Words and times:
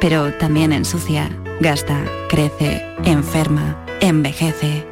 pero 0.00 0.32
también 0.34 0.72
ensucia 0.72 1.30
Gasta, 1.58 2.04
crece, 2.28 2.82
enferma, 3.04 3.82
envejece. 4.00 4.86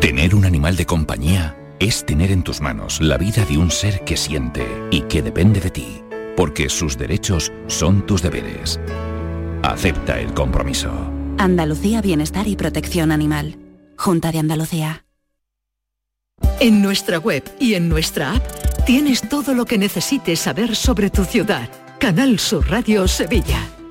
Tener 0.00 0.34
un 0.34 0.46
animal 0.46 0.74
de 0.74 0.86
compañía 0.86 1.56
es 1.80 2.06
tener 2.06 2.32
en 2.32 2.42
tus 2.42 2.62
manos 2.62 3.00
la 3.02 3.18
vida 3.18 3.44
de 3.44 3.58
un 3.58 3.70
ser 3.70 4.04
que 4.04 4.16
siente 4.16 4.66
y 4.90 5.02
que 5.02 5.20
depende 5.20 5.60
de 5.60 5.70
ti, 5.70 6.02
porque 6.34 6.70
sus 6.70 6.96
derechos 6.96 7.52
son 7.66 8.06
tus 8.06 8.22
deberes. 8.22 8.80
Acepta 9.62 10.18
el 10.18 10.32
compromiso. 10.32 10.90
Andalucía 11.36 12.00
Bienestar 12.00 12.48
y 12.48 12.56
Protección 12.56 13.12
Animal. 13.12 13.56
Junta 13.98 14.32
de 14.32 14.38
Andalucía. 14.38 15.04
En 16.58 16.80
nuestra 16.80 17.18
web 17.18 17.44
y 17.60 17.74
en 17.74 17.88
nuestra 17.90 18.36
app 18.36 18.42
tienes 18.86 19.28
todo 19.28 19.52
lo 19.54 19.66
que 19.66 19.76
necesites 19.76 20.40
saber 20.40 20.74
sobre 20.74 21.10
tu 21.10 21.24
ciudad. 21.24 21.68
Canal 21.98 22.38
Sur 22.38 22.68
Radio 22.70 23.06
Sevilla. 23.06 23.81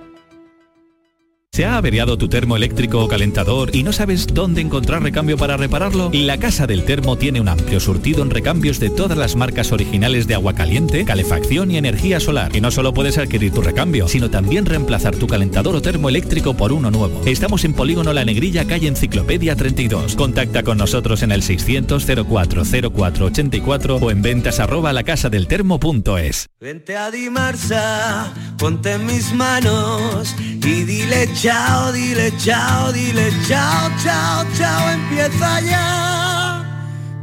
¿Se 1.62 1.66
ha 1.66 1.78
averiado 1.78 2.18
tu 2.18 2.28
termo 2.28 2.56
eléctrico 2.56 3.04
o 3.04 3.08
calentador 3.08 3.70
y 3.76 3.84
no 3.84 3.94
sabes 3.94 4.26
dónde 4.26 4.62
encontrar 4.62 5.04
recambio 5.04 5.38
para 5.38 5.58
repararlo? 5.58 6.10
La 6.12 6.40
Casa 6.40 6.66
del 6.66 6.86
Termo 6.86 7.20
tiene 7.20 7.40
un 7.40 7.48
amplio 7.48 7.80
surtido 7.80 8.24
en 8.24 8.32
recambios 8.32 8.80
de 8.80 8.90
todas 8.90 9.16
las 9.16 9.36
marcas 9.36 9.72
originales 9.72 10.26
de 10.26 10.34
agua 10.34 10.56
caliente, 10.56 11.06
calefacción 11.06 11.70
y 11.70 11.78
energía 11.78 12.20
solar. 12.20 12.56
Y 12.56 12.62
no 12.62 12.72
solo 12.72 12.96
puedes 12.96 13.20
adquirir 13.20 13.54
tu 13.54 13.62
recambio, 13.62 14.08
sino 14.08 14.32
también 14.32 14.66
reemplazar 14.66 15.16
tu 15.16 15.28
calentador 15.28 15.76
o 15.76 15.84
termo 15.84 16.10
eléctrico 16.10 16.56
por 16.56 16.74
uno 16.74 16.90
nuevo. 16.90 17.22
Estamos 17.28 17.64
en 17.64 17.74
Polígono 17.74 18.12
La 18.12 18.26
Negrilla, 18.26 18.66
calle 18.66 18.88
Enciclopedia 18.88 19.56
32. 19.56 20.16
Contacta 20.16 20.64
con 20.64 20.80
nosotros 20.80 21.22
en 21.22 21.32
el 21.32 21.44
600 21.44 22.08
04 22.28 22.64
04 22.92 23.26
84 23.28 23.96
o 23.98 24.10
en 24.10 24.24
ventas 24.24 24.60
arroba 24.60 24.94
lacasadeltermo.es. 24.94 26.48
Vente 26.60 26.98
a 26.98 27.12
Dimarsa, 27.12 28.34
ponte 28.58 28.98
mis 28.98 29.32
manos 29.32 30.36
y 30.40 30.84
dile 30.86 31.30
chao, 31.52 31.92
dile 31.92 32.32
chao, 32.38 32.92
dile 32.94 33.30
chao, 33.48 33.92
chao, 34.04 34.46
chao, 34.58 34.90
empieza 34.90 35.60
ya 35.62 36.64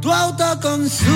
tu 0.01 0.11
autoconsumo, 0.13 1.09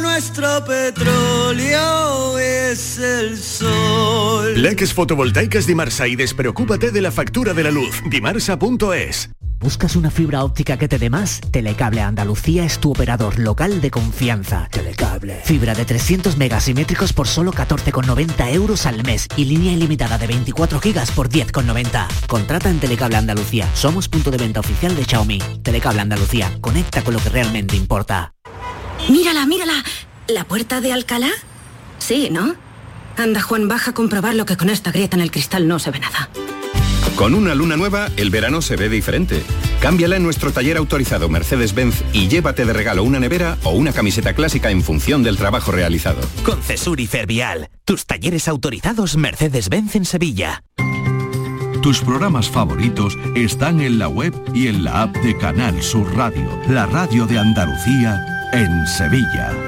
nuestro 0.00 0.64
petróleo 0.64 2.38
es 2.38 2.98
el 2.98 3.36
sol. 3.36 4.60
Leques 4.60 4.94
fotovoltaicas 4.94 5.66
Dimarsa 5.66 6.08
y 6.08 6.16
despreocúpate 6.16 6.90
de 6.90 7.02
la 7.02 7.12
factura 7.12 7.52
de 7.52 7.64
la 7.64 7.70
luz. 7.70 8.02
Dimarsa.es. 8.10 9.30
¿Buscas 9.60 9.96
una 9.96 10.10
fibra 10.10 10.44
óptica 10.44 10.76
que 10.76 10.86
te 10.86 10.98
dé 10.98 11.10
más? 11.10 11.40
Telecable 11.50 12.00
Andalucía 12.00 12.64
es 12.64 12.78
tu 12.78 12.92
operador 12.92 13.40
local 13.40 13.80
de 13.80 13.90
confianza. 13.90 14.68
Telecable. 14.70 15.40
Fibra 15.44 15.74
de 15.74 15.84
300 15.84 16.36
megasimétricos 16.36 17.12
por 17.12 17.26
solo 17.26 17.52
14,90 17.52 18.52
euros 18.52 18.86
al 18.86 19.02
mes 19.02 19.26
y 19.36 19.46
línea 19.46 19.72
ilimitada 19.72 20.16
de 20.16 20.28
24 20.28 20.78
gigas 20.78 21.10
por 21.10 21.28
10,90. 21.28 22.06
Contrata 22.28 22.70
en 22.70 22.78
Telecable 22.78 23.16
Andalucía. 23.16 23.68
Somos 23.74 24.08
punto 24.08 24.30
de 24.30 24.38
venta 24.38 24.60
oficial 24.60 24.94
de 24.94 25.04
Xiaomi. 25.04 25.40
Telecable 25.62 26.02
Andalucía. 26.02 26.56
Conecta 26.60 27.02
con 27.02 27.14
lo 27.14 27.20
que 27.20 27.28
realmente 27.28 27.74
importa. 27.74 28.34
Mírala, 29.08 29.44
mírala. 29.44 29.84
¿La 30.28 30.44
puerta 30.44 30.80
de 30.80 30.92
Alcalá? 30.92 31.30
Sí, 31.98 32.28
¿no? 32.30 32.54
Anda, 33.16 33.42
Juan, 33.42 33.66
baja 33.66 33.90
a 33.90 33.94
comprobar 33.94 34.36
lo 34.36 34.46
que 34.46 34.56
con 34.56 34.70
esta 34.70 34.92
grieta 34.92 35.16
en 35.16 35.22
el 35.22 35.32
cristal 35.32 35.66
no 35.66 35.80
se 35.80 35.90
ve 35.90 35.98
nada. 35.98 36.30
Con 37.18 37.34
una 37.34 37.52
luna 37.56 37.76
nueva, 37.76 38.08
el 38.16 38.30
verano 38.30 38.62
se 38.62 38.76
ve 38.76 38.88
diferente. 38.88 39.42
Cámbiala 39.80 40.14
en 40.14 40.22
nuestro 40.22 40.52
taller 40.52 40.76
autorizado 40.76 41.28
Mercedes-Benz 41.28 42.04
y 42.12 42.28
llévate 42.28 42.64
de 42.64 42.72
regalo 42.72 43.02
una 43.02 43.18
nevera 43.18 43.58
o 43.64 43.70
una 43.70 43.92
camiseta 43.92 44.34
clásica 44.34 44.70
en 44.70 44.84
función 44.84 45.24
del 45.24 45.36
trabajo 45.36 45.72
realizado. 45.72 46.20
Con 46.44 46.62
Cesur 46.62 47.00
y 47.00 47.08
Fervial, 47.08 47.70
tus 47.84 48.06
talleres 48.06 48.46
autorizados 48.46 49.16
Mercedes-Benz 49.16 49.96
en 49.96 50.04
Sevilla. 50.04 50.62
Tus 51.82 52.02
programas 52.02 52.48
favoritos 52.48 53.18
están 53.34 53.80
en 53.80 53.98
la 53.98 54.06
web 54.06 54.32
y 54.54 54.68
en 54.68 54.84
la 54.84 55.02
app 55.02 55.16
de 55.16 55.36
Canal 55.36 55.82
Sur 55.82 56.14
Radio, 56.14 56.48
la 56.68 56.86
radio 56.86 57.26
de 57.26 57.40
Andalucía 57.40 58.48
en 58.52 58.86
Sevilla. 58.86 59.67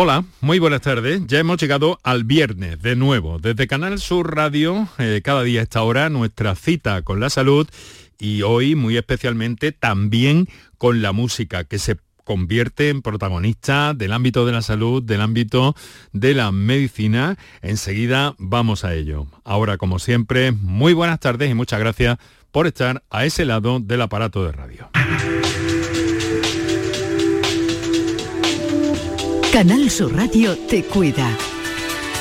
Hola, 0.00 0.24
muy 0.40 0.60
buenas 0.60 0.82
tardes. 0.82 1.22
Ya 1.26 1.40
hemos 1.40 1.60
llegado 1.60 1.98
al 2.04 2.22
viernes 2.22 2.80
de 2.80 2.94
nuevo. 2.94 3.40
Desde 3.40 3.66
Canal 3.66 3.98
Sur 3.98 4.32
Radio, 4.32 4.86
eh, 4.98 5.22
cada 5.24 5.42
día 5.42 5.58
a 5.58 5.64
esta 5.64 5.82
hora, 5.82 6.08
nuestra 6.08 6.54
cita 6.54 7.02
con 7.02 7.18
la 7.18 7.30
salud 7.30 7.66
y 8.16 8.42
hoy 8.42 8.76
muy 8.76 8.96
especialmente 8.96 9.72
también 9.72 10.46
con 10.78 11.02
la 11.02 11.10
música 11.10 11.64
que 11.64 11.80
se 11.80 11.96
convierte 12.22 12.90
en 12.90 13.02
protagonista 13.02 13.92
del 13.92 14.12
ámbito 14.12 14.46
de 14.46 14.52
la 14.52 14.62
salud, 14.62 15.02
del 15.02 15.20
ámbito 15.20 15.74
de 16.12 16.32
la 16.32 16.52
medicina. 16.52 17.36
Enseguida 17.60 18.36
vamos 18.38 18.84
a 18.84 18.94
ello. 18.94 19.26
Ahora, 19.42 19.78
como 19.78 19.98
siempre, 19.98 20.52
muy 20.52 20.92
buenas 20.92 21.18
tardes 21.18 21.50
y 21.50 21.54
muchas 21.54 21.80
gracias 21.80 22.18
por 22.52 22.68
estar 22.68 23.02
a 23.10 23.24
ese 23.24 23.44
lado 23.44 23.80
del 23.80 24.02
aparato 24.02 24.44
de 24.44 24.52
radio. 24.52 24.90
Canal 29.58 29.90
Sur 29.90 30.14
Radio 30.14 30.56
te 30.56 30.84
cuida. 30.84 31.36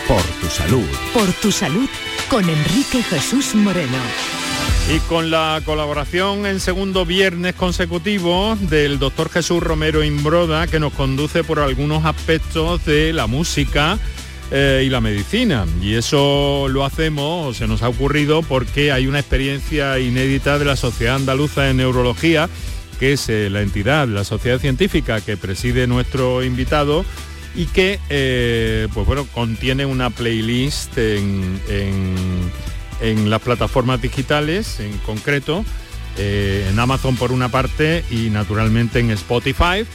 Por 0.07 0.23
tu 0.41 0.47
salud. 0.47 0.87
Por 1.13 1.31
tu 1.33 1.51
salud 1.51 1.87
con 2.31 2.49
Enrique 2.49 3.03
Jesús 3.03 3.53
Moreno. 3.53 3.99
Y 4.91 4.97
con 5.01 5.29
la 5.29 5.61
colaboración 5.63 6.47
en 6.47 6.59
segundo 6.59 7.05
viernes 7.05 7.53
consecutivo 7.53 8.57
del 8.59 8.97
doctor 8.97 9.29
Jesús 9.29 9.61
Romero 9.61 10.03
Imbroda, 10.03 10.65
que 10.65 10.79
nos 10.79 10.93
conduce 10.93 11.43
por 11.43 11.59
algunos 11.59 12.05
aspectos 12.05 12.83
de 12.85 13.13
la 13.13 13.27
música 13.27 13.99
eh, 14.49 14.81
y 14.83 14.89
la 14.89 14.99
medicina. 14.99 15.67
Y 15.79 15.93
eso 15.93 16.65
lo 16.69 16.85
hacemos, 16.85 17.57
se 17.57 17.67
nos 17.67 17.83
ha 17.83 17.89
ocurrido 17.89 18.41
porque 18.41 18.91
hay 18.91 19.05
una 19.05 19.19
experiencia 19.19 19.99
inédita 19.99 20.57
de 20.57 20.65
la 20.65 20.75
Sociedad 20.75 21.17
Andaluza 21.17 21.61
de 21.61 21.75
Neurología, 21.75 22.49
que 22.99 23.13
es 23.13 23.29
eh, 23.29 23.51
la 23.51 23.61
entidad, 23.61 24.07
la 24.07 24.23
sociedad 24.23 24.57
científica 24.57 25.21
que 25.21 25.37
preside 25.37 25.85
nuestro 25.85 26.43
invitado 26.43 27.05
y 27.57 27.65
que 27.65 27.99
eh, 28.09 28.87
pues 28.93 29.05
bueno, 29.07 29.27
contiene 29.33 29.85
una 29.85 30.11
playlist 30.11 30.97
en, 30.97 31.59
las 33.01 33.41
plataformas 33.41 34.01
digitales 34.01 34.79
en 34.79 34.97
concreto 34.99 35.65
eh, 36.17 36.67
en 36.69 36.79
Amazon 36.79 37.15
por 37.15 37.31
una 37.31 37.49
parte 37.49 38.03
y 38.09 38.29
naturalmente 38.29 38.99
en 38.99 39.11
Spotify, 39.11 39.85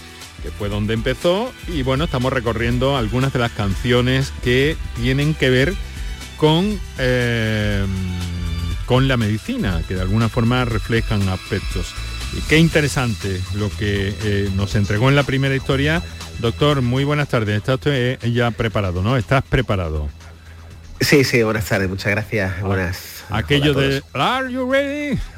que 0.43 0.51
fue 0.57 0.69
donde 0.69 0.95
empezó. 0.95 1.53
Y 1.69 1.83
bueno, 1.83 2.05
estamos 2.05 2.33
recorriendo 2.33 2.97
algunas 2.97 3.33
de 3.33 3.39
las 3.39 3.53
canciones 3.53 4.33
que 4.43 4.77
tienen 5.01 5.35
que 5.35 5.51
ver 5.51 5.75
con, 6.37 6.79
eh, 6.99 7.85
con 8.87 9.09
la 9.09 9.17
medicina, 9.17 9.83
que 9.87 9.95
de 9.95 10.01
alguna 10.03 10.29
forma 10.29 10.65
reflejan 10.65 11.29
aspectos. 11.29 11.93
Qué 12.49 12.59
interesante 12.59 13.41
lo 13.55 13.69
que 13.71 14.49
nos 14.57 14.75
entregó 14.75 15.09
en 15.09 15.17
la 15.17 15.25
primera 15.25 15.55
historia. 15.55 16.03
Doctor, 16.41 16.83
muy 16.83 17.05
buenas 17.05 17.29
tardes. 17.29 17.57
¿Está 17.57 17.75
usted 17.75 18.19
ya 18.31 18.51
preparado, 18.51 19.03
no? 19.03 19.17
¿Estás 19.17 19.43
preparado? 19.45 20.09
Sí, 21.01 21.25
sí, 21.25 21.43
buenas 21.43 21.67
tardes, 21.67 21.89
muchas 21.89 22.13
gracias. 22.13 22.61
Buenas. 22.63 23.25
Aquello 23.31 23.75
de 23.75 24.03
¿Are 24.13 24.53
you 24.53 24.71
ready? 24.71 25.19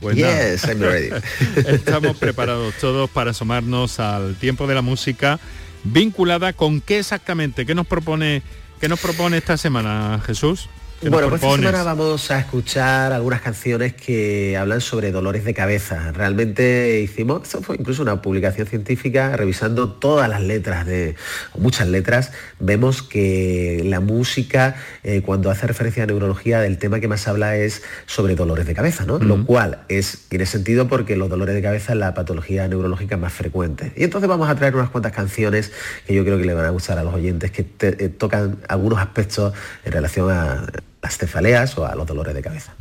Pues 0.00 0.16
yes, 0.16 0.64
I'm 0.64 0.80
ready. 0.80 1.10
Estamos 1.66 2.16
preparados 2.18 2.74
todos 2.74 3.08
para 3.10 3.30
asomarnos 3.30 3.98
al 3.98 4.36
tiempo 4.36 4.66
de 4.66 4.74
la 4.74 4.82
música 4.82 5.40
vinculada 5.82 6.52
con 6.52 6.80
qué 6.80 6.98
exactamente, 6.98 7.66
qué 7.66 7.74
nos 7.74 7.86
propone, 7.86 8.42
qué 8.80 8.88
nos 8.88 9.00
propone 9.00 9.38
esta 9.38 9.56
semana, 9.56 10.20
Jesús. 10.24 10.68
Bueno, 11.02 11.28
pues 11.28 11.42
esta 11.42 11.56
semana 11.56 11.82
vamos 11.82 12.30
a 12.30 12.38
escuchar 12.38 13.12
algunas 13.12 13.42
canciones 13.42 13.92
que 13.92 14.56
hablan 14.56 14.80
sobre 14.80 15.12
dolores 15.12 15.44
de 15.44 15.52
cabeza. 15.52 16.12
Realmente 16.12 17.00
hicimos, 17.00 17.42
esto 17.42 17.60
fue 17.60 17.76
incluso 17.76 18.02
una 18.02 18.22
publicación 18.22 18.66
científica, 18.66 19.36
revisando 19.36 19.90
todas 19.90 20.28
las 20.30 20.40
letras 20.40 20.86
de, 20.86 21.14
muchas 21.58 21.88
letras, 21.88 22.32
vemos 22.58 23.02
que 23.02 23.82
la 23.84 24.00
música, 24.00 24.76
eh, 25.02 25.20
cuando 25.20 25.50
hace 25.50 25.66
referencia 25.66 26.04
a 26.04 26.06
neurología, 26.06 26.60
del 26.60 26.78
tema 26.78 27.00
que 27.00 27.08
más 27.08 27.28
habla 27.28 27.56
es 27.56 27.82
sobre 28.06 28.34
dolores 28.34 28.66
de 28.66 28.74
cabeza, 28.74 29.04
¿no? 29.04 29.18
Lo 29.18 29.44
cual 29.44 29.80
es, 29.88 30.26
tiene 30.28 30.46
sentido 30.46 30.88
porque 30.88 31.16
los 31.16 31.28
dolores 31.28 31.54
de 31.54 31.62
cabeza 31.62 31.92
es 31.92 31.98
la 31.98 32.14
patología 32.14 32.66
neurológica 32.66 33.16
más 33.16 33.32
frecuente. 33.32 33.92
Y 33.96 34.04
entonces 34.04 34.28
vamos 34.28 34.48
a 34.48 34.54
traer 34.54 34.74
unas 34.74 34.90
cuantas 34.90 35.12
canciones 35.12 35.72
que 36.06 36.14
yo 36.14 36.24
creo 36.24 36.38
que 36.38 36.44
le 36.44 36.54
van 36.54 36.64
a 36.64 36.70
gustar 36.70 36.98
a 36.98 37.04
los 37.04 37.12
oyentes, 37.12 37.50
que 37.50 37.66
eh, 37.80 38.08
tocan 38.08 38.58
algunos 38.68 38.98
aspectos 39.00 39.52
en 39.84 39.92
relación 39.92 40.30
a 40.30 40.66
las 41.04 41.18
cefaleas 41.18 41.76
o 41.76 41.84
a 41.86 41.94
los 41.94 42.06
dolores 42.06 42.34
de 42.34 42.40
cabeza. 42.40 42.72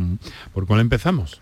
¿Por 0.53 0.65
cuál 0.65 0.79
empezamos? 0.79 1.41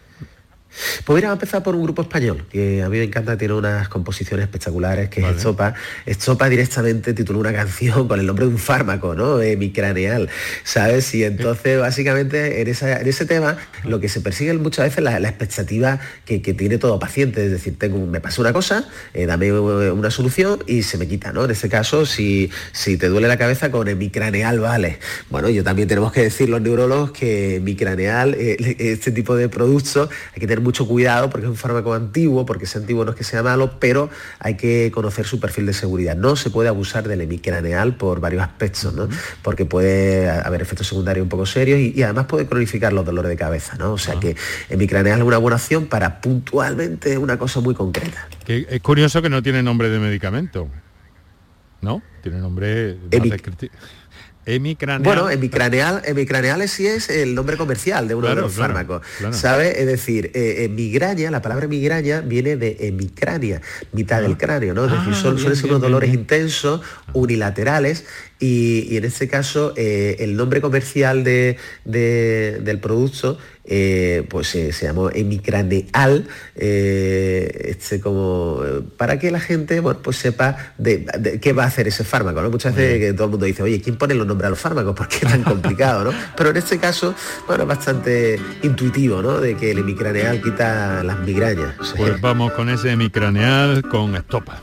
Pues 1.05 1.23
a 1.23 1.33
empezar 1.33 1.63
por 1.63 1.75
un 1.75 1.83
grupo 1.83 2.01
español, 2.01 2.45
que 2.49 2.81
a 2.81 2.89
mí 2.89 2.97
me 2.97 3.03
encanta, 3.03 3.37
tiene 3.37 3.53
unas 3.53 3.89
composiciones 3.89 4.45
espectaculares, 4.45 5.09
que 5.09 5.21
es 5.21 5.27
Estopa. 5.27 5.73
Estopa 6.05 6.49
directamente 6.49 7.13
tituló 7.13 7.39
una 7.39 7.53
canción 7.61 8.07
con 8.07 8.19
el 8.19 8.25
nombre 8.25 8.45
de 8.45 8.51
un 8.51 8.57
fármaco, 8.57 9.15
¿no? 9.15 9.41
Hemicraneal, 9.41 10.29
¿sabes? 10.63 11.13
Y 11.13 11.23
entonces, 11.23 11.79
básicamente, 11.79 12.61
en, 12.61 12.67
ese 12.67 13.25
tema, 13.25 13.57
lo 13.83 13.99
que 13.99 14.09
se 14.09 14.21
persigue 14.21 14.53
muchas 14.53 14.85
veces 14.85 15.03
la, 15.03 15.19
la 15.19 15.29
expectativa 15.29 15.99
que, 16.25 16.39
tiene 16.51 16.77
todo 16.77 16.99
paciente, 16.99 17.45
es 17.45 17.51
decir, 17.51 17.77
tengo, 17.77 18.05
me 18.05 18.19
pasa 18.19 18.41
una 18.41 18.53
cosa, 18.53 18.87
eh, 19.13 19.25
dame 19.25 19.51
una 19.51 20.11
solución 20.11 20.59
y 20.67 20.83
se 20.83 20.97
me 20.97 21.07
quita, 21.07 21.31
¿no? 21.31 21.45
En 21.45 21.51
este 21.51 21.69
caso, 21.69 22.05
si, 22.05 22.49
si 22.71 22.97
te 22.97 23.07
duele 23.07 23.27
la 23.27 23.37
cabeza 23.37 23.71
con 23.71 23.87
hemicraneal, 23.87 24.59
vale. 24.59 24.99
Bueno, 25.29 25.49
yo 25.49 25.63
también 25.63 25.87
tenemos 25.87 26.11
que 26.11 26.21
decir 26.21 26.49
los 26.49 26.61
neurólogos 26.61 27.11
que 27.11 27.55
hemicraneal, 27.55 28.35
eh, 28.35 28.75
este 28.79 29.11
tipo 29.11 29.35
de 29.35 29.49
productos, 29.49 30.09
hay 30.33 30.39
que 30.39 30.47
tener 30.47 30.60
mucho 30.61 30.87
cuidado 30.87 31.29
porque 31.29 31.45
es 31.45 31.49
un 31.49 31.57
fármaco 31.57 31.93
antiguo, 31.93 32.45
porque 32.45 32.65
es 32.65 32.75
antiguo 32.75 33.05
no 33.05 33.11
es 33.11 33.17
que 33.17 33.23
sea 33.23 33.43
malo, 33.43 33.79
pero 33.79 34.09
hay 34.39 34.55
que 34.55 34.91
conocer 34.93 35.25
su 35.25 35.39
perfil 35.39 35.65
de 35.65 35.73
seguridad. 35.73 36.15
No 36.15 36.35
se 36.35 36.49
puede 36.49 36.69
abusar 36.69 37.07
del 37.07 37.21
hemicraneal 37.21 37.95
por 37.95 38.19
varios 38.19 38.43
aspectos, 38.43 38.93
¿no? 38.93 39.07
porque 39.41 39.65
puede 39.65 40.29
haber 40.29 40.61
efectos 40.61 40.87
secundarios 40.87 41.23
un 41.23 41.29
poco 41.29 41.45
serios 41.45 41.79
y, 41.79 42.01
además 42.03 42.25
puede 42.25 42.45
cronificar 42.47 42.93
los 42.93 43.05
dolores 43.05 43.29
de 43.29 43.37
cabeza. 43.37 43.75
¿no? 43.77 43.93
O 43.93 43.97
sea 43.97 44.19
que 44.19 44.35
hemicraneal 44.69 45.19
es 45.19 45.25
una 45.25 45.37
buena 45.37 45.55
opción 45.55 45.87
para 45.87 46.21
puntualmente 46.21 47.17
una 47.17 47.37
cosa 47.37 47.59
muy 47.59 47.75
concreta. 47.75 48.27
Que 48.45 48.65
es 48.69 48.81
curioso 48.81 49.21
que 49.21 49.29
no 49.29 49.41
tiene 49.43 49.63
nombre 49.63 49.89
de 49.89 49.99
medicamento. 49.99 50.67
¿No? 51.81 52.01
Tiene 52.21 52.37
nombre... 52.37 52.97
Hemicraneal. 54.45 55.03
Bueno, 55.03 55.29
hemicraneal, 55.29 56.01
hemicraneal 56.03 56.67
sí 56.67 56.87
es 56.87 57.09
el 57.09 57.35
nombre 57.35 57.57
comercial 57.57 58.07
de 58.07 58.15
uno 58.15 58.27
de 58.27 58.35
los 58.35 58.53
fármacos. 58.53 59.01
¿Sabe? 59.31 59.79
Es 59.79 59.85
decir, 59.85 60.31
eh, 60.33 60.67
migraña, 60.69 61.29
la 61.29 61.41
palabra 61.41 61.67
migraña 61.67 62.21
viene 62.21 62.55
de 62.55 62.77
hemicrania, 62.79 63.61
mitad 63.91 64.21
del 64.21 64.37
cráneo, 64.37 64.73
¿no? 64.73 64.85
Es 64.85 64.91
decir, 64.91 65.13
ah, 65.13 65.21
son, 65.21 65.37
suelen 65.37 65.55
ser 65.55 65.69
unos 65.69 65.81
dolores 65.81 66.13
intensos, 66.13 66.81
unilaterales, 67.13 68.05
y, 68.41 68.97
en 68.97 69.05
este 69.05 69.27
caso 69.27 69.73
eh, 69.77 70.15
el 70.19 70.35
nombre 70.35 70.61
comercial 70.61 71.23
de, 71.23 71.57
del 71.85 72.79
producto 72.79 73.37
eh, 73.73 74.25
pues 74.29 74.53
eh, 74.55 74.73
se 74.73 74.85
llamó 74.85 75.09
emicraneal 75.09 76.27
este 76.55 78.01
como 78.01 78.61
para 78.97 79.17
que 79.17 79.31
la 79.31 79.39
gente 79.39 79.79
bueno, 79.79 80.01
pues 80.03 80.17
sepa 80.17 80.73
de, 80.77 81.39
qué 81.41 81.53
va 81.53 81.63
a 81.63 81.67
hacer 81.67 81.87
ese 81.87 82.03
fármaco 82.03 82.41
¿no? 82.41 82.49
muchas 82.49 82.75
veces 82.75 82.99
que 82.99 83.13
todo 83.13 83.25
el 83.25 83.31
mundo 83.31 83.45
dice 83.45 83.63
oye 83.63 83.81
quién 83.81 83.95
pone 83.95 84.13
los 84.13 84.27
nombres 84.27 84.47
a 84.47 84.49
los 84.49 84.59
fármacos 84.59 84.93
porque 84.93 85.15
es 85.15 85.21
tan 85.21 85.43
complicado 85.51 86.03
¿no? 86.03 86.11
pero 86.35 86.49
en 86.49 86.57
este 86.57 86.79
caso 86.79 87.15
bueno 87.47 87.63
es 87.63 87.69
bastante 87.69 88.37
intuitivo 88.63 89.21
¿no? 89.21 89.39
de 89.39 89.55
que 89.55 89.71
el 89.71 89.77
emicraneal 89.77 90.41
quita 90.41 91.01
las 91.03 91.19
migrañas 91.19 91.75
pues 91.95 92.19
vamos 92.19 92.51
con 92.51 92.69
ese 92.69 92.91
emicraneal 92.91 93.83
con 93.83 94.15
estopa 94.15 94.61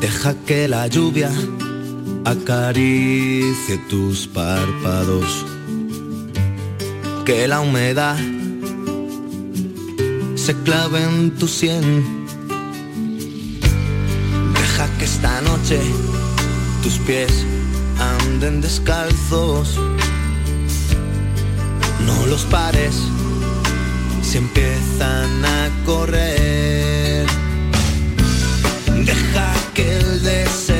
deja 0.00 0.34
que 0.46 0.66
la 0.66 0.86
lluvia 0.86 1.30
acaricie 2.28 3.78
tus 3.88 4.26
párpados, 4.26 5.46
que 7.28 7.46
la 7.46 7.60
humedad 7.60 8.16
se 10.34 10.54
clave 10.64 11.04
en 11.04 11.36
tu 11.36 11.46
sien. 11.46 12.26
Deja 14.54 14.88
que 14.98 15.04
esta 15.04 15.42
noche 15.42 15.78
tus 16.82 16.94
pies 17.00 17.44
anden 17.98 18.62
descalzos, 18.62 19.78
no 22.06 22.26
los 22.28 22.44
pares 22.44 22.96
si 24.22 24.38
empiezan 24.38 25.44
a 25.44 25.68
correr. 25.84 27.26
Deja 29.04 29.52
que 29.74 29.98
el 29.98 30.22
deseo 30.22 30.77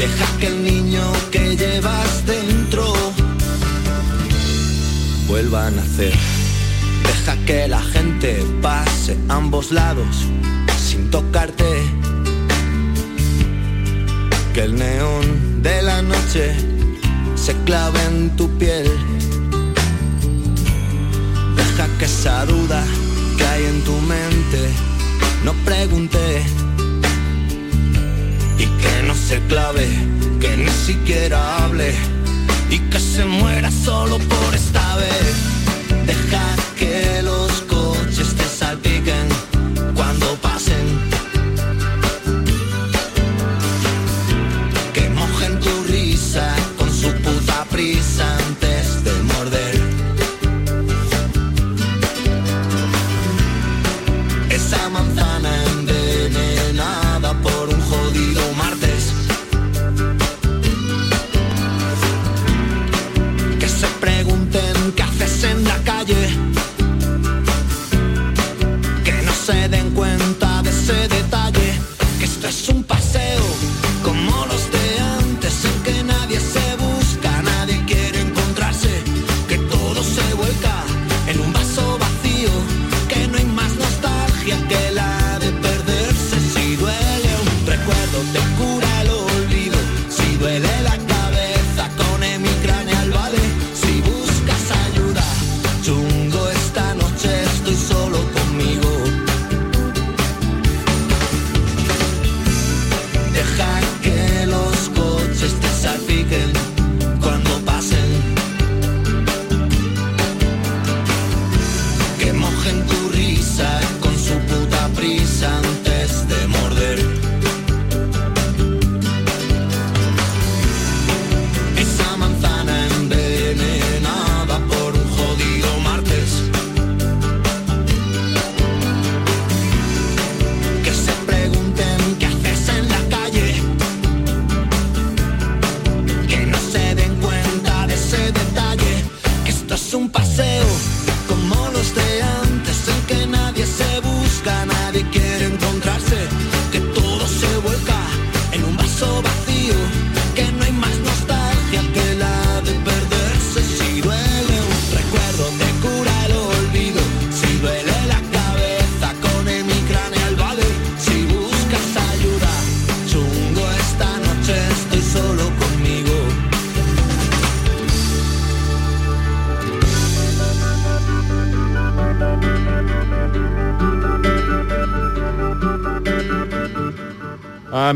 Deja 0.00 0.38
que 0.38 0.46
el 0.46 0.64
niño 0.64 1.02
que 1.30 1.54
llevas 1.58 2.24
dentro 2.24 2.90
vuelva 5.28 5.66
a 5.66 5.70
nacer. 5.70 6.14
Deja 7.04 7.36
que 7.44 7.68
la 7.68 7.82
gente 7.82 8.42
pase 8.62 9.18
ambos 9.28 9.70
lados 9.70 10.24
sin 10.78 11.10
tocarte 11.10 11.70
que 14.54 14.62
el 14.62 14.74
neón 14.76 15.62
de 15.62 15.82
la 15.82 16.00
noche 16.00 16.56
se 17.34 17.52
clave 17.66 18.02
en 18.06 18.34
tu 18.36 18.48
piel. 18.56 18.88
Deja 21.56 21.86
que 21.98 22.06
esa 22.06 22.46
duda 22.46 22.82
que 23.36 23.44
hay 23.44 23.64
en 23.66 23.84
tu 23.84 23.92
mente 24.00 24.62
no 25.44 25.52
pregunte 25.66 26.42
y 28.60 28.66
que 28.66 29.02
no 29.06 29.14
se 29.14 29.40
clave, 29.48 29.88
que 30.38 30.54
ni 30.56 30.68
siquiera 30.68 31.64
hable 31.64 31.94
y 32.68 32.78
que 32.90 33.00
se 33.00 33.24
muera 33.24 33.70
solo 33.70 34.18
por 34.18 34.54
esta 34.54 34.96
vez. 34.96 35.34
Deja 36.06 36.44
que 36.78 37.22
los 37.22 37.50
coches 37.62 38.34
te 38.38 38.44
salpiquen 38.44 39.19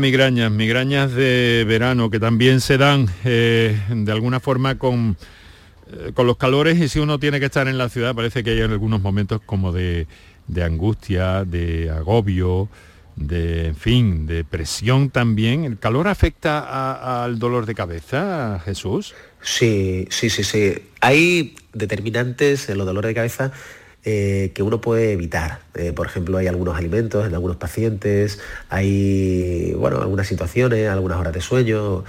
migrañas, 0.05 0.51
migrañas 0.51 1.13
de 1.13 1.65
verano 1.67 2.11
que 2.11 2.19
también 2.19 2.61
se 2.61 2.77
dan 2.77 3.07
eh, 3.23 3.75
de 3.89 4.11
alguna 4.11 4.39
forma 4.39 4.77
con, 4.77 5.17
eh, 5.91 6.11
con 6.13 6.27
los 6.27 6.37
calores 6.37 6.79
y 6.79 6.87
si 6.89 6.99
uno 6.99 7.17
tiene 7.17 7.39
que 7.39 7.47
estar 7.47 7.67
en 7.67 7.79
la 7.79 7.89
ciudad 7.89 8.13
parece 8.13 8.43
que 8.43 8.51
hay 8.51 8.61
algunos 8.61 9.01
momentos 9.01 9.41
como 9.43 9.71
de, 9.71 10.05
de 10.45 10.63
angustia, 10.63 11.43
de 11.43 11.89
agobio, 11.89 12.69
de, 13.15 13.65
en 13.65 13.75
fin, 13.75 14.27
de 14.27 14.43
presión 14.43 15.09
también. 15.09 15.65
¿El 15.65 15.79
calor 15.79 16.07
afecta 16.07 17.23
al 17.23 17.39
dolor 17.39 17.65
de 17.65 17.73
cabeza, 17.73 18.61
Jesús? 18.63 19.15
Sí, 19.41 20.05
sí, 20.11 20.29
sí, 20.29 20.43
sí. 20.43 20.83
Hay 21.01 21.55
determinantes 21.73 22.69
en 22.69 22.77
los 22.77 22.85
dolores 22.85 23.09
de 23.09 23.15
cabeza 23.15 23.51
eh, 24.05 24.51
que 24.53 24.61
uno 24.61 24.81
puede 24.81 25.11
evitar. 25.11 25.59
Eh, 25.73 25.91
por 25.91 26.05
ejemplo, 26.05 26.37
hay 26.37 26.45
algunos 26.47 26.77
alimentos 26.77 27.25
en 27.25 27.33
algunos 27.33 27.57
pacientes, 27.57 28.39
hay, 28.69 29.73
bueno, 29.73 29.99
algunas 29.99 30.27
situaciones, 30.27 30.87
algunas 30.89 31.17
horas 31.17 31.33
de 31.33 31.41
sueño, 31.41 32.03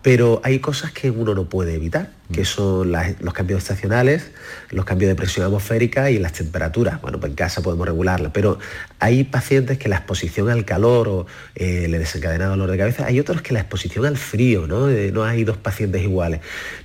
pero 0.00 0.40
hay 0.42 0.58
cosas 0.58 0.92
que 0.92 1.10
uno 1.10 1.34
no 1.34 1.48
puede 1.48 1.74
evitar, 1.74 2.10
que 2.32 2.44
son 2.44 2.90
las- 2.90 3.20
los 3.20 3.34
cambios 3.34 3.58
estacionales, 3.62 4.30
los 4.70 4.84
cambios 4.84 5.08
de 5.10 5.14
presión 5.14 5.44
atmosférica 5.46 6.10
y 6.10 6.18
las 6.18 6.32
temperaturas. 6.32 7.00
Bueno, 7.02 7.20
pues 7.20 7.30
en 7.30 7.36
casa 7.36 7.62
podemos 7.62 7.86
regularla, 7.86 8.32
pero 8.32 8.58
hay 8.98 9.24
pacientes 9.24 9.76
que 9.78 9.88
la 9.88 9.96
exposición 9.96 10.48
al 10.48 10.64
calor 10.64 11.08
o, 11.08 11.26
eh, 11.54 11.86
le 11.88 11.98
desencadena 11.98 12.46
dolor 12.46 12.70
de 12.70 12.78
cabeza, 12.78 13.06
hay 13.06 13.20
otros 13.20 13.42
que 13.42 13.52
la 13.52 13.60
exposición 13.60 14.06
al 14.06 14.16
frío, 14.16 14.66
¿no? 14.66 14.88
Eh, 14.88 15.10
no 15.12 15.22
hay 15.24 15.44
dos 15.44 15.58
pacientes 15.58 16.02
iguales. 16.02 16.40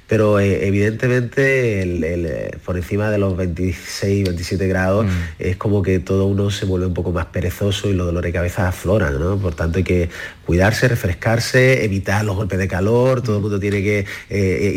Pero 0.08 0.40
eh, 0.40 0.68
evidentemente 0.68 1.82
el- 1.84 2.04
el, 2.04 2.58
por 2.66 2.76
encima 2.78 3.10
de 3.12 3.20
los 3.20 3.38
26, 3.38 4.26
27 4.26 4.68
grados 4.68 5.06
es 5.38 5.56
como 5.56 5.82
que 5.84 6.00
todo 6.00 6.26
uno 6.26 6.50
se 6.52 6.66
vuelve 6.66 6.88
un 6.88 6.94
poco 6.96 7.12
más 7.12 7.28
perezoso 7.28 7.90
y 7.90 7.94
los 7.94 8.08
dolores 8.08 8.30
de 8.30 8.34
cabeza 8.38 8.68
afloran, 8.68 9.20
¿no? 9.20 9.38
Por 9.38 9.54
tanto 9.56 9.78
hay 9.78 9.84
que 9.84 10.10
cuidarse, 10.46 10.88
refrescarse, 10.88 11.86
evitar 11.86 12.26
los 12.26 12.36
golpes 12.36 12.58
de 12.58 12.68
calor, 12.68 13.22
todo 13.22 13.36
el 13.38 13.42
mundo 13.44 13.60
tiene 13.60 13.84
que 13.84 14.00
eh, 14.32 14.74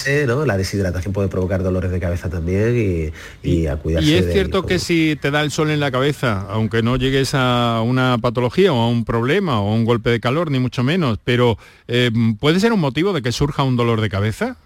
hidratarse, 0.00 0.26
¿no? 0.26 0.46
La 0.46 0.56
deshidratación 0.56 1.12
puede 1.12 1.28
provocar 1.28 1.62
dolores 1.62 1.90
de 1.90 2.00
cabeza 2.00 2.28
también 2.30 3.12
y, 3.42 3.48
y 3.48 3.66
a 3.66 3.76
cuidarse. 3.76 4.08
Y 4.08 4.14
es 4.14 4.26
de 4.26 4.32
cierto 4.32 4.64
que 4.64 4.78
si 4.78 5.16
te 5.20 5.30
da 5.30 5.42
el 5.42 5.50
sol 5.50 5.70
en 5.70 5.80
la 5.80 5.90
cabeza, 5.90 6.46
aunque 6.50 6.82
no 6.82 6.96
llegues 6.96 7.32
a 7.34 7.82
una 7.84 8.18
patología 8.20 8.72
o 8.72 8.80
a 8.80 8.88
un 8.88 9.04
problema 9.04 9.60
o 9.60 9.70
a 9.70 9.74
un 9.74 9.84
golpe 9.84 10.10
de 10.10 10.20
calor, 10.20 10.50
ni 10.50 10.58
mucho 10.58 10.82
menos, 10.82 11.18
pero 11.24 11.58
eh, 11.88 12.10
¿puede 12.40 12.60
ser 12.60 12.72
un 12.72 12.80
motivo 12.80 13.12
de 13.12 13.22
que 13.22 13.32
surja 13.32 13.62
un 13.62 13.76
dolor 13.76 14.00
de 14.00 14.08
cabeza? 14.08 14.56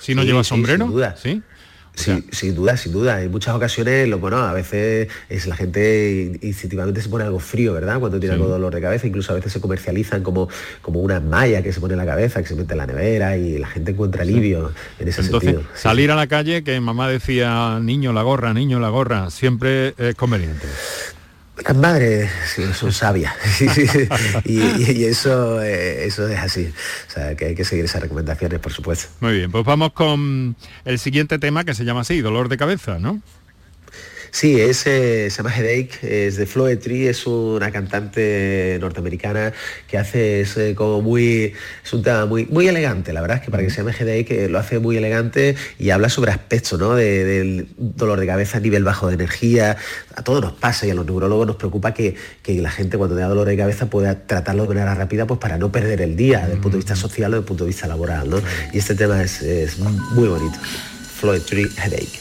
Si 0.00 0.14
no 0.14 0.22
Sí, 0.22 0.28
llevas 0.28 0.46
sí, 0.46 0.50
sombrero. 0.50 0.84
sin 0.86 0.92
duda. 0.94 1.16
¿Sí? 1.16 1.42
Sí, 1.96 2.24
sin 2.30 2.54
duda, 2.54 2.76
sin 2.76 2.92
duda. 2.92 3.22
En 3.22 3.30
muchas 3.30 3.54
ocasiones, 3.54 4.06
lo 4.06 4.18
bueno, 4.18 4.36
a 4.36 4.52
veces 4.52 5.08
es 5.30 5.46
la 5.46 5.56
gente 5.56 6.38
instintivamente 6.42 7.00
se 7.00 7.08
pone 7.08 7.24
algo 7.24 7.40
frío, 7.40 7.72
¿verdad? 7.72 7.98
Cuando 7.98 8.20
tiene 8.20 8.36
Sí. 8.36 8.40
algo 8.40 8.52
dolor 8.52 8.74
de 8.74 8.80
cabeza, 8.82 9.06
incluso 9.06 9.32
a 9.32 9.34
veces 9.36 9.52
se 9.52 9.60
comercializan 9.62 10.22
como, 10.22 10.48
como 10.82 11.00
una 11.00 11.20
malla 11.20 11.62
que 11.62 11.72
se 11.72 11.80
pone 11.80 11.94
en 11.94 11.98
la 11.98 12.06
cabeza, 12.06 12.42
que 12.42 12.48
se 12.48 12.54
mete 12.54 12.74
en 12.74 12.78
la 12.78 12.86
nevera 12.86 13.36
y 13.38 13.56
la 13.58 13.66
gente 13.68 13.92
encuentra 13.92 14.22
alivio 14.22 14.72
en 14.98 15.08
ese 15.08 15.22
Entonces, 15.22 15.50
sentido. 15.52 15.70
salir 15.74 16.10
a 16.10 16.14
la 16.16 16.26
calle, 16.26 16.62
que 16.62 16.78
mamá 16.80 17.08
decía, 17.08 17.78
niño 17.80 18.12
la 18.12 18.22
gorra, 18.22 18.52
niño 18.52 18.78
la 18.78 18.90
gorra, 18.90 19.30
siempre 19.30 19.94
es 19.96 20.14
conveniente. 20.16 20.66
Las 21.64 21.76
madres 21.76 22.30
son 22.74 22.92
sabias 22.92 23.32
y 24.44 25.04
eso, 25.04 25.62
eh, 25.62 26.04
eso 26.06 26.28
es 26.28 26.38
así. 26.38 26.72
O 27.08 27.10
sea, 27.10 27.34
que 27.34 27.46
hay 27.46 27.54
que 27.54 27.64
seguir 27.64 27.84
esas 27.84 28.02
recomendaciones, 28.02 28.60
por 28.60 28.72
supuesto. 28.72 29.08
Muy 29.20 29.38
bien, 29.38 29.50
pues 29.50 29.64
vamos 29.64 29.92
con 29.92 30.54
el 30.84 30.98
siguiente 30.98 31.38
tema 31.38 31.64
que 31.64 31.74
se 31.74 31.84
llama 31.84 32.02
así, 32.02 32.20
dolor 32.20 32.48
de 32.48 32.56
cabeza, 32.56 32.98
¿no? 32.98 33.20
Sí, 34.36 34.60
es, 34.60 34.86
eh, 34.86 35.30
se 35.30 35.38
llama 35.38 35.50
Headache, 35.50 36.26
es 36.26 36.36
de 36.36 36.44
Floetry, 36.44 37.06
es 37.06 37.26
una 37.26 37.70
cantante 37.70 38.76
norteamericana 38.82 39.54
que 39.88 39.96
hace, 39.96 40.42
es 40.42 40.58
eh, 40.58 40.74
como 40.74 41.00
muy, 41.00 41.54
es 41.82 41.92
un 41.94 42.02
tema 42.02 42.26
muy, 42.26 42.44
muy 42.44 42.68
elegante, 42.68 43.14
la 43.14 43.22
verdad 43.22 43.38
es 43.38 43.44
que 43.44 43.50
para 43.50 43.62
que 43.62 43.70
se 43.70 43.78
llame 43.78 43.92
Headache 43.94 44.44
eh, 44.44 44.48
lo 44.50 44.58
hace 44.58 44.78
muy 44.78 44.98
elegante 44.98 45.56
y 45.78 45.88
habla 45.88 46.10
sobre 46.10 46.32
aspectos, 46.32 46.78
¿no? 46.78 46.94
De- 46.94 47.24
del 47.24 47.68
dolor 47.78 48.20
de 48.20 48.26
cabeza 48.26 48.58
a 48.58 48.60
nivel 48.60 48.84
bajo 48.84 49.08
de 49.08 49.14
energía, 49.14 49.78
a 50.14 50.22
todos 50.22 50.42
nos 50.42 50.52
pasa 50.52 50.86
y 50.86 50.90
a 50.90 50.94
los 50.94 51.06
neurólogos 51.06 51.46
nos 51.46 51.56
preocupa 51.56 51.94
que, 51.94 52.14
que 52.42 52.60
la 52.60 52.70
gente 52.70 52.98
cuando 52.98 53.16
tenga 53.16 53.28
dolor 53.28 53.46
de 53.48 53.56
cabeza 53.56 53.86
pueda 53.88 54.26
tratarlo 54.26 54.64
de 54.64 54.68
manera 54.68 54.94
rápida 54.94 55.26
pues 55.26 55.40
para 55.40 55.56
no 55.56 55.72
perder 55.72 56.02
el 56.02 56.14
día, 56.14 56.40
desde 56.40 56.52
el 56.56 56.60
punto 56.60 56.76
de 56.76 56.80
vista 56.82 56.94
social 56.94 57.32
o 57.32 57.36
desde 57.36 57.40
el 57.40 57.46
punto 57.48 57.64
de 57.64 57.68
vista 57.68 57.86
laboral, 57.86 58.28
¿no? 58.28 58.42
Y 58.74 58.76
este 58.76 58.94
tema 58.94 59.22
es, 59.22 59.40
es 59.40 59.78
muy 59.78 60.28
bonito. 60.28 60.58
Floetry 61.20 61.70
Headache. 61.78 62.20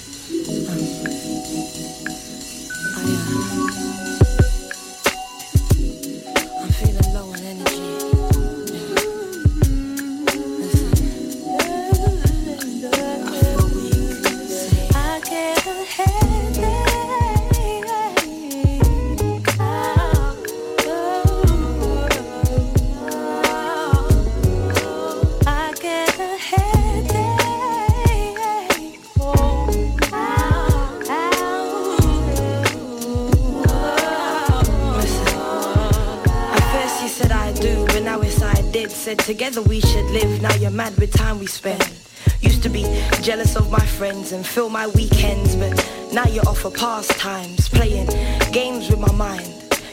And 44.36 44.46
fill 44.46 44.70
my 44.70 44.88
weekends, 44.88 45.56
but 45.56 45.74
now 46.12 46.25
you're 46.25 46.48
off 46.48 46.60
for 46.60 46.70
pastimes, 46.70 47.70
playing 47.70 48.08
games 48.51 48.89
with 48.89 49.00
my 49.00 49.12
mind. 49.13 49.50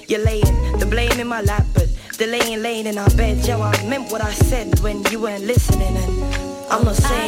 You're 0.09 0.25
laying 0.25 0.79
the 0.79 0.87
blame 0.87 1.19
in 1.21 1.29
my 1.29 1.43
lap, 1.43 1.65
but 1.73 1.89
delaying 2.19 2.61
laying 2.61 2.87
in 2.87 2.99
our 2.99 3.11
bed. 3.11 3.47
Yo, 3.47 3.63
I 3.63 3.73
meant 3.87 4.11
what 4.11 4.21
I 4.21 4.33
said 4.33 4.81
when 4.81 5.05
you 5.11 5.21
weren't 5.21 5.45
listening, 5.45 5.97
and 5.97 6.13
I'm 6.71 6.85
not 6.85 6.97
saying 6.97 7.22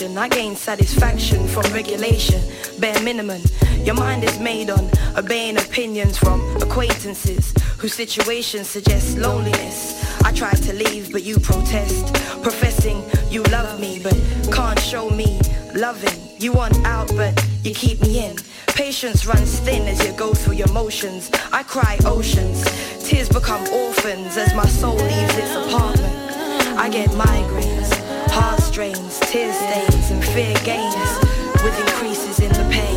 for 0.00 0.06
affection. 0.06 0.18
I 0.18 0.28
gain 0.28 0.56
satisfaction 0.56 1.46
from 1.46 1.64
regulation, 1.72 2.40
bare 2.78 3.00
minimum. 3.02 3.42
Your 3.84 3.94
mind 3.94 4.24
is 4.24 4.38
made 4.38 4.70
on 4.70 4.90
obeying 5.16 5.56
opinions 5.56 6.18
from 6.18 6.40
acquaintances 6.56 7.52
whose 7.78 7.94
situation 7.94 8.64
suggests 8.64 9.16
loneliness. 9.16 10.04
I 10.22 10.32
try 10.32 10.52
to 10.52 10.72
leave, 10.72 11.12
but 11.12 11.22
you 11.22 11.38
protest, 11.38 12.14
professing 12.42 13.02
you 13.30 13.42
love 13.44 13.80
me, 13.80 14.00
but 14.02 14.16
can't 14.52 14.78
show 14.78 15.10
me 15.10 15.40
loving. 15.74 16.18
You 16.38 16.52
want 16.52 16.76
out, 16.86 17.08
but 17.16 17.32
you 17.64 17.74
keep 17.74 18.00
me 18.00 18.26
in. 18.26 18.36
Patience 18.68 19.26
runs 19.26 19.58
thin 19.60 19.86
as 19.88 20.04
you 20.04 20.12
go 20.16 20.32
through 20.32 20.54
your 20.54 20.72
motions. 20.72 21.30
I 21.52 21.62
cry 21.62 21.98
oceans, 22.04 22.64
tears 23.08 23.28
become 23.28 23.62
orphans 23.68 24.36
as 24.36 24.54
my 24.54 24.66
soul 24.66 24.96
leaves 24.96 25.36
its 25.36 25.54
apartment. 25.54 26.20
I 26.78 26.88
get 26.88 27.10
migraines, 27.10 27.69
strains, 28.70 29.18
tear 29.18 29.52
stains, 29.52 30.10
and 30.12 30.24
fear 30.26 30.54
gains 30.62 30.94
with 31.64 31.76
increases 31.80 32.38
in 32.38 32.52
the 32.52 32.68
pain. 32.70 32.89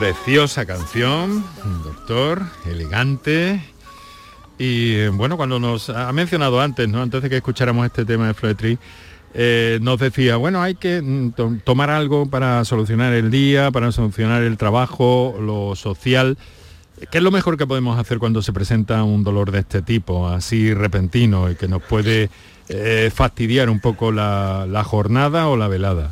Preciosa 0.00 0.64
canción, 0.64 1.44
doctor, 1.84 2.42
elegante. 2.64 3.62
Y 4.58 4.94
eh, 4.94 5.08
bueno, 5.10 5.36
cuando 5.36 5.60
nos 5.60 5.90
ha 5.90 6.10
mencionado 6.14 6.58
antes, 6.62 6.88
¿no? 6.88 7.02
Antes 7.02 7.20
de 7.22 7.28
que 7.28 7.36
escucháramos 7.36 7.84
este 7.84 8.06
tema 8.06 8.26
de 8.28 8.32
Floetry, 8.32 8.78
eh, 9.34 9.78
nos 9.82 10.00
decía, 10.00 10.36
bueno, 10.36 10.62
hay 10.62 10.74
que 10.74 11.02
mm, 11.02 11.32
to- 11.32 11.56
tomar 11.64 11.90
algo 11.90 12.24
para 12.30 12.64
solucionar 12.64 13.12
el 13.12 13.30
día, 13.30 13.70
para 13.70 13.92
solucionar 13.92 14.42
el 14.42 14.56
trabajo, 14.56 15.36
lo 15.38 15.76
social. 15.76 16.38
¿Qué 17.10 17.18
es 17.18 17.22
lo 17.24 17.30
mejor 17.30 17.58
que 17.58 17.66
podemos 17.66 17.98
hacer 17.98 18.18
cuando 18.18 18.40
se 18.40 18.54
presenta 18.54 19.04
un 19.04 19.22
dolor 19.22 19.50
de 19.50 19.58
este 19.58 19.82
tipo, 19.82 20.28
así 20.28 20.72
repentino, 20.72 21.50
y 21.50 21.56
que 21.56 21.68
nos 21.68 21.82
puede 21.82 22.30
eh, 22.70 23.10
fastidiar 23.14 23.68
un 23.68 23.80
poco 23.80 24.12
la 24.12 24.82
jornada 24.82 25.46
o 25.48 25.58
la 25.58 25.68
velada? 25.68 26.10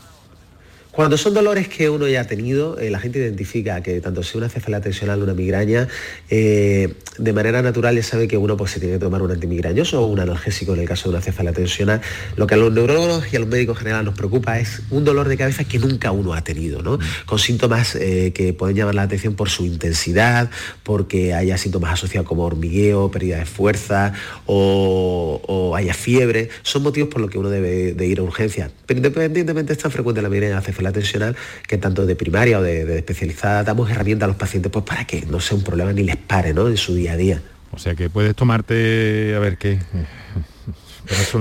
Cuando 0.98 1.16
son 1.16 1.32
dolores 1.32 1.68
que 1.68 1.88
uno 1.88 2.08
ya 2.08 2.22
ha 2.22 2.24
tenido, 2.24 2.76
eh, 2.80 2.90
la 2.90 2.98
gente 2.98 3.20
identifica 3.20 3.80
que 3.84 4.00
tanto 4.00 4.24
sea 4.24 4.38
una 4.38 4.48
cefalea 4.48 4.80
tensional 4.80 5.20
o 5.20 5.22
una 5.22 5.32
migraña, 5.32 5.86
eh, 6.28 6.92
de 7.18 7.32
manera 7.32 7.62
natural 7.62 7.94
ya 7.94 8.02
sabe 8.02 8.26
que 8.26 8.36
uno 8.36 8.56
pues, 8.56 8.72
se 8.72 8.80
tiene 8.80 8.94
que 8.94 8.98
tomar 8.98 9.22
un 9.22 9.30
antimigrañoso 9.30 10.02
o 10.02 10.06
un 10.06 10.18
analgésico 10.18 10.74
en 10.74 10.80
el 10.80 10.88
caso 10.88 11.08
de 11.08 11.14
una 11.14 11.22
cefalea 11.22 11.52
tensional. 11.52 12.00
Lo 12.34 12.48
que 12.48 12.54
a 12.54 12.56
los 12.56 12.72
neurólogos 12.72 13.32
y 13.32 13.36
a 13.36 13.38
los 13.38 13.48
médicos 13.48 13.76
en 13.76 13.78
general 13.82 14.06
nos 14.06 14.16
preocupa 14.16 14.58
es 14.58 14.82
un 14.90 15.04
dolor 15.04 15.28
de 15.28 15.36
cabeza 15.36 15.62
que 15.62 15.78
nunca 15.78 16.10
uno 16.10 16.34
ha 16.34 16.42
tenido, 16.42 16.82
¿no? 16.82 16.98
con 17.26 17.38
síntomas 17.38 17.94
eh, 17.94 18.32
que 18.34 18.52
pueden 18.52 18.74
llamar 18.74 18.96
la 18.96 19.02
atención 19.02 19.34
por 19.34 19.50
su 19.50 19.66
intensidad, 19.66 20.50
porque 20.82 21.32
haya 21.32 21.58
síntomas 21.58 21.92
asociados 21.92 22.26
como 22.26 22.44
hormigueo, 22.44 23.08
pérdida 23.08 23.38
de 23.38 23.46
fuerza 23.46 24.14
o, 24.46 25.40
o 25.46 25.76
haya 25.76 25.94
fiebre. 25.94 26.48
Son 26.64 26.82
motivos 26.82 27.08
por 27.08 27.20
los 27.20 27.30
que 27.30 27.38
uno 27.38 27.50
debe 27.50 27.92
de 27.92 28.06
ir 28.06 28.18
a 28.18 28.24
urgencia. 28.24 28.72
Pero 28.84 28.98
independientemente 28.98 29.72
es 29.72 29.78
tan 29.78 29.92
frecuente 29.92 30.22
la 30.22 30.28
migraña 30.28 30.56
la 30.56 30.60
cefalea 30.60 30.87
tensional 30.92 31.36
que 31.66 31.78
tanto 31.78 32.06
de 32.06 32.16
primaria 32.16 32.58
o 32.58 32.62
de, 32.62 32.84
de 32.84 32.96
especializada 32.98 33.64
damos 33.64 33.90
herramientas 33.90 34.24
a 34.24 34.28
los 34.28 34.36
pacientes 34.36 34.70
pues, 34.72 34.84
para 34.84 35.04
que 35.06 35.26
no 35.26 35.40
sea 35.40 35.56
un 35.56 35.64
problema 35.64 35.92
ni 35.92 36.02
les 36.02 36.16
pare 36.16 36.52
¿no? 36.54 36.68
en 36.68 36.76
su 36.76 36.94
día 36.94 37.12
a 37.12 37.16
día. 37.16 37.42
O 37.70 37.78
sea 37.78 37.94
que 37.94 38.08
puedes 38.10 38.34
tomarte, 38.34 39.34
a 39.36 39.38
ver 39.38 39.58
qué. 39.58 39.78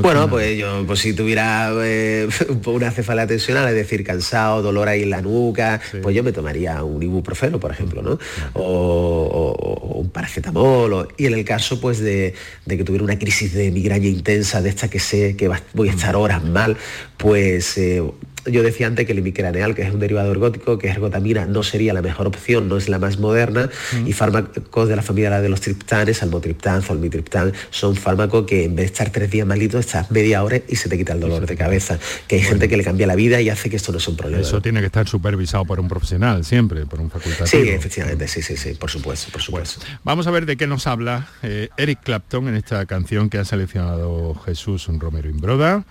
Bueno, 0.02 0.30
pues 0.30 0.58
yo, 0.58 0.86
pues 0.88 1.00
si 1.00 1.12
tuviera 1.12 1.72
eh, 1.84 2.30
una 2.68 2.90
cefalea 2.90 3.28
tensional, 3.28 3.68
es 3.68 3.76
decir, 3.76 4.02
cansado, 4.06 4.62
dolor 4.62 4.88
ahí 4.88 5.04
en 5.04 5.10
la 5.10 5.22
nuca, 5.22 5.82
pues 6.02 6.16
yo 6.16 6.24
me 6.24 6.32
tomaría 6.32 6.82
un 6.86 7.04
ibuprofeno, 7.04 7.60
por 7.60 7.72
ejemplo, 7.72 8.02
¿no? 8.02 8.18
O, 8.54 8.62
o- 8.64 9.52
o 9.98 10.00
un 10.00 10.10
paracetamol. 10.10 10.94
o- 10.94 11.08
y 11.18 11.26
en 11.26 11.34
el 11.34 11.44
caso, 11.44 11.82
pues, 11.82 12.00
de, 12.00 12.34
de 12.66 12.78
que 12.78 12.86
tuviera 12.86 13.04
una 13.04 13.20
crisis 13.20 13.54
de 13.54 13.70
migraña 13.72 14.08
intensa, 14.08 14.62
de 14.62 14.70
esta 14.70 14.90
que 14.90 15.00
sé 15.00 15.36
que 15.36 15.50
va- 15.50 15.62
voy 15.74 15.90
a 15.90 15.92
estar 15.92 16.16
horas 16.16 16.44
mal, 16.46 16.78
pues 17.18 17.78
eh, 17.78 18.02
yo 18.48 18.64
decía 18.64 18.88
antes 18.88 19.06
que 19.06 19.12
el 19.12 19.20
imicraneal, 19.20 19.76
que 19.76 19.84
es 19.84 19.94
un 19.94 20.00
derivado 20.00 20.32
ergótico, 20.32 20.78
que 20.78 20.88
es 20.88 20.96
ergotamina, 20.96 21.46
no 21.46 21.64
sería 21.64 21.94
la 21.94 22.02
mejor 22.02 22.28
opción, 22.28 22.68
no 22.68 22.78
es 22.78 22.90
la 22.90 23.00
más 23.00 23.20
moderna, 23.20 23.70
y 24.06 24.14
fármacos 24.14 24.90
de 24.90 24.96
la 24.96 25.02
familia 25.02 25.42
de 25.42 25.50
los 25.50 25.62
triptanes, 25.62 26.24
almotriptán, 26.24 26.82
zolmitriptán, 26.82 27.54
son 27.70 27.96
fármacos 27.96 28.46
que 28.46 28.66
en 28.66 28.76
vez 28.76 28.86
de 28.86 28.94
estar 28.94 29.10
tres 29.10 29.30
días 29.30 29.48
malito, 29.48 29.80
estás 29.80 30.12
media 30.12 30.44
hora 30.44 30.60
y 30.68 30.76
se 30.76 30.90
te 30.90 30.98
quita 30.98 31.14
el 31.14 31.20
dolor 31.20 31.46
de 31.46 31.56
cabeza. 31.56 32.00
Que 32.28 32.38
hay 32.38 32.42
gente 32.42 32.70
que 32.70 32.78
le 32.78 32.84
cambia 32.84 33.08
la 33.08 33.16
vida 33.16 33.42
y 33.42 33.50
hace 33.50 33.70
que 33.70 33.76
esto 33.76 33.92
no 33.92 34.00
sea 34.00 34.12
un 34.12 34.18
problema. 34.18 34.42
Eso 34.42 34.62
tiene 34.62 34.80
que 34.80 34.88
estar 34.88 35.08
supervisado 35.08 35.66
por 35.66 35.80
un 35.80 35.88
profesional, 35.88 36.44
siempre, 36.46 36.86
por 36.86 37.00
un 37.00 37.10
facultativo. 37.10 37.48
Sí, 37.48 37.70
efectivamente, 37.70 38.28
sí, 38.28 38.42
sí, 38.42 38.58
sí, 38.58 38.74
por 38.74 38.90
supuesto, 38.90 39.32
por 39.32 39.42
supuesto. 39.42 39.82
Vamos 40.04 40.28
a 40.28 40.32
ver 40.32 40.46
de 40.46 40.58
qué 40.58 40.68
nos 40.68 40.88
habla 40.88 41.28
eh, 41.44 41.70
Eric 41.78 42.00
Clapton 42.04 42.48
en 42.48 42.56
esta 42.56 42.86
canción 42.86 43.30
que 43.30 43.38
ha 43.38 43.46
seleccionado 43.46 44.36
Jesús 44.46 44.88
Romero 44.88 45.30
Imbroda. 45.30 45.84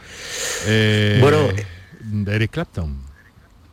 Eh, 0.67 1.19
Bueno, 1.21 1.49
de 2.11 2.35
Eric 2.35 2.51
Clapton. 2.53 2.97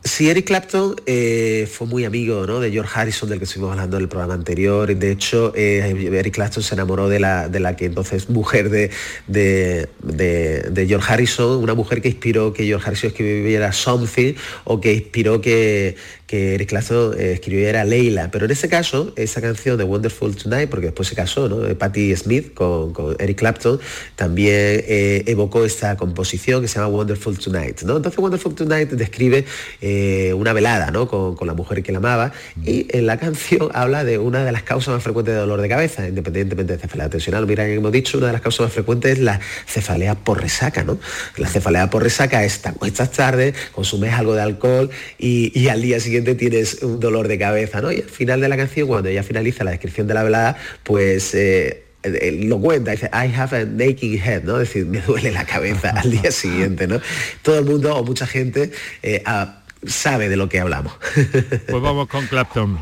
Sí, 0.06 0.28
Eric 0.28 0.44
Clapton 0.48 0.96
eh, 1.06 1.66
fue 1.72 1.86
muy 1.86 2.04
amigo 2.04 2.46
¿no? 2.46 2.60
de 2.60 2.70
George 2.70 2.92
Harrison, 2.94 3.26
del 3.26 3.38
que 3.38 3.44
estuvimos 3.46 3.70
hablando 3.72 3.96
en 3.96 4.02
el 4.02 4.08
programa 4.10 4.34
anterior. 4.34 4.94
De 4.94 5.10
hecho, 5.10 5.54
eh, 5.56 6.10
Eric 6.12 6.34
Clapton 6.34 6.62
se 6.62 6.74
enamoró 6.74 7.08
de 7.08 7.20
la, 7.20 7.48
de 7.48 7.58
la 7.58 7.74
que 7.74 7.86
entonces 7.86 8.28
mujer 8.28 8.68
de, 8.68 8.90
de, 9.28 9.88
de- 10.02 10.68
de 10.70 10.86
George 10.86 11.10
Harrison, 11.10 11.56
una 11.62 11.72
mujer 11.72 12.02
que 12.02 12.08
inspiró 12.08 12.52
que 12.52 12.66
George 12.66 12.86
Harrison 12.86 13.08
escribiera 13.12 13.72
Something 13.72 14.34
o 14.64 14.78
que 14.78 14.92
inspiró 14.92 15.40
que, 15.40 15.96
que 16.26 16.54
Eric 16.54 16.68
Clapton 16.70 17.14
eh, 17.18 17.32
escribiera 17.32 17.84
Leila. 17.84 18.30
Pero 18.30 18.46
en 18.46 18.50
ese 18.50 18.68
caso, 18.68 19.12
esa 19.16 19.40
canción 19.40 19.76
de 19.78 19.84
Wonderful 19.84 20.34
Tonight, 20.36 20.70
porque 20.70 20.86
después 20.86 21.08
se 21.08 21.14
casó, 21.14 21.48
¿no? 21.48 21.66
Eh, 21.66 21.74
Patti 21.74 22.14
Smith 22.16 22.54
con, 22.54 22.92
con 22.92 23.16
Eric 23.18 23.38
Clapton, 23.38 23.78
también 24.16 24.82
eh, 24.86 25.24
evocó 25.26 25.64
esta 25.64 25.96
composición 25.96 26.62
que 26.62 26.68
se 26.68 26.76
llama 26.78 26.88
Wonderful 26.88 27.38
Tonight. 27.38 27.82
¿no? 27.82 27.96
Entonces 27.96 28.18
Wonderful 28.18 28.54
Tonight 28.54 28.90
describe 28.90 29.44
eh, 29.80 30.32
una 30.34 30.52
velada 30.52 30.90
¿no? 30.90 31.08
con, 31.08 31.36
con 31.36 31.46
la 31.46 31.54
mujer 31.54 31.82
que 31.82 31.92
la 31.92 31.98
amaba 31.98 32.32
y 32.64 32.86
en 32.96 33.06
la 33.06 33.18
canción 33.18 33.70
habla 33.74 34.04
de 34.04 34.18
una 34.18 34.44
de 34.44 34.52
las 34.52 34.62
causas 34.62 34.94
más 34.94 35.02
frecuentes 35.02 35.34
de 35.34 35.40
dolor 35.40 35.60
de 35.60 35.68
cabeza, 35.68 36.08
independientemente 36.08 36.74
de 36.74 36.78
cefalea 36.78 37.08
tensional. 37.08 37.46
Mira, 37.46 37.66
hemos 37.66 37.92
dicho, 37.92 38.18
una 38.18 38.28
de 38.28 38.32
las 38.32 38.42
causas 38.42 38.66
más 38.66 38.72
frecuentes 38.72 39.12
es 39.12 39.18
la 39.18 39.40
cefalea 39.66 40.14
por 40.14 40.40
resaca. 40.40 40.84
¿no? 40.84 40.98
La 41.36 41.48
cefalea 41.48 41.90
por 41.90 42.02
resaca 42.02 42.44
es 42.44 42.62
te 42.62 42.70
acuestas 42.70 43.10
tarde, 43.10 43.54
consumes 43.72 44.14
algo 44.14 44.34
de 44.34 44.42
alcohol 44.42 44.90
y, 45.18 45.58
y 45.58 45.68
al 45.68 45.82
día 45.82 46.00
siguiente 46.00 46.13
tienes 46.22 46.82
un 46.82 47.00
dolor 47.00 47.28
de 47.28 47.38
cabeza. 47.38 47.80
¿no? 47.80 47.92
Y 47.92 47.96
al 47.96 48.10
final 48.10 48.40
de 48.40 48.48
la 48.48 48.56
canción, 48.56 48.88
cuando 48.88 49.10
ya 49.10 49.22
finaliza 49.22 49.64
la 49.64 49.72
descripción 49.72 50.06
de 50.06 50.14
la 50.14 50.22
velada, 50.22 50.56
pues... 50.82 51.34
eh, 51.34 51.80
lo 52.04 52.60
cuenta, 52.60 52.90
dice, 52.90 53.08
I 53.14 53.32
have 53.34 53.56
a 53.56 53.62
aching 53.62 54.20
head, 54.22 54.42
¿no? 54.42 54.60
Es 54.60 54.68
decir, 54.68 54.84
me 54.84 55.00
duele 55.00 55.30
la 55.30 55.46
cabeza 55.46 55.88
al 55.88 56.10
día 56.10 56.30
siguiente, 56.30 56.86
¿no? 56.86 57.00
Todo 57.40 57.58
el 57.58 57.64
mundo 57.64 57.96
o 57.96 58.04
mucha 58.04 58.26
gente 58.26 58.72
eh, 59.02 59.22
ah, 59.24 59.62
sabe 59.86 60.28
de 60.28 60.36
lo 60.36 60.48
que 60.48 60.60
hablamos. 60.60 60.92
Pues 61.14 61.82
vamos 61.82 62.08
con 62.08 62.26
Clapton. 62.26 62.78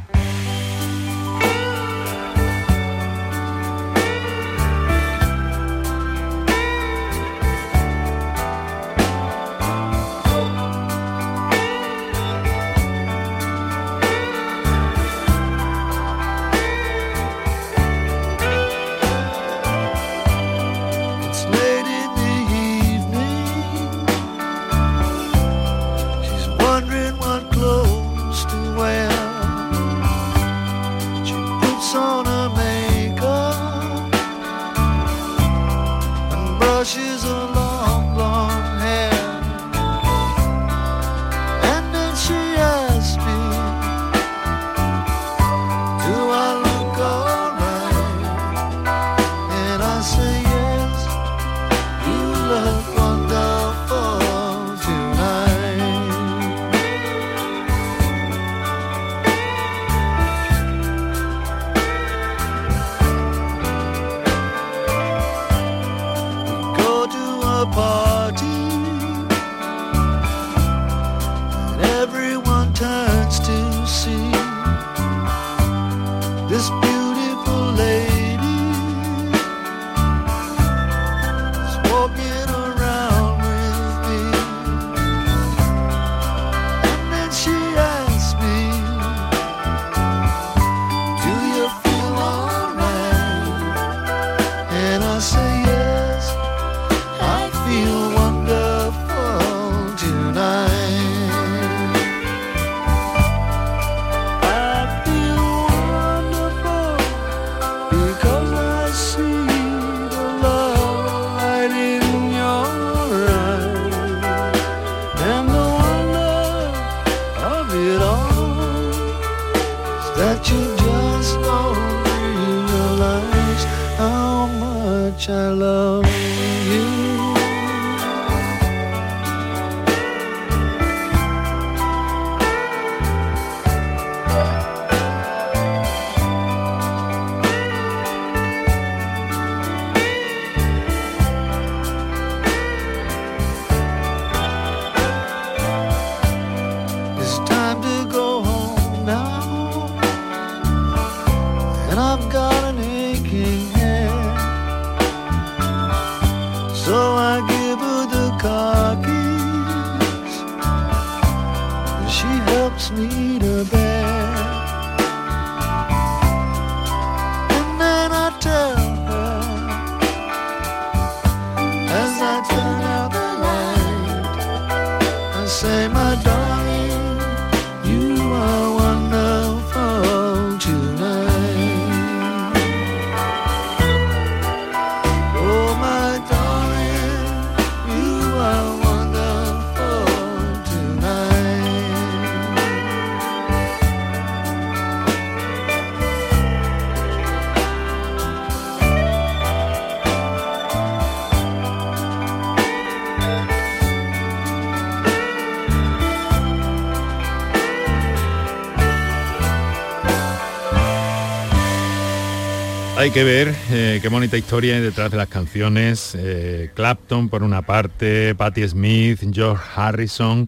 Hay 213.02 213.10
que 213.10 213.24
ver 213.24 213.52
eh, 213.72 213.98
qué 214.00 214.08
bonita 214.08 214.38
historia 214.38 214.76
hay 214.76 214.80
detrás 214.80 215.10
de 215.10 215.16
las 215.16 215.26
canciones. 215.26 216.16
Eh, 216.16 216.70
Clapton 216.72 217.28
por 217.28 217.42
una 217.42 217.62
parte, 217.62 218.36
Patti 218.36 218.68
Smith, 218.68 219.18
George 219.32 219.64
Harrison. 219.74 220.46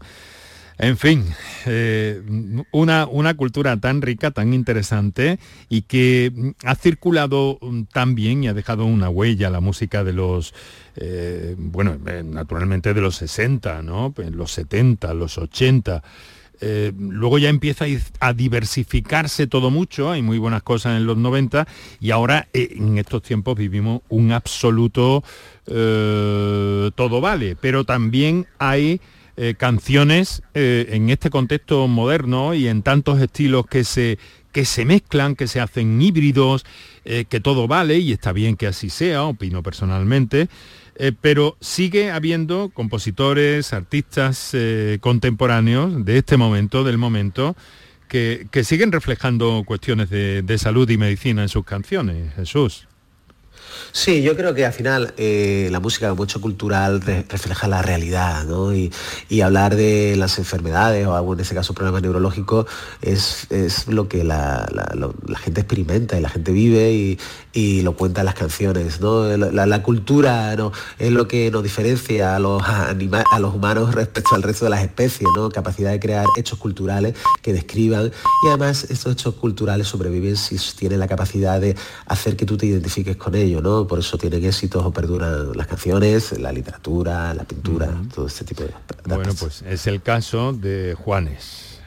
En 0.78 0.96
fin, 0.96 1.24
eh, 1.66 2.22
una, 2.70 3.08
una 3.08 3.34
cultura 3.34 3.76
tan 3.78 4.02
rica, 4.02 4.30
tan 4.30 4.54
interesante 4.54 5.40
y 5.68 5.82
que 5.82 6.54
ha 6.62 6.76
circulado 6.76 7.58
mm, 7.60 7.82
tan 7.92 8.14
bien 8.14 8.44
y 8.44 8.46
ha 8.46 8.54
dejado 8.54 8.84
una 8.84 9.08
huella 9.08 9.50
la 9.50 9.58
música 9.58 10.04
de 10.04 10.12
los, 10.12 10.54
bueno, 11.56 11.98
naturalmente 12.22 12.94
de 12.94 13.00
los 13.00 13.16
60, 13.16 13.82
¿no? 13.82 14.14
En 14.16 14.36
los 14.36 14.52
70, 14.52 15.12
los 15.14 15.38
80. 15.38 16.04
Eh, 16.60 16.92
luego 16.96 17.38
ya 17.38 17.48
empieza 17.48 17.84
a 18.20 18.32
diversificarse 18.32 19.46
todo 19.46 19.70
mucho, 19.70 20.10
hay 20.10 20.22
muy 20.22 20.38
buenas 20.38 20.62
cosas 20.62 20.96
en 20.96 21.06
los 21.06 21.16
90 21.16 21.66
y 22.00 22.10
ahora 22.10 22.48
eh, 22.52 22.74
en 22.76 22.96
estos 22.98 23.22
tiempos 23.22 23.56
vivimos 23.56 24.02
un 24.08 24.32
absoluto 24.32 25.24
eh, 25.66 26.90
todo 26.94 27.20
vale, 27.20 27.56
pero 27.56 27.84
también 27.84 28.46
hay 28.58 29.00
canciones 29.58 30.44
en 30.54 31.10
este 31.10 31.28
contexto 31.28 31.88
moderno 31.88 32.54
y 32.54 32.68
en 32.68 32.82
tantos 32.82 33.20
estilos 33.20 33.66
que 33.66 33.82
se, 33.82 34.16
que 34.52 34.64
se 34.64 34.84
mezclan, 34.84 35.34
que 35.34 35.48
se 35.48 35.58
hacen 35.60 36.00
híbridos, 36.00 36.64
que 37.02 37.40
todo 37.40 37.66
vale 37.66 37.98
y 37.98 38.12
está 38.12 38.30
bien 38.30 38.54
que 38.56 38.68
así 38.68 38.90
sea, 38.90 39.24
opino 39.24 39.60
personalmente. 39.64 40.48
Eh, 40.96 41.12
pero 41.20 41.56
sigue 41.60 42.10
habiendo 42.10 42.70
compositores, 42.72 43.72
artistas 43.72 44.50
eh, 44.52 44.98
contemporáneos 45.00 46.04
de 46.04 46.18
este 46.18 46.36
momento, 46.36 46.84
del 46.84 46.98
momento, 46.98 47.56
que, 48.08 48.46
que 48.50 48.64
siguen 48.64 48.92
reflejando 48.92 49.64
cuestiones 49.66 50.10
de, 50.10 50.42
de 50.42 50.58
salud 50.58 50.88
y 50.88 50.96
medicina 50.96 51.42
en 51.42 51.48
sus 51.48 51.64
canciones, 51.64 52.32
Jesús. 52.34 52.86
Sí, 53.92 54.22
yo 54.22 54.36
creo 54.36 54.54
que 54.54 54.66
al 54.66 54.72
final 54.72 55.14
eh, 55.16 55.68
la 55.70 55.80
música 55.80 56.08
como 56.10 56.24
hecho 56.24 56.40
cultural 56.40 57.00
re- 57.00 57.24
refleja 57.28 57.68
la 57.68 57.82
realidad, 57.82 58.44
¿no? 58.44 58.74
Y, 58.74 58.90
hablar 59.44 59.76
de 59.76 60.14
las 60.16 60.38
enfermedades 60.38 61.06
o 61.06 61.34
en 61.34 61.40
este 61.40 61.54
caso 61.54 61.74
problemas 61.74 62.00
neurológicos 62.00 62.66
es, 63.02 63.46
es 63.50 63.88
lo 63.88 64.08
que 64.08 64.24
la, 64.24 64.66
gente 65.36 65.60
experimenta 65.60 66.16
y 66.16 66.22
la 66.22 66.30
gente 66.30 66.50
vive 66.50 67.18
y, 67.52 67.82
lo 67.82 67.94
cuenta 67.94 68.22
en 68.22 68.26
las 68.26 68.34
canciones, 68.34 69.00
¿no? 69.00 69.36
La, 69.36 69.82
cultura 69.82 70.56
es 70.98 71.12
lo 71.12 71.28
que 71.28 71.50
nos 71.50 71.62
diferencia 71.62 72.36
a 72.36 72.38
los, 72.38 72.62
a 72.62 73.38
los 73.38 73.54
humanos 73.54 73.94
respecto 73.94 74.34
al 74.34 74.42
resto 74.42 74.64
de 74.64 74.70
las 74.70 74.82
especies, 74.82 75.28
¿no? 75.36 75.50
Capacidad 75.50 75.90
de 75.90 76.00
crear 76.00 76.24
hechos 76.36 76.58
culturales 76.58 77.14
que 77.42 77.52
describan 77.52 78.10
y 78.44 78.48
además 78.48 78.86
estos 78.88 79.12
hechos 79.12 79.34
culturales 79.34 79.88
sobreviven 79.88 80.36
si 80.36 80.56
tienen 80.76 81.00
la 81.00 81.08
capacidad 81.08 81.60
de 81.60 81.76
hacer 82.06 82.36
que 82.36 82.46
tú 82.46 82.56
te 82.56 82.66
identifiques 82.66 83.16
con 83.16 83.34
ellos, 83.34 83.62
¿no? 83.64 83.88
Por 83.88 83.98
eso 83.98 84.16
tienen 84.16 84.44
éxitos 84.44 84.84
o 84.84 84.92
perduran 84.92 85.56
las 85.56 85.66
canciones, 85.66 86.38
la 86.38 86.52
literatura, 86.52 87.34
la 87.34 87.42
pintura, 87.42 87.92
todo 88.14 88.28
este 88.28 88.44
tipo 88.44 88.62
de... 88.62 88.70
Bueno, 89.06 89.32
pues 89.40 89.62
es 89.62 89.88
el 89.88 90.00
caso 90.02 90.52
de 90.52 90.94
Juanes. 90.94 91.80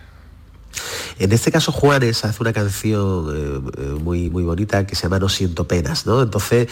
En 1.19 1.31
este 1.31 1.51
caso 1.51 1.71
Juanes 1.71 2.25
hace 2.25 2.43
una 2.43 2.53
canción 2.53 3.29
eh, 3.33 3.71
eh, 3.77 3.81
muy, 4.01 4.29
muy 4.29 4.43
bonita 4.43 4.85
que 4.85 4.95
se 4.95 5.03
llama 5.03 5.19
No 5.19 5.29
siento 5.29 5.67
penas, 5.67 6.05
¿no? 6.05 6.21
Entonces, 6.21 6.67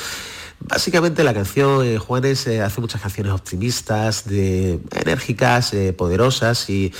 básicamente 0.59 1.23
la 1.23 1.33
canción, 1.33 1.97
Juanes 1.97 2.47
eh, 2.47 2.61
hace 2.61 2.81
muchas 2.81 3.01
canciones 3.01 3.31
optimistas, 3.33 4.25
enérgicas, 4.27 5.73
eh, 5.73 5.93
poderosas 5.93 6.69
y, 6.69 6.91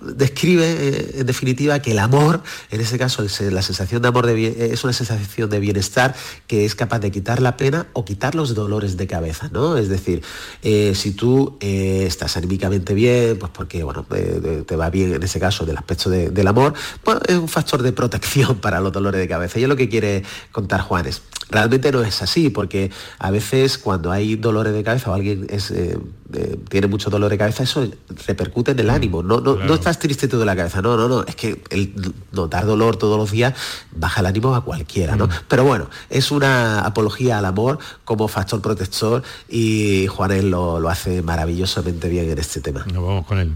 describe 0.00 0.64
eh, 0.66 1.14
en 1.18 1.26
definitiva 1.26 1.80
que 1.80 1.92
el 1.92 1.98
amor, 1.98 2.42
en 2.70 2.80
este 2.80 2.98
caso 2.98 3.22
es, 3.22 3.40
la 3.40 3.62
sensación 3.62 4.02
de 4.02 4.08
amor 4.08 4.28
es 4.28 4.84
una 4.84 4.92
sensación 4.92 5.50
de 5.50 5.60
bienestar 5.60 6.14
que 6.46 6.64
es 6.64 6.74
capaz 6.74 7.00
de 7.00 7.10
quitar 7.10 7.40
la 7.40 7.56
pena 7.56 7.86
o 7.92 8.04
quitar 8.04 8.34
los 8.34 8.54
dolores 8.54 8.96
de 8.96 9.06
cabeza, 9.06 9.48
¿no? 9.52 9.76
Es 9.76 9.88
decir, 9.88 10.22
si 10.62 11.10
tú 11.12 11.56
estás 11.60 12.36
anímicamente 12.36 12.94
bien, 12.94 13.38
pues 13.38 13.52
porque 13.54 13.82
bueno, 13.82 14.04
te 14.04 14.76
va 14.76 14.90
bien 14.90 15.14
en 15.14 15.22
ese 15.22 15.40
caso 15.40 15.66
del 15.66 15.76
aspecto 15.76 16.10
de- 16.10 16.30
del 16.30 16.46
amor, 16.46 16.74
pues 17.02 17.18
es 17.28 17.36
un 17.36 17.48
factor 17.48 17.82
de 17.82 17.92
protección 17.92 18.56
para 18.60 18.80
los 18.80 18.92
dolores 18.92 19.20
de 19.20 19.28
cabeza. 19.28 19.58
Y 19.58 19.62
es 19.64 19.68
lo 19.68 19.76
que 19.76 19.88
quiere 19.88 20.22
contar 20.50 20.80
Juanes. 20.80 21.22
Realmente 21.50 21.92
no 21.92 22.02
es 22.02 22.22
así, 22.22 22.48
porque 22.52 22.90
a 23.18 23.30
veces 23.30 23.78
cuando 23.78 24.12
hay 24.12 24.36
dolores 24.36 24.72
de 24.72 24.82
cabeza 24.82 25.10
o 25.10 25.14
alguien 25.14 25.46
es, 25.50 25.70
eh, 25.70 25.98
eh, 26.34 26.56
tiene 26.68 26.86
mucho 26.86 27.10
dolor 27.10 27.30
de 27.30 27.38
cabeza, 27.38 27.62
eso 27.62 27.86
repercute 28.26 28.72
en 28.72 28.78
el 28.78 28.90
ánimo. 28.90 29.22
No, 29.22 29.40
no, 29.40 29.56
no 29.56 29.74
estás 29.74 29.98
triste 29.98 30.28
tú 30.28 30.38
de 30.38 30.46
la 30.46 30.54
cabeza, 30.54 30.80
no, 30.80 30.96
no, 30.96 31.08
no. 31.08 31.22
Es 31.22 31.36
que 31.36 31.62
el 31.70 32.14
notar 32.32 32.66
dolor 32.66 32.96
todos 32.96 33.18
los 33.18 33.30
días 33.30 33.54
baja 33.94 34.20
el 34.20 34.26
ánimo 34.26 34.54
a 34.54 34.64
cualquiera, 34.64 35.16
¿no? 35.16 35.28
Pero 35.48 35.64
bueno, 35.64 35.88
es 36.10 36.30
una 36.30 36.80
apología 36.82 37.38
al 37.38 37.44
amor 37.44 37.78
como 38.04 38.28
factor 38.28 38.60
protector 38.60 39.22
y 39.48 40.06
Juanes 40.06 40.44
lo, 40.44 40.80
lo 40.80 40.88
hace 40.88 41.22
maravillosamente 41.22 42.08
bien 42.08 42.30
en 42.30 42.38
este 42.38 42.60
tema. 42.60 42.84
Nos 42.86 43.04
vamos 43.04 43.26
con 43.26 43.38
él. 43.38 43.52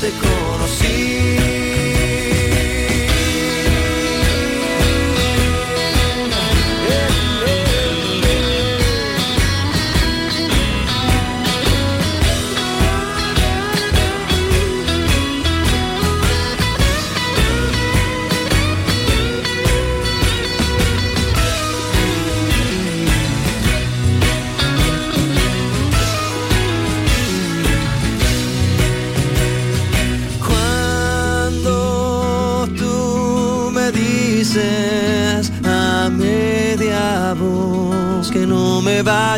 Te 0.00 0.37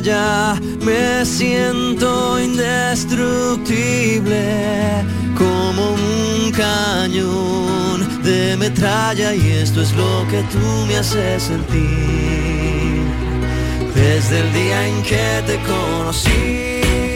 me 0.02 1.26
siento 1.26 2.40
indestructible 2.40 5.04
como 5.36 5.92
un 5.92 6.50
cañón 6.52 8.22
de 8.22 8.56
metralla 8.56 9.34
y 9.34 9.50
esto 9.50 9.82
es 9.82 9.92
lo 9.92 10.26
que 10.30 10.42
tú 10.44 10.86
me 10.88 10.96
haces 10.96 11.42
sentir 11.42 13.04
desde 13.94 14.40
el 14.40 14.50
día 14.54 14.88
en 14.88 15.02
que 15.02 15.42
te 15.46 15.58
conocí. 15.64 17.09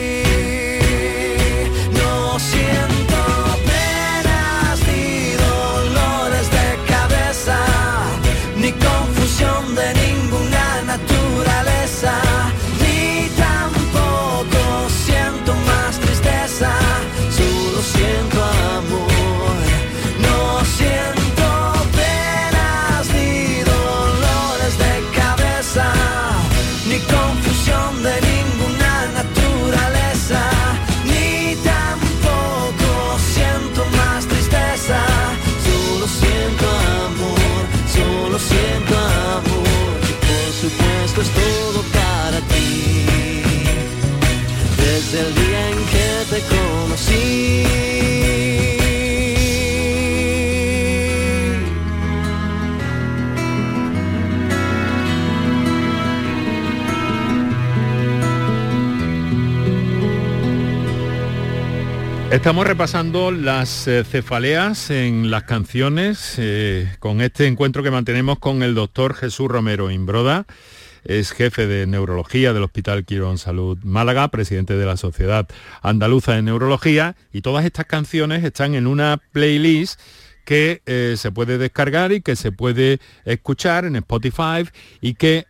Estamos 62.45 62.67
repasando 62.67 63.31
las 63.31 63.87
eh, 63.87 64.03
cefaleas 64.03 64.91
en 64.91 65.31
las 65.31 65.45
canciones 65.45 66.35
eh, 66.37 66.87
con 66.99 67.21
este 67.21 67.47
encuentro 67.47 67.81
que 67.81 67.89
mantenemos 67.89 68.37
con 68.37 68.61
el 68.61 68.75
doctor 68.75 69.15
Jesús 69.15 69.47
Romero 69.47 69.89
Imbroda. 69.89 70.45
Es 71.03 71.31
jefe 71.31 71.65
de 71.65 71.87
neurología 71.87 72.53
del 72.53 72.61
Hospital 72.61 73.03
Quirón 73.03 73.39
Salud 73.39 73.79
Málaga, 73.81 74.27
presidente 74.27 74.75
de 74.75 74.85
la 74.85 74.95
Sociedad 74.95 75.47
Andaluza 75.81 76.35
de 76.35 76.43
Neurología 76.43 77.15
y 77.33 77.41
todas 77.41 77.65
estas 77.65 77.87
canciones 77.87 78.43
están 78.43 78.75
en 78.75 78.85
una 78.85 79.19
playlist 79.31 79.99
que 80.45 80.83
eh, 80.85 81.15
se 81.17 81.31
puede 81.31 81.57
descargar 81.57 82.11
y 82.11 82.21
que 82.21 82.35
se 82.35 82.51
puede 82.51 82.99
escuchar 83.25 83.85
en 83.85 83.95
Spotify 83.95 84.69
y 85.01 85.15
que 85.15 85.47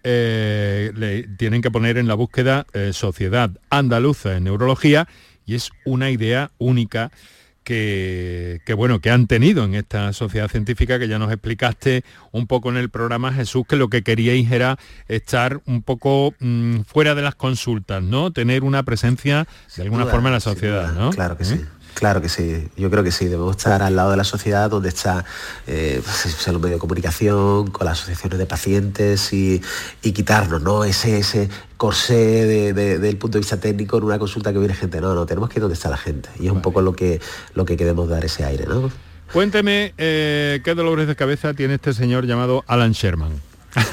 le 0.95 1.23
tienen 1.36 1.62
que 1.62 1.71
poner 1.71 1.97
en 1.97 2.08
la 2.08 2.13
búsqueda 2.13 2.65
Sociedad 2.93 3.51
Andaluza 3.69 4.29
de 4.29 4.39
Neurología 4.39 5.10
y 5.45 5.55
es 5.55 5.71
una 5.86 6.10
idea 6.10 6.51
única 6.58 7.12
que, 7.65 8.62
que, 8.63 8.73
bueno 8.75 8.99
que 8.99 9.10
han 9.10 9.27
tenido 9.27 9.65
en 9.65 9.73
esta 9.73 10.13
sociedad 10.13 10.47
científica 10.49 10.99
que 10.99 11.08
ya 11.08 11.19
nos 11.19 11.31
explicaste 11.31 12.03
un 12.31 12.47
poco 12.47 12.69
en 12.69 12.77
el 12.77 12.89
programa 12.89 13.34
Jesús 13.34 13.63
que 13.67 13.75
lo 13.75 13.89
que 13.89 14.03
queríais 14.03 14.49
era 14.51 14.77
estar 15.08 15.62
un 15.65 15.81
poco 15.81 16.34
mm, 16.39 16.81
fuera 16.81 17.15
de 17.15 17.23
las 17.23 17.36
consultas 17.36 18.03
no 18.03 18.31
tener 18.31 18.63
una 18.63 18.84
presencia 18.84 19.47
de 19.75 19.84
alguna 19.84 20.03
duda, 20.03 20.12
forma 20.13 20.29
en 20.29 20.34
la 20.34 20.39
sociedad 20.39 20.93
duda. 20.93 21.05
no 21.05 21.10
Claro 21.10 21.38
que 21.38 21.43
¿Eh? 21.43 21.47
sí. 21.47 21.65
Claro 21.95 22.21
que 22.21 22.29
sí, 22.29 22.67
yo 22.77 22.91
creo 22.91 23.03
que 23.03 23.12
sí, 23.12 23.25
debemos 23.25 23.55
estar 23.55 23.81
al 23.81 23.95
lado 23.95 24.12
de 24.12 24.17
la 24.17 24.23
sociedad 24.25 24.69
donde 24.69 24.89
está 24.89 25.25
eh, 25.65 26.01
pues, 26.03 26.45
los 26.47 26.62
medios 26.62 26.75
de 26.75 26.79
comunicación, 26.79 27.71
con 27.71 27.86
las 27.86 27.99
asociaciones 27.99 28.38
de 28.38 28.45
pacientes 28.45 29.31
y, 29.34 29.62
y 30.03 30.12
quitarnos 30.12 30.62
¿no? 30.62 30.84
ese, 30.84 31.17
ese 31.17 31.49
corsé 31.77 32.13
de- 32.45 32.73
de- 32.73 32.99
del 32.99 33.17
punto 33.17 33.38
de 33.38 33.39
vista 33.39 33.58
técnico 33.58 33.97
en 33.97 34.03
una 34.03 34.19
consulta 34.19 34.51
que 34.51 34.60
viene 34.60 34.73
gente. 34.75 34.99
No, 35.01 35.15
no, 35.15 35.25
tenemos 35.25 35.49
que 35.49 35.55
ir 35.60 35.62
donde 35.62 35.73
está 35.75 35.89
la 35.89 35.97
gente. 35.97 36.29
Y 36.39 36.47
es 36.47 36.51
un 36.51 36.62
poco 36.62 36.81
lo 36.81 36.93
que, 36.93 37.21
lo 37.53 37.63
que 37.65 37.77
queremos 37.77 38.10
dar 38.10 38.25
ese 38.25 38.43
aire, 38.43 38.65
¿no? 38.67 38.91
Cuénteme 39.31 39.93
eh, 39.97 40.62
qué 40.63 40.75
dolores 40.75 41.08
de 41.08 41.15
cabeza 41.15 41.53
tiene 41.53 41.75
este 41.75 41.93
señor 41.93 42.25
llamado 42.27 42.63
Alan 42.67 42.91
Sherman. 42.91 43.31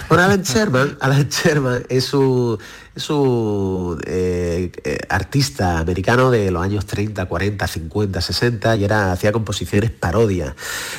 Bueno, 0.09 0.23
Alan 0.25 0.43
Sherman, 0.43 0.97
Alan 1.01 1.29
Sherman 1.29 1.83
es 1.89 2.15
un, 2.15 2.57
es 2.95 3.09
un 3.11 4.01
eh, 4.07 4.71
eh, 4.85 4.99
artista 5.09 5.79
americano 5.79 6.31
de 6.31 6.51
los 6.51 6.63
años 6.63 6.87
30, 6.87 7.27
40, 7.27 7.67
50, 7.67 8.21
60 8.21 8.77
y 8.77 8.85
era, 8.85 9.13
hacía 9.13 9.33
composiciones 9.33 9.91
parodias. 9.91 10.55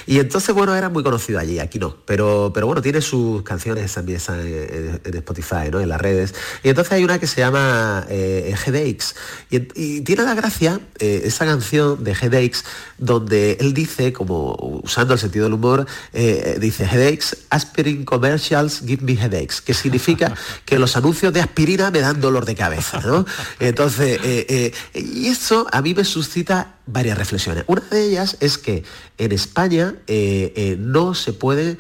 Y 0.08 0.20
entonces, 0.20 0.54
bueno, 0.56 0.76
era 0.76 0.90
muy 0.90 1.04
conocido 1.04 1.40
allí, 1.40 1.60
aquí 1.60 1.80
no. 1.80 1.96
Pero, 2.06 2.52
pero 2.54 2.68
bueno, 2.68 2.82
tiene 2.82 3.02
sus 3.02 3.44
canciones 3.44 3.94
también 3.94 4.18
están 4.18 4.40
en, 4.42 5.00
Spotify, 5.16 5.70
¿no? 5.72 5.80
En 5.80 5.90
las 5.90 6.02
redes. 6.02 6.34
Y 6.64 6.70
entonces 6.70 6.94
hay 6.94 7.04
una 7.04 7.20
que 7.20 7.28
se 7.28 7.42
llama 7.42 8.06
eh, 8.10 8.56
Headaches. 8.66 9.16
Y, 9.50 9.68
y 9.76 10.02
tiene 10.02 10.24
la 10.24 10.34
gracia, 10.34 10.80
eh, 11.00 11.22
esa 11.26 11.46
canción 11.46 12.04
de 12.04 12.14
Headaches, 12.14 12.66
donde 12.98 13.58
él 13.60 13.74
dice, 13.74 14.14
como 14.14 14.56
usando 14.84 15.14
el 15.14 15.20
sentido 15.20 15.46
del 15.46 15.54
humor, 15.54 15.86
eh, 16.14 16.58
dice 16.60 16.86
Headaches, 16.86 17.46
aspirin 17.50 18.06
commercials 18.06 18.82
give 18.86 19.04
me 19.04 19.14
headaches, 19.14 19.62
que 19.62 19.74
significa 19.74 20.34
que 20.66 20.80
los 20.80 20.96
anuncios 20.96 21.34
de 21.34 21.42
aspirina 21.42 21.83
me 21.92 22.00
dan 22.00 22.20
dolor 22.22 22.46
de 22.46 22.56
cabeza, 22.56 23.00
¿no? 23.06 23.26
Entonces, 23.60 24.20
eh, 24.24 24.74
eh, 24.94 25.00
y 25.00 25.28
eso 25.28 25.68
a 25.72 25.82
mí 25.82 25.94
me 25.94 26.04
suscita 26.04 26.76
varias 26.86 27.18
reflexiones. 27.18 27.64
Una 27.68 27.82
de 27.90 28.04
ellas 28.04 28.36
es 28.42 28.58
que 28.58 28.84
en 29.18 29.32
España 29.32 29.96
eh, 30.08 30.76
no 30.80 31.14
se 31.16 31.32
puede 31.34 31.78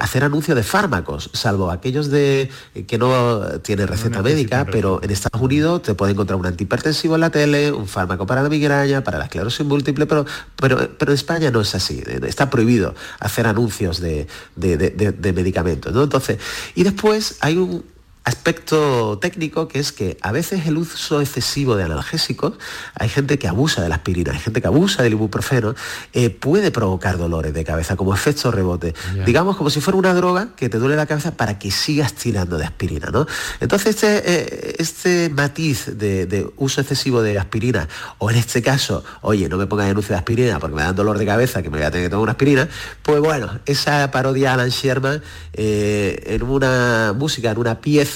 hacer 0.00 0.24
anuncio 0.24 0.54
de 0.54 0.62
fármacos, 0.62 1.30
salvo 1.32 1.70
aquellos 1.70 2.10
de 2.10 2.50
que 2.86 2.98
no 2.98 3.40
tienen 3.62 3.88
receta 3.88 4.20
médica, 4.22 4.66
pero 4.70 5.00
en 5.02 5.10
Estados 5.10 5.40
Unidos 5.40 5.82
te 5.82 5.94
puede 5.94 6.12
encontrar 6.12 6.38
un 6.38 6.44
antihipertensivo 6.46 7.14
en 7.14 7.20
la 7.22 7.30
tele, 7.30 7.72
un 7.72 7.86
fármaco 7.88 8.26
para 8.26 8.42
la 8.42 8.48
migraña, 8.50 9.02
para 9.04 9.16
la 9.18 9.24
esclerosis 9.24 9.64
múltiple, 9.64 10.06
pero, 10.06 10.26
pero, 10.56 10.90
pero 10.98 11.12
en 11.12 11.14
España 11.14 11.50
no 11.50 11.60
es 11.62 11.74
así. 11.74 12.02
Está 12.26 12.50
prohibido 12.50 12.94
hacer 13.20 13.46
anuncios 13.46 14.00
de- 14.00 14.26
de- 14.56 14.76
de 14.76 15.32
medicamentos. 15.32 15.92
¿no? 15.94 16.02
Entonces, 16.02 16.38
y 16.74 16.82
después 16.82 17.36
hay 17.40 17.56
un, 17.56 17.84
aspecto 18.24 19.18
técnico 19.20 19.66
que 19.68 19.78
es 19.80 19.92
que 19.92 20.16
a 20.20 20.32
veces 20.32 20.66
el 20.66 20.76
uso 20.76 21.20
excesivo 21.20 21.76
de 21.76 21.84
analgésicos, 21.84 22.54
hay 22.94 23.08
gente 23.08 23.38
que 23.38 23.48
abusa 23.48 23.82
de 23.82 23.88
la 23.88 23.96
aspirina, 23.96 24.32
hay 24.32 24.38
gente 24.38 24.60
que 24.60 24.68
abusa 24.68 25.02
del 25.02 25.12
ibuprofeno, 25.12 25.74
eh, 26.12 26.30
puede 26.30 26.70
provocar 26.70 27.18
dolores 27.18 27.52
de 27.52 27.64
cabeza 27.64 27.96
como 27.96 28.14
efecto 28.14 28.50
rebote. 28.50 28.94
Digamos 29.26 29.56
como 29.56 29.70
si 29.70 29.80
fuera 29.80 29.98
una 29.98 30.14
droga 30.14 30.50
que 30.56 30.68
te 30.68 30.78
duele 30.78 30.96
la 30.96 31.06
cabeza 31.06 31.36
para 31.36 31.58
que 31.58 31.70
sigas 31.70 32.14
tirando 32.14 32.58
de 32.58 32.64
aspirina. 32.64 33.08
¿no? 33.10 33.26
Entonces 33.60 33.96
este, 33.96 34.22
eh, 34.24 34.76
este 34.78 35.28
matiz 35.30 35.86
de, 35.86 36.26
de 36.26 36.48
uso 36.56 36.80
excesivo 36.80 37.22
de 37.22 37.38
aspirina, 37.38 37.88
o 38.18 38.30
en 38.30 38.36
este 38.36 38.62
caso, 38.62 39.04
oye, 39.22 39.48
no 39.48 39.56
me 39.56 39.66
pongas 39.66 39.90
anuncio 39.90 40.14
de 40.14 40.18
aspirina 40.18 40.60
porque 40.60 40.76
me 40.76 40.82
dan 40.82 40.94
dolor 40.94 41.18
de 41.18 41.26
cabeza 41.26 41.62
que 41.62 41.70
me 41.70 41.78
voy 41.78 41.86
a 41.86 41.90
tener 41.90 42.06
que 42.06 42.10
tomar 42.10 42.22
una 42.22 42.32
aspirina, 42.32 42.68
pues 43.02 43.20
bueno, 43.20 43.58
esa 43.66 44.10
parodia 44.10 44.54
Alan 44.54 44.68
Sherman 44.68 45.22
eh, 45.52 46.22
en 46.26 46.42
una 46.42 47.14
música, 47.16 47.50
en 47.50 47.58
una 47.58 47.80
pieza 47.80 48.11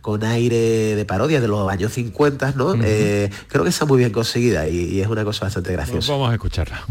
con 0.00 0.24
aire 0.24 0.94
de 0.94 1.04
parodia 1.04 1.40
de 1.40 1.48
los 1.48 1.68
años 1.70 1.92
50, 1.92 2.52
¿no? 2.56 2.74
Eh, 2.82 3.30
creo 3.48 3.62
que 3.64 3.70
está 3.70 3.84
muy 3.84 3.98
bien 3.98 4.12
conseguida 4.12 4.68
y, 4.68 4.76
y 4.76 5.00
es 5.00 5.08
una 5.08 5.24
cosa 5.24 5.46
bastante 5.46 5.72
graciosa. 5.72 6.12
Vamos 6.12 6.30
a 6.30 6.34
escucharla. 6.34 6.84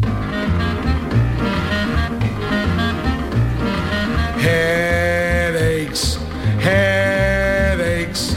Headaches, 4.85 6.17
headaches. 6.59 8.35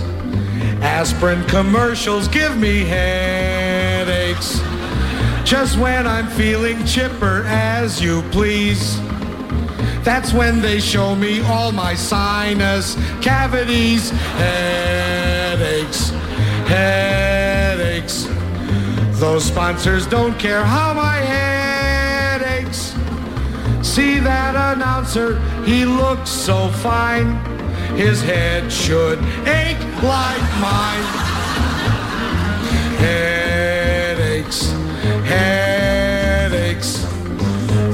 Aspirin 0.81 1.45
commercials 1.49 2.29
give 2.29 2.57
me 2.57 2.85
headaches. 2.85 4.61
Just 5.45 5.79
when 5.79 6.07
I'm 6.07 6.29
feeling 6.29 6.85
chipper 6.85 7.45
as 7.47 8.01
you 8.01 8.23
please. 8.31 8.99
That's 10.09 10.33
when 10.33 10.63
they 10.63 10.81
show 10.81 11.15
me 11.15 11.43
all 11.43 11.71
my 11.71 11.95
sinus 11.95 12.97
cavities, 13.21 14.09
headaches, 14.41 16.09
headaches. 16.67 18.27
Those 19.21 19.45
sponsors 19.45 20.07
don't 20.07 20.39
care 20.39 20.65
how 20.65 20.95
my 20.95 21.17
head 21.17 22.41
aches. 22.41 22.95
See 23.87 24.19
that 24.21 24.57
announcer, 24.57 25.41
he 25.67 25.85
looks 25.85 26.31
so 26.31 26.69
fine. 26.69 27.35
His 27.95 28.23
head 28.23 28.73
should 28.73 29.19
ache 29.47 29.85
like 30.03 30.49
mine. 30.59 31.05
Headaches, 32.97 33.48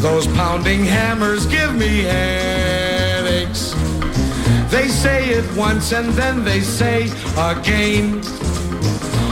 Those 0.05 0.27
pounding 0.27 0.85
hammers 0.85 1.47
give 1.47 1.75
me 1.75 2.03
headaches. 2.03 3.73
They 4.71 4.87
say 4.87 5.31
it 5.31 5.57
once 5.57 5.93
and 5.93 6.11
then 6.11 6.45
they 6.45 6.61
say 6.61 7.05
again. 7.39 8.21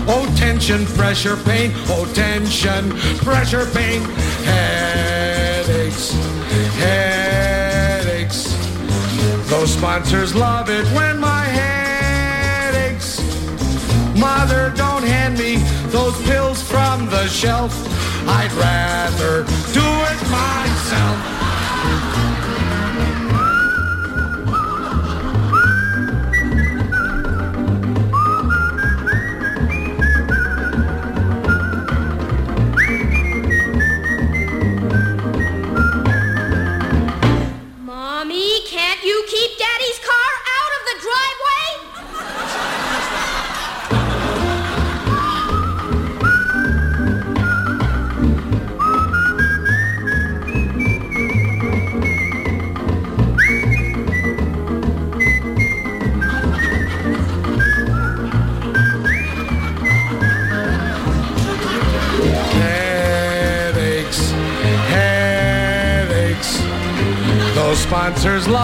Oh, 0.09 0.25
tension, 0.35 0.87
pressure, 0.87 1.37
pain. 1.37 1.73
Oh, 1.89 2.11
tension, 2.15 2.89
pressure, 3.19 3.67
pain. 3.67 4.01
Headaches, 4.49 6.13
headaches. 6.81 8.45
Those 9.51 9.75
sponsors 9.75 10.35
love 10.35 10.71
it 10.71 10.87
when 10.97 11.21
my 11.21 11.45
head 11.45 12.75
aches. 12.75 13.21
Mother, 14.19 14.73
don't 14.75 15.05
hand 15.05 15.37
me 15.37 15.57
those 15.91 16.17
pills 16.23 16.63
from 16.63 17.11
the 17.11 17.27
shelf. 17.29 18.02
I'd 18.29 18.53
rather 18.53 19.45
do 19.73 19.81
it 19.83 20.31
myself. 20.31 21.42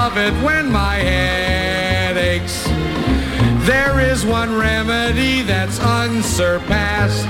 Love 0.08 0.16
it 0.16 0.42
when 0.42 0.72
my 0.72 0.94
head 0.94 2.16
aches. 2.16 2.64
There 3.66 4.00
is 4.00 4.24
one 4.24 4.56
remedy 4.56 5.42
that's 5.42 5.78
unsurpassed. 5.80 7.26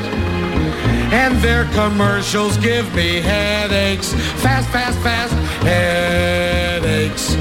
And 1.13 1.37
their 1.39 1.65
commercials 1.73 2.57
give 2.59 2.87
me 2.95 3.21
headaches. 3.21 4.13
Fast, 4.43 4.69
fast, 4.69 4.99
fast. 5.01 5.33
Headaches, 5.65 7.35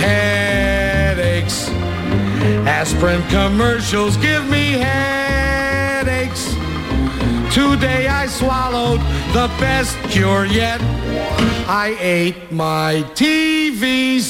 headaches. 0.00 1.68
Aspirin 2.66 3.22
commercials 3.28 4.16
give 4.16 4.48
me 4.48 4.78
headaches. 4.78 6.54
Today 7.52 8.08
I 8.08 8.26
swallowed 8.28 9.00
the 9.34 9.50
best 9.58 9.98
cure 10.08 10.46
yet. 10.46 10.80
I 11.68 11.96
ate 12.00 12.50
my 12.50 13.02
TV. 13.80 14.20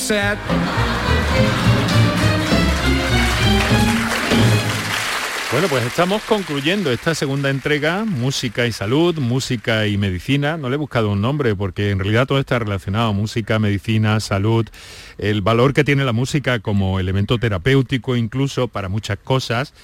Bueno, 5.51 5.67
pues 5.69 5.85
estamos 5.85 6.23
concluyendo 6.23 6.93
esta 6.93 7.17
segunda 7.17 7.51
entrega, 7.51 8.05
música 8.05 8.67
y 8.67 8.73
salud, 8.73 9.19
música 9.19 9.89
y 9.89 9.99
medicina. 9.99 10.57
No 10.57 10.69
le 10.69 10.77
he 10.77 10.79
buscado 10.79 11.11
un 11.11 11.21
nombre 11.21 11.57
porque 11.57 11.91
en 11.91 11.99
realidad 11.99 12.29
todo 12.29 12.39
está 12.39 12.61
relacionado, 12.61 13.13
música, 13.13 13.59
medicina, 13.59 14.21
salud, 14.21 14.69
el 15.19 15.43
valor 15.43 15.75
que 15.75 15.83
tiene 15.83 16.05
la 16.05 16.13
música 16.13 16.61
como 16.61 17.01
elemento 17.01 17.39
terapéutico 17.39 18.15
incluso 18.15 18.69
para 18.69 18.89
muchas 18.89 19.19
cosas 19.19 19.75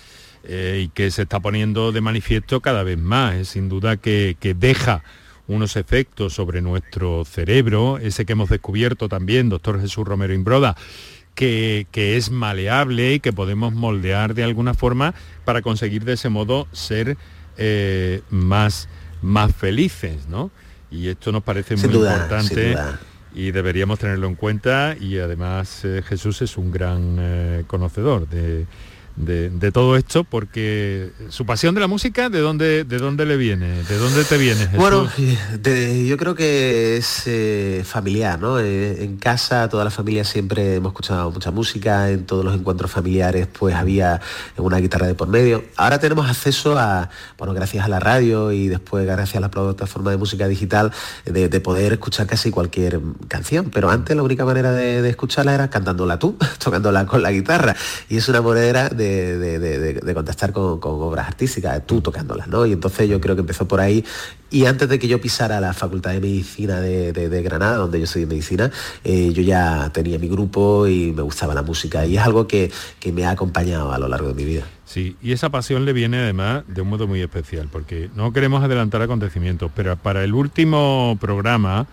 eh, 0.45 0.83
y 0.85 0.89
que 0.91 1.11
se 1.11 1.23
está 1.23 1.41
poniendo 1.41 1.91
de 1.91 2.01
manifiesto 2.01 2.61
cada 2.61 2.85
vez 2.85 2.99
más. 2.99 3.35
Es 3.35 3.49
sin 3.49 3.69
duda 3.69 3.97
que 3.97 4.37
deja 4.57 5.03
unos 5.49 5.77
efectos 5.77 6.35
sobre 6.35 6.61
nuestro 6.61 7.25
cerebro, 7.25 7.99
ese 7.99 8.25
que 8.27 8.33
hemos 8.33 8.49
descubierto 8.49 9.09
también, 9.09 9.49
doctor 9.49 9.81
Jesús 9.81 10.07
Romero 10.07 10.35
Imbroda, 10.35 10.77
que, 11.35 11.87
que 11.91 12.17
es 12.17 12.31
maleable 12.31 13.15
y 13.15 13.21
que 13.21 13.33
podemos 13.33 13.73
moldear 13.75 14.35
de 14.35 14.45
alguna 14.45 14.75
forma 14.75 15.15
para 15.45 15.63
conseguir 15.63 16.05
de 16.05 16.15
ese 16.15 16.29
modo 16.29 16.67
ser 16.73 17.17
eh, 17.59 18.23
más, 18.31 18.89
más 19.23 19.55
felices, 19.55 20.27
¿no? 20.29 20.51
Y 20.91 21.09
esto 21.09 21.33
nos 21.33 21.43
parece 21.43 21.77
Sin 21.77 21.91
muy 21.91 21.99
duda, 21.99 22.13
importante 22.13 22.77
y 23.35 23.51
deberíamos 23.51 23.99
tenerlo 23.99 24.29
en 24.29 24.35
cuenta 24.35 24.97
y 24.99 25.19
además 25.19 25.85
eh, 25.85 26.03
Jesús 26.07 26.41
es 26.41 26.57
un 26.57 26.73
gran 26.73 27.17
eh, 27.21 27.65
conocedor 27.67 28.27
de, 28.29 28.67
de- 29.17 29.73
todo 29.73 29.97
esto 29.97 30.25
porque 30.25 31.11
su 31.29 31.45
pasión 31.45 31.75
de 31.75 31.81
la 31.81 31.87
música, 31.89 32.29
¿de 32.31 32.39
dónde, 32.41 32.85
de 32.85 32.99
dónde 32.99 33.27
le 33.27 33.37
viene? 33.37 33.83
¿De 33.83 33.99
dónde 33.99 34.25
te 34.25 34.37
viene 34.39 34.61
Jesús? 34.61 34.77
Bueno, 34.77 35.09
eh, 35.19 36.07
yo 36.09 36.17
creo 36.17 36.35
que 36.35 36.97
es 36.97 37.23
eh, 37.27 37.83
familiar, 37.85 38.39
¿no? 38.41 38.59
Eh, 38.61 39.03
en 39.05 39.17
casa 39.17 39.69
toda 39.69 39.85
la 39.85 39.91
familia 39.91 40.25
siempre 40.25 40.77
hemos 40.77 40.91
escuchado 40.93 41.31
mucha 41.31 41.51
música, 41.51 42.11
en 42.11 42.25
todos 42.27 42.45
los 42.45 42.55
encuentros 42.55 42.91
familiares 42.91 43.49
pues 43.59 43.75
había 43.75 44.21
una 44.57 44.79
guitarra 44.79 45.07
de 45.07 45.15
por 45.15 45.29
medio. 45.29 45.65
Ahora 45.77 45.99
tenemos 45.99 46.29
acceso 46.31 46.79
a, 46.79 47.11
bueno, 47.39 47.53
gracias 47.55 47.85
a 47.85 47.89
la 47.89 47.99
radio 48.01 48.53
y 48.53 48.69
después 48.69 49.05
gracias 49.05 49.37
a 49.37 49.41
la 49.41 49.51
plataforma 49.51 50.11
de 50.13 50.17
música 50.17 50.47
digital, 50.49 50.93
de, 51.25 51.49
de 51.49 51.61
poder 51.61 51.95
escuchar 51.95 52.27
casi 52.27 52.51
cualquier 52.51 53.01
canción, 53.29 53.71
pero 53.73 53.91
antes 53.91 54.15
la 54.17 54.23
única 54.23 54.45
manera 54.45 54.73
de, 54.73 55.03
de 55.03 55.11
escucharla 55.11 55.55
era 55.55 55.69
cantándola 55.71 56.19
tú, 56.19 56.37
tocándola 56.63 57.07
con 57.07 57.23
la 57.23 57.33
guitarra, 57.33 57.75
y 58.09 58.17
es 58.19 58.29
una 58.29 58.41
manera 58.43 58.89
de, 58.89 59.06
de- 59.07 59.59
de- 59.59 59.79
de- 59.79 59.95
de 60.01 60.15
contactar 60.15 60.53
con, 60.53 60.81
con 60.81 60.93
obras 61.03 61.27
artísticas, 61.29 61.87
tú 61.87 62.01
tocándolas, 62.01 62.49
¿no? 62.49 62.67
Y 62.67 62.73
entonces 62.73 63.09
yo 63.09 63.21
creo 63.21 63.35
que 63.37 63.41
empezó 63.41 63.67
por 63.69 63.81
ahí 63.81 64.05
y 64.51 64.65
antes 64.67 64.89
de 64.89 64.99
que 64.99 65.09
yo 65.09 65.21
pisara 65.21 65.61
la 65.61 65.73
Facultad 65.73 66.13
de 66.13 66.21
Medicina 66.21 66.81
de 66.81 67.43
Granada, 67.43 67.77
donde 67.77 67.99
yo 68.01 68.07
soy 68.07 68.23
de 68.23 68.27
medicina, 68.29 68.71
eh, 69.05 69.33
yo 69.33 69.43
ya 69.43 69.91
tenía 69.93 70.19
mi 70.19 70.29
grupo 70.29 70.87
y 70.87 71.13
me 71.13 71.23
gustaba 71.23 71.53
la 71.55 71.63
música. 71.63 72.07
Y 72.07 72.17
es 72.17 72.23
algo 72.23 72.47
que, 72.47 72.71
que 73.01 73.13
me 73.13 73.25
ha 73.27 73.31
acompañado 73.31 73.93
a 73.93 73.99
lo 73.99 74.09
largo 74.09 74.29
de 74.29 74.35
mi 74.35 74.45
vida. 74.45 74.63
Sí, 74.85 75.17
y 75.21 75.33
esa 75.33 75.51
pasión 75.51 75.85
le 75.85 75.93
viene 75.93 76.19
además 76.19 76.63
de 76.69 76.81
un 76.81 76.89
modo 76.89 77.07
muy 77.09 77.21
especial, 77.21 77.69
porque 77.71 78.09
no 78.15 78.33
queremos 78.33 78.63
adelantar 78.63 79.03
acontecimientos, 79.03 79.71
pero 79.75 79.97
para 79.97 80.23
el 80.23 80.33
último 80.33 81.19
programa 81.21 81.87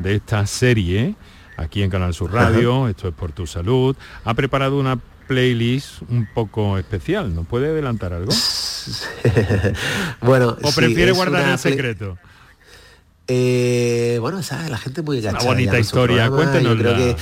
de 0.00 0.16
esta 0.16 0.44
serie, 0.46 1.14
aquí 1.56 1.82
en 1.82 1.90
Canal 1.90 2.12
Sur 2.12 2.32
Radio, 2.32 2.88
esto 2.88 3.06
es 3.08 3.14
por 3.14 3.30
tu 3.30 3.46
salud, 3.46 3.94
ha 4.24 4.34
preparado 4.34 4.80
una 4.80 4.98
playlist 5.30 6.02
un 6.08 6.26
poco 6.34 6.76
especial. 6.76 7.32
¿Nos 7.32 7.46
puede 7.46 7.68
adelantar 7.68 8.12
algo? 8.12 8.32
bueno, 10.22 10.56
¿O 10.60 10.72
prefiere 10.72 11.12
guardar 11.12 11.44
una 11.44 11.52
el 11.52 11.58
secreto? 11.60 12.18
Eh, 13.28 14.18
bueno, 14.20 14.42
¿sabes? 14.42 14.68
La 14.70 14.78
gente 14.78 15.02
muy 15.02 15.18
enganchada. 15.18 15.44
bonita 15.46 15.70
con 15.70 15.84
su 15.84 15.86
historia, 15.86 16.26
yo 16.26 16.76
creo 16.76 16.96
que 16.96 17.16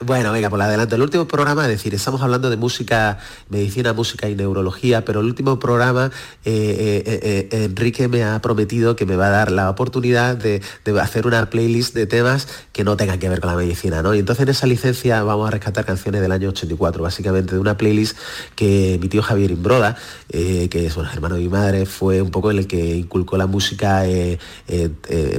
Bueno, 0.00 0.30
venga, 0.30 0.48
por 0.48 0.62
adelante. 0.62 0.94
El 0.94 1.02
último 1.02 1.26
programa, 1.26 1.62
es 1.64 1.70
decir, 1.70 1.92
estamos 1.92 2.22
hablando 2.22 2.50
de 2.50 2.56
música, 2.56 3.18
medicina, 3.48 3.92
música 3.92 4.28
y 4.28 4.36
neurología, 4.36 5.04
pero 5.04 5.18
el 5.22 5.26
último 5.26 5.58
programa, 5.58 6.12
eh, 6.44 7.02
eh, 7.04 7.48
eh, 7.50 7.64
Enrique 7.64 8.06
me 8.06 8.22
ha 8.22 8.40
prometido 8.40 8.94
que 8.94 9.06
me 9.06 9.16
va 9.16 9.26
a 9.26 9.30
dar 9.30 9.50
la 9.50 9.68
oportunidad 9.68 10.36
de, 10.36 10.62
hacer 11.00 11.26
una 11.26 11.50
playlist 11.50 11.96
de 11.96 12.06
temas 12.06 12.46
que 12.72 12.84
no 12.84 12.96
tengan 12.96 13.18
que 13.18 13.28
ver 13.28 13.40
con 13.40 13.50
la 13.50 13.56
medicina, 13.56 14.00
¿no? 14.00 14.14
Y 14.14 14.20
entonces 14.20 14.44
en 14.44 14.50
esa 14.50 14.68
licencia 14.68 15.24
vamos 15.24 15.48
a 15.48 15.50
rescatar 15.50 15.84
canciones 15.84 16.20
del 16.20 16.30
año 16.30 16.50
84, 16.50 17.02
básicamente 17.02 17.54
de 17.56 17.60
una 17.60 17.76
playlist 17.76 18.16
que 18.54 18.98
mi 19.02 19.08
tío 19.08 19.22
Javier 19.22 19.50
Imbroda, 19.50 19.96
que 20.28 20.86
es 20.86 20.96
un 20.96 21.06
hermano 21.06 21.34
de 21.34 21.40
mi 21.40 21.48
madre, 21.48 21.86
fue 21.86 22.22
un 22.22 22.30
poco 22.30 22.52
el 22.52 22.68
que 22.68 22.94
inculcó 22.94 23.36
la 23.36 23.48
música 23.48 24.06
en 24.06 24.38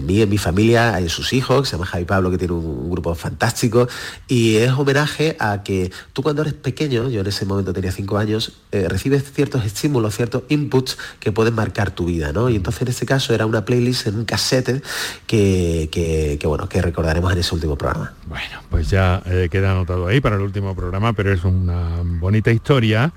mí, 0.05 0.21
en 0.21 0.29
mi 0.29 0.37
familia, 0.37 0.99
en 0.99 1.07
sus 1.07 1.31
hijos, 1.31 1.61
que 1.61 1.65
se 1.67 1.71
llama 1.77 1.85
Javi 1.85 2.03
Pablo, 2.03 2.29
que 2.29 2.37
tiene 2.37 2.53
un, 2.53 2.65
un 2.65 2.91
grupo 2.91 3.15
fantástico, 3.15 3.87
y 4.27 4.48
Y 4.49 4.57
es 4.57 4.71
homenaje 4.71 5.35
a 5.39 5.61
que 5.61 5.91
tú 6.11 6.23
cuando 6.23 6.41
eres 6.41 6.55
pequeño, 6.55 7.07
yo 7.09 7.21
en 7.21 7.27
ese 7.27 7.45
momento 7.45 7.71
tenía 7.71 7.91
cinco 7.91 8.17
años, 8.17 8.53
eh, 8.71 8.87
recibes 8.89 9.31
ciertos 9.31 9.63
estímulos, 9.63 10.15
ciertos 10.15 10.41
inputs 10.49 10.97
que 11.19 11.31
pueden 11.31 11.53
marcar 11.53 11.91
tu 11.91 12.05
vida, 12.05 12.33
¿no? 12.33 12.49
Y 12.49 12.55
entonces 12.55 12.81
en 12.81 12.87
este 12.87 13.05
caso 13.05 13.33
era 13.35 13.45
una 13.45 13.63
playlist 13.63 14.07
en 14.07 14.15
un 14.15 14.25
cassette 14.25 14.83
que, 15.27 15.89
que- 15.91 16.47
bueno, 16.47 16.67
que 16.67 16.81
recordaremos 16.81 17.31
en 17.31 17.37
ese 17.37 17.53
último 17.53 17.77
programa. 17.77 18.13
Bueno, 18.25 18.61
pues 18.71 18.89
ya 18.89 19.21
eh, 19.27 19.49
queda 19.51 19.71
anotado 19.71 20.07
ahí 20.07 20.19
para 20.19 20.35
el 20.37 20.41
último 20.41 20.75
programa, 20.75 21.13
pero 21.13 21.31
es 21.31 21.43
una 21.43 22.01
bonita 22.03 22.51
historia 22.51 23.13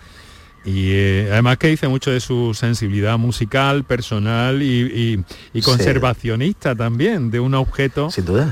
y 0.64 0.90
eh, 0.92 1.28
además 1.32 1.58
que 1.58 1.68
dice 1.68 1.88
mucho 1.88 2.10
de 2.10 2.20
su 2.20 2.54
sensibilidad 2.54 3.18
musical, 3.18 3.84
personal 3.84 4.62
y, 4.62 4.66
y- 4.82 5.24
y 5.52 5.60
Sí. 5.60 5.62
conservacionista 5.62 6.74
también 6.74 7.30
de 7.30 7.40
un 7.40 7.54
objeto 7.54 8.08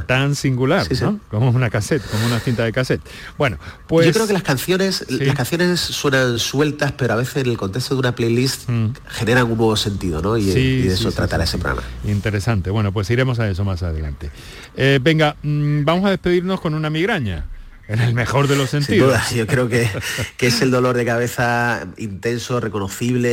tan 0.07 0.35
singular, 0.35 0.85
Sí, 0.87 0.97
sí. 0.97 1.05
¿no? 1.05 1.21
Como 1.31 1.51
una 1.51 1.71
cassette, 1.71 2.03
como 2.11 2.27
una 2.27 2.41
cinta 2.41 2.65
de 2.65 2.73
cassette. 2.73 3.01
Bueno, 3.39 3.59
pues 3.87 4.07
Yo 4.07 4.13
creo 4.13 4.27
que 4.27 4.33
las 4.33 4.43
canciones, 4.43 5.07
las 5.09 5.35
canciones 5.37 5.81
suenan 5.81 6.39
sueltas, 6.39 6.93
pero 6.93 7.13
a 7.15 7.17
veces 7.17 7.37
en 7.45 7.51
el 7.51 7.57
contexto 7.57 7.95
de 7.95 8.01
una 8.01 8.15
playlist 8.15 8.69
generan 9.09 9.45
un 9.45 9.57
nuevo 9.57 9.77
sentido, 9.77 10.21
¿no? 10.23 10.37
Y, 10.37 10.43
Mm. 10.43 10.57
Y 10.59 10.83
de 10.83 10.95
eso 10.95 11.11
tratará 11.13 11.45
ese 11.45 11.59
programa. 11.59 11.83
Interesante. 12.05 12.71
Bueno, 12.71 12.93
pues 12.93 13.09
iremos 13.11 13.39
a 13.39 13.49
eso 13.49 13.65
más 13.65 13.83
adelante. 13.83 14.31
Eh, 14.77 14.99
venga, 15.03 15.37
mm, 15.43 15.85
vamos 15.85 16.07
a 16.07 16.11
despedirnos 16.11 16.61
con 16.61 16.75
una 16.75 16.91
migraña. 16.91 17.47
En 17.91 17.99
el 18.01 18.15
mejor 18.15 18.47
de 18.47 18.55
los 18.55 18.71
Sin 18.71 18.83
sentidos. 18.85 19.09
duda, 19.09 19.25
yo 19.35 19.47
creo 19.49 19.69
que, 19.69 19.89
que 20.37 20.47
es 20.47 20.63
el 20.63 20.71
dolor 20.71 20.97
de 20.97 21.05
cabeza 21.05 21.89
intenso, 21.97 22.61
reconocible, 22.61 23.29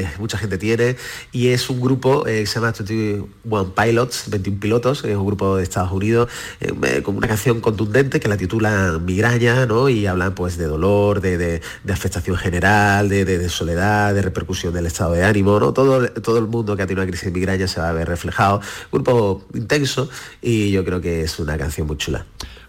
eh, 0.00 0.08
mucha 0.20 0.38
gente 0.38 0.56
tiene, 0.56 0.94
y 1.32 1.48
es 1.48 1.68
un 1.68 1.80
grupo 1.80 2.24
eh, 2.28 2.40
que 2.42 2.46
se 2.46 2.54
llama 2.60 2.72
21 2.78 3.74
Pilots, 3.74 4.24
21 4.30 4.60
pilotos, 4.60 5.04
es 5.04 5.16
un 5.16 5.26
grupo 5.26 5.56
de 5.56 5.64
Estados 5.64 5.90
Unidos, 5.90 6.28
eh, 6.60 6.72
eh, 6.84 7.02
con 7.02 7.16
una 7.16 7.26
canción 7.26 7.60
contundente 7.60 8.20
que 8.20 8.28
la 8.28 8.36
titula 8.36 9.00
Migraña, 9.04 9.66
¿no? 9.66 9.88
Y 9.88 10.06
hablan 10.06 10.34
pues 10.36 10.56
de 10.56 10.66
dolor, 10.66 11.20
de, 11.20 11.36
de- 11.36 11.60
de 11.82 11.92
afectación 11.92 12.36
general, 12.36 13.08
de, 13.08 13.24
de- 13.24 13.38
de 13.38 13.48
soledad, 13.48 14.14
de 14.14 14.22
repercusión 14.22 14.72
del 14.74 14.86
estado 14.86 15.12
de 15.14 15.24
ánimo, 15.24 15.58
¿no? 15.58 15.72
Todo, 15.72 16.06
todo 16.08 16.38
el 16.38 16.46
mundo 16.46 16.76
que 16.76 16.82
ha 16.82 16.86
tenido 16.86 17.02
una 17.02 17.10
crisis 17.10 17.24
de 17.26 17.32
migraña 17.32 17.66
se 17.66 17.80
va 17.80 17.88
a 17.88 17.92
ver 17.92 18.06
reflejado. 18.06 18.60
Un 18.92 19.02
grupo 19.02 19.44
intenso 19.54 20.08
y 20.40 20.70
yo 20.70 20.84
creo 20.84 21.00
que 21.00 21.22
es 21.22 21.38
una 21.40 21.58
canción 21.58 21.88
muy 21.88 21.96
chula. 21.96 22.24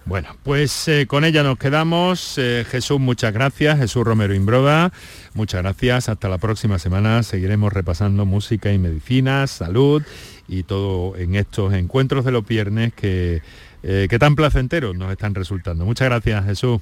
Bueno, 0.05 0.35
pues 0.43 0.87
eh, 0.89 1.07
con 1.07 1.23
ella 1.23 1.43
nos 1.43 1.57
quedamos. 1.57 2.37
Eh, 2.37 2.65
Jesús, 2.69 2.99
muchas 2.99 3.33
gracias. 3.33 3.79
Jesús 3.79 4.03
Romero 4.03 4.33
Imbroda, 4.33 4.91
muchas 5.33 5.61
gracias. 5.61 6.09
Hasta 6.09 6.27
la 6.27 6.37
próxima 6.37 6.77
semana. 6.77 7.23
Seguiremos 7.23 7.71
repasando 7.71 8.25
música 8.25 8.71
y 8.73 8.77
medicina, 8.77 9.47
salud 9.47 10.03
y 10.47 10.63
todo 10.63 11.15
en 11.15 11.35
estos 11.35 11.73
encuentros 11.73 12.25
de 12.25 12.31
los 12.31 12.45
viernes 12.45 12.93
que, 12.93 13.41
eh, 13.81 14.07
que 14.09 14.19
tan 14.19 14.35
placenteros 14.35 14.95
nos 14.95 15.09
están 15.09 15.35
resultando. 15.35 15.85
Muchas 15.85 16.09
gracias, 16.09 16.45
Jesús. 16.45 16.81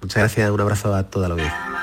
Muchas 0.00 0.16
gracias, 0.22 0.50
un 0.50 0.60
abrazo 0.60 0.94
a 0.94 1.10
toda 1.10 1.28
la 1.28 1.34
audiencia. 1.34 1.82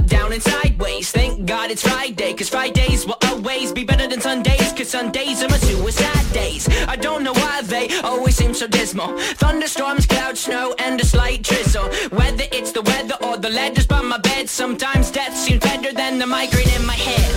down, 0.31 0.41
sideways. 0.41 1.11
Thank 1.11 1.45
God 1.45 1.71
it's 1.71 1.81
Friday, 1.81 2.33
cause 2.33 2.49
Fridays 2.49 3.05
will 3.05 3.17
always 3.23 3.71
be 3.71 3.83
better 3.83 4.07
than 4.07 4.21
Sundays, 4.21 4.71
cause 4.73 4.89
Sundays 4.89 5.43
are 5.43 5.49
my 5.49 5.57
suicide 5.57 6.33
days. 6.33 6.67
I 6.87 6.95
don't 6.95 7.23
know 7.23 7.33
why 7.33 7.61
they 7.63 7.89
always 8.01 8.35
seem 8.35 8.53
so 8.53 8.67
dismal. 8.67 9.17
Thunderstorms, 9.41 10.05
cloud, 10.05 10.37
snow, 10.37 10.73
and 10.79 10.99
a 11.01 11.05
slight 11.05 11.43
drizzle. 11.43 11.89
Whether 12.11 12.45
it's 12.51 12.71
the 12.71 12.81
weather 12.81 13.15
or 13.21 13.37
the 13.37 13.49
letters 13.49 13.87
by 13.87 14.01
my 14.01 14.19
bed, 14.19 14.49
sometimes 14.49 15.11
death 15.11 15.35
seems 15.35 15.61
better 15.61 15.91
than 15.93 16.19
the 16.19 16.27
migraine 16.27 16.73
in 16.75 16.85
my 16.85 16.95
head. 16.95 17.31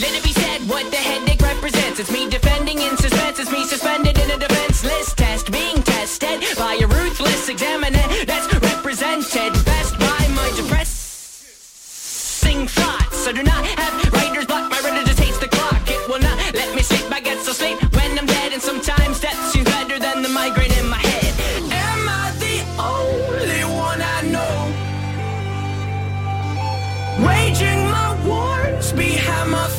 Let 0.00 0.14
it 0.16 0.22
be 0.22 0.32
said 0.32 0.60
what 0.68 0.90
the 0.90 0.98
headache 0.98 1.42
represents. 1.42 2.00
It's 2.00 2.12
me 2.12 2.30
defending 2.30 2.78
in 2.78 2.96
suspense, 2.96 3.38
it's 3.40 3.50
me 3.50 3.64
suspended 3.64 4.16
in 4.18 4.30
a 4.30 4.38
defenseless 4.38 5.14
test, 5.14 5.50
being 5.50 5.82
tested 5.82 6.40
by 6.56 6.78
a 6.80 6.86
ruthless 6.86 7.48
examiner 7.48 7.89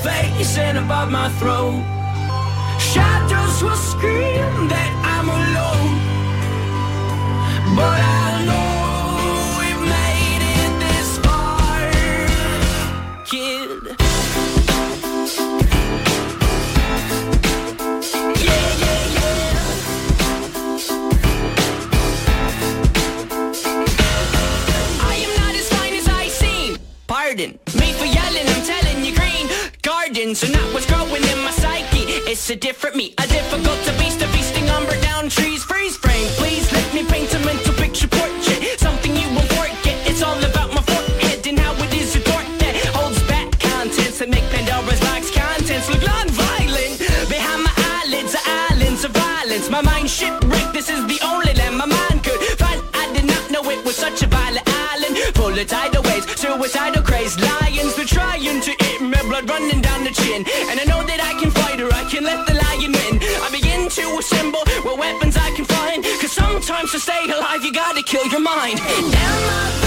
face 0.04 0.58
and 0.58 0.78
above 0.78 1.12
my 1.12 1.30
throat. 1.40 1.84
Shadows 2.80 3.62
will 3.64 3.76
scream 3.76 4.68
that 4.74 4.92
I'm 5.14 5.28
alone. 5.30 5.96
But 7.76 8.00
I 8.02 8.46
know 8.48 8.71
gardens 30.32 30.44
are 30.44 30.52
not 30.52 30.74
what's 30.74 30.86
growing 30.86 31.24
in 31.24 31.44
my 31.44 31.52
psyche. 31.52 32.06
It's 32.30 32.50
a 32.50 32.56
different 32.56 32.96
me, 32.96 33.14
a 33.18 33.28
difficult 33.28 33.80
to 33.86 34.01
chin. 60.12 60.46
And 60.70 60.80
I 60.80 60.86
know 60.86 61.04
that 61.04 61.20
I 61.20 61.34
can 61.40 61.52
fight 61.52 61.80
or 61.82 61.92
I 61.94 62.04
can 62.10 62.24
let 62.24 62.46
the 62.48 62.54
lion 62.54 62.92
win. 62.92 63.20
I 63.42 63.50
begin 63.52 63.90
to 63.90 64.04
assemble 64.20 64.64
what 64.84 64.98
weapons 65.00 65.38
I 65.38 65.52
can 65.56 65.66
find. 65.66 66.04
Cause 66.04 66.32
sometimes 66.32 66.92
to 66.92 67.00
stay 67.00 67.24
alive, 67.26 67.64
you 67.64 67.74
gotta 67.74 68.04
kill 68.04 68.26
your 68.28 68.42
mind. 68.42 68.80
I 68.82 69.81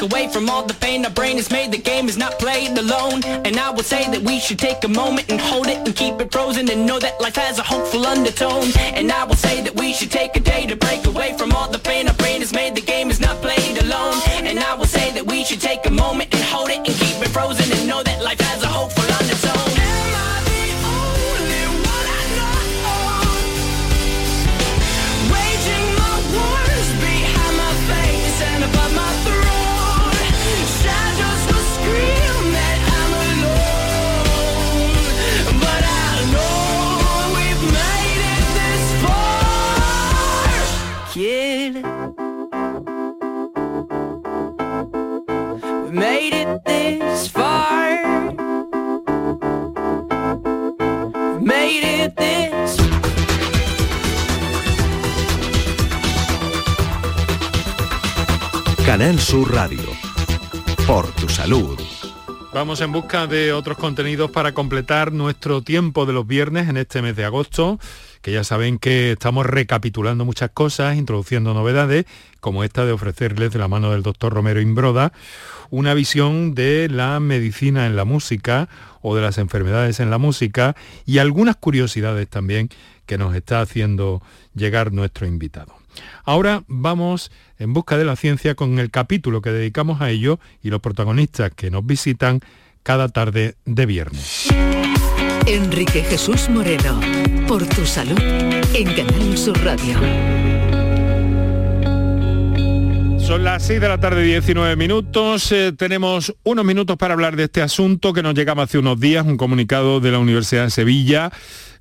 break 0.00 0.12
away 0.12 0.32
from 0.32 0.48
all 0.48 0.64
the 0.64 0.74
pain 0.74 1.04
our 1.04 1.10
brain 1.10 1.36
has 1.36 1.50
made. 1.50 1.72
The 1.72 1.78
game 1.78 2.08
is 2.08 2.16
not 2.16 2.38
played 2.38 2.76
alone. 2.78 3.22
And 3.24 3.56
I 3.58 3.70
will 3.70 3.82
say 3.82 4.10
that 4.10 4.22
we 4.22 4.38
should 4.38 4.58
take 4.58 4.82
a 4.84 4.88
moment 4.88 5.30
and 5.30 5.40
hold 5.40 5.66
it 5.66 5.76
and 5.86 5.94
keep 5.94 6.20
it 6.20 6.32
frozen 6.32 6.70
and 6.70 6.86
know 6.86 6.98
that 6.98 7.20
life 7.20 7.36
has 7.36 7.58
a 7.58 7.62
hopeful 7.62 8.06
undertone. 8.06 8.70
And 8.78 9.10
I 9.12 9.24
will 9.24 9.36
say 9.36 9.62
that 9.62 9.74
we 9.76 9.92
should 9.92 10.10
take 10.10 10.36
a 10.36 10.40
day 10.40 10.66
to 10.66 10.76
break 10.76 11.06
away 11.06 11.36
from 11.36 11.52
all 11.52 11.70
the 11.70 11.78
pain 11.78 12.08
our 12.08 12.14
brain 12.14 12.40
has 12.40 12.52
made. 12.52 12.74
The 12.74 12.82
game 12.82 13.10
is 13.10 13.20
not 13.20 13.36
played 13.42 13.76
alone. 13.82 14.14
And 14.48 14.58
I 14.58 14.74
will 14.74 14.90
say 14.98 15.12
that 15.12 15.26
we 15.26 15.44
should 15.44 15.60
take 15.60 15.84
a 15.86 15.90
moment 15.90 16.32
and 16.34 16.42
hold 16.44 16.70
it 16.70 16.78
and 16.78 16.94
keep 17.02 17.16
it 17.22 17.28
frozen 17.28 17.70
and 17.70 17.86
know 17.86 18.02
that 18.02 18.22
life 18.22 18.49
Sur 59.30 59.54
Radio. 59.54 59.78
Por 60.88 61.06
tu 61.12 61.28
salud. 61.28 61.78
Vamos 62.52 62.80
en 62.80 62.90
busca 62.90 63.28
de 63.28 63.52
otros 63.52 63.78
contenidos 63.78 64.28
para 64.32 64.54
completar 64.54 65.12
nuestro 65.12 65.62
tiempo 65.62 66.04
de 66.04 66.12
los 66.12 66.26
viernes 66.26 66.68
en 66.68 66.76
este 66.76 67.00
mes 67.00 67.14
de 67.14 67.24
agosto, 67.24 67.78
que 68.22 68.32
ya 68.32 68.42
saben 68.42 68.80
que 68.80 69.12
estamos 69.12 69.46
recapitulando 69.46 70.24
muchas 70.24 70.50
cosas, 70.50 70.96
introduciendo 70.96 71.54
novedades, 71.54 72.06
como 72.40 72.64
esta 72.64 72.84
de 72.84 72.90
ofrecerles 72.90 73.52
de 73.52 73.60
la 73.60 73.68
mano 73.68 73.92
del 73.92 74.02
doctor 74.02 74.32
Romero 74.34 74.60
Imbroda 74.60 75.12
una 75.70 75.94
visión 75.94 76.56
de 76.56 76.88
la 76.88 77.20
medicina 77.20 77.86
en 77.86 77.94
la 77.94 78.04
música 78.04 78.68
o 79.00 79.14
de 79.14 79.22
las 79.22 79.38
enfermedades 79.38 80.00
en 80.00 80.10
la 80.10 80.18
música 80.18 80.74
y 81.06 81.18
algunas 81.18 81.54
curiosidades 81.54 82.26
también 82.26 82.68
que 83.06 83.16
nos 83.16 83.36
está 83.36 83.60
haciendo 83.60 84.22
llegar 84.56 84.92
nuestro 84.92 85.28
invitado. 85.28 85.79
Ahora 86.24 86.64
vamos 86.68 87.30
en 87.58 87.72
busca 87.72 87.96
de 87.96 88.04
la 88.04 88.16
ciencia 88.16 88.54
con 88.54 88.78
el 88.78 88.90
capítulo 88.90 89.42
que 89.42 89.50
dedicamos 89.50 90.00
a 90.00 90.10
ello 90.10 90.38
y 90.62 90.70
los 90.70 90.80
protagonistas 90.80 91.52
que 91.54 91.70
nos 91.70 91.84
visitan 91.84 92.40
cada 92.82 93.08
tarde 93.08 93.56
de 93.64 93.86
viernes. 93.86 94.48
Enrique 95.46 96.02
Jesús 96.02 96.48
Moreno, 96.48 97.00
por 97.48 97.66
tu 97.66 97.84
salud, 97.84 98.18
en 98.74 98.94
Canal 98.94 99.36
Sur 99.36 99.58
Radio. 99.64 99.98
Son 103.18 103.44
las 103.44 103.64
6 103.64 103.80
de 103.80 103.88
la 103.88 104.00
tarde, 104.00 104.22
19 104.24 104.76
minutos. 104.76 105.52
Eh, 105.52 105.72
tenemos 105.76 106.34
unos 106.42 106.64
minutos 106.64 106.96
para 106.96 107.14
hablar 107.14 107.36
de 107.36 107.44
este 107.44 107.62
asunto 107.62 108.12
que 108.12 108.22
nos 108.22 108.34
llegaba 108.34 108.64
hace 108.64 108.78
unos 108.78 108.98
días, 108.98 109.24
un 109.24 109.36
comunicado 109.36 110.00
de 110.00 110.10
la 110.10 110.18
Universidad 110.18 110.64
de 110.64 110.70
Sevilla 110.70 111.30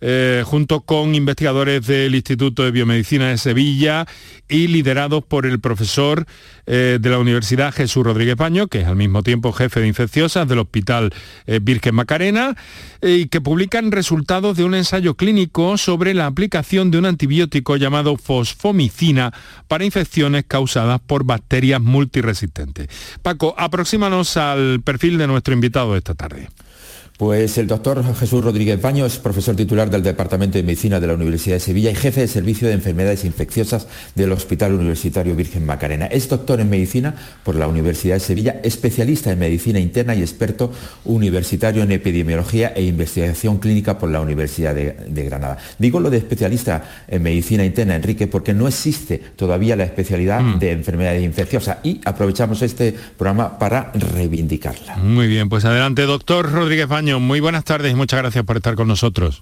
eh, 0.02 0.44
junto 0.46 0.82
con 0.82 1.14
investigadores 1.14 1.86
del 1.86 2.16
Instituto 2.16 2.64
de 2.64 2.72
Biomedicina 2.72 3.30
de 3.30 3.38
Sevilla 3.38 4.06
y 4.48 4.68
liderados 4.68 5.24
por 5.26 5.46
el 5.46 5.60
profesor 5.60 6.26
eh, 6.66 7.00
de 7.02 7.10
la 7.10 7.20
Universidad 7.20 7.74
Jesús 7.74 8.06
Rodríguez 8.06 8.36
Paño, 8.36 8.68
que 8.68 8.82
es 8.82 8.88
al 8.88 8.96
mismo 8.96 9.24
tiempo 9.24 9.52
jefe 9.52 9.82
de 9.82 9.88
infecciosas 9.88 10.48
del 10.48 10.60
Hospital 10.60 11.14
eh, 11.48 11.60
Virgen 11.62 11.96
Macarena, 11.96 12.56
y 13.02 13.28
que 13.28 13.42
publican 13.42 13.92
resultados 13.92 14.58
de 14.58 14.64
un 14.64 14.76
ensayo 14.76 15.16
clínico 15.16 15.78
sobre 15.78 16.14
la 16.14 16.26
aplicación 16.28 16.92
de 16.92 16.98
un 16.98 17.06
antibiótico 17.06 17.76
llamado 17.78 18.18
fosfomicina 18.18 19.34
para 19.68 19.86
infecciones 19.86 20.46
causadas 20.48 21.00
por 21.06 21.24
bacterias 21.24 21.82
multiresistentes. 21.82 22.88
Paco, 23.22 23.56
aproxímanos 23.58 24.38
al 24.38 24.82
perfil 24.82 25.18
de 25.18 25.28
nuestro 25.28 25.54
invitado 25.54 25.96
esta 25.96 26.14
tarde. 26.14 26.50
Pues 27.20 27.58
el 27.58 27.68
doctor 27.68 28.02
Jesús 28.16 28.42
Rodríguez 28.42 28.82
Baño 28.82 29.06
es 29.06 29.18
profesor 29.18 29.54
titular 29.54 29.90
del 29.90 30.04
Departamento 30.04 30.58
de 30.58 30.64
Medicina 30.64 31.02
de 31.02 31.08
la 31.08 31.16
Universidad 31.16 31.58
de 31.58 31.60
Sevilla 31.60 31.92
y 31.92 31.96
jefe 31.96 32.22
de 32.22 32.30
Servicio 32.30 32.70
de 32.70 32.76
Enfermedades 32.76 33.26
Infecciosas 33.26 33.90
del 34.16 34.32
Hospital 34.32 34.74
Universitario 34.74 35.36
Virgen 35.36 35.66
Macarena. 35.66 36.06
Es 36.06 36.30
doctor 36.30 36.62
en 36.62 36.70
Medicina 36.70 37.14
por 37.44 37.56
la 37.56 37.68
Universidad 37.68 38.16
de 38.16 38.22
Sevilla, 38.22 38.62
especialista 38.64 39.34
en 39.34 39.40
Medicina 39.40 39.80
Interna 39.80 40.16
y 40.16 40.22
experto 40.22 40.72
universitario 41.04 41.84
en 41.84 41.92
Epidemiología 41.92 42.72
e 42.74 42.84
Investigación 42.84 43.58
Clínica 43.58 44.00
por 44.00 44.10
la 44.10 44.22
Universidad 44.22 44.74
de, 44.74 44.96
de 45.06 45.24
Granada. 45.26 45.58
Digo 45.78 46.00
lo 46.00 46.10
de 46.10 46.20
especialista 46.20 47.04
en 47.06 47.22
Medicina 47.22 47.66
Interna, 47.66 47.98
Enrique, 47.98 48.28
porque 48.28 48.54
no 48.54 48.66
existe 48.66 49.22
todavía 49.36 49.76
la 49.76 49.84
especialidad 49.84 50.42
de 50.56 50.72
enfermedades 50.72 51.22
infecciosas 51.22 51.80
y 51.84 52.00
aprovechamos 52.06 52.62
este 52.62 52.96
programa 53.18 53.60
para 53.60 53.92
reivindicarla. 53.94 54.96
Muy 54.96 55.28
bien, 55.28 55.50
pues 55.50 55.66
adelante, 55.66 56.04
doctor 56.04 56.50
Rodríguez 56.50 56.88
Muy 57.18 57.40
buenas 57.40 57.64
tardes 57.64 57.92
y 57.92 57.96
muchas 57.96 58.20
gracias 58.20 58.46
por 58.46 58.58
estar 58.58 58.76
con 58.76 58.88
nosotros. 58.88 59.42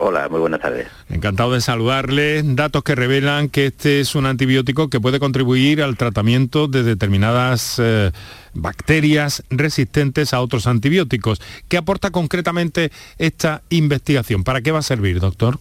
Hola, 0.00 0.28
muy 0.28 0.38
buenas 0.38 0.60
tardes. 0.60 0.86
Encantado 1.08 1.52
de 1.52 1.60
saludarle. 1.60 2.42
Datos 2.44 2.84
que 2.84 2.94
revelan 2.94 3.48
que 3.48 3.66
este 3.66 3.98
es 3.98 4.14
un 4.14 4.26
antibiótico 4.26 4.88
que 4.88 5.00
puede 5.00 5.18
contribuir 5.18 5.82
al 5.82 5.96
tratamiento 5.96 6.68
de 6.68 6.84
determinadas 6.84 7.80
eh, 7.80 8.12
bacterias 8.54 9.42
resistentes 9.50 10.32
a 10.32 10.40
otros 10.40 10.68
antibióticos. 10.68 11.40
¿Qué 11.66 11.76
aporta 11.76 12.10
concretamente 12.10 12.92
esta 13.18 13.62
investigación? 13.70 14.44
¿Para 14.44 14.60
qué 14.60 14.70
va 14.70 14.78
a 14.78 14.82
servir, 14.82 15.18
doctor? 15.18 15.58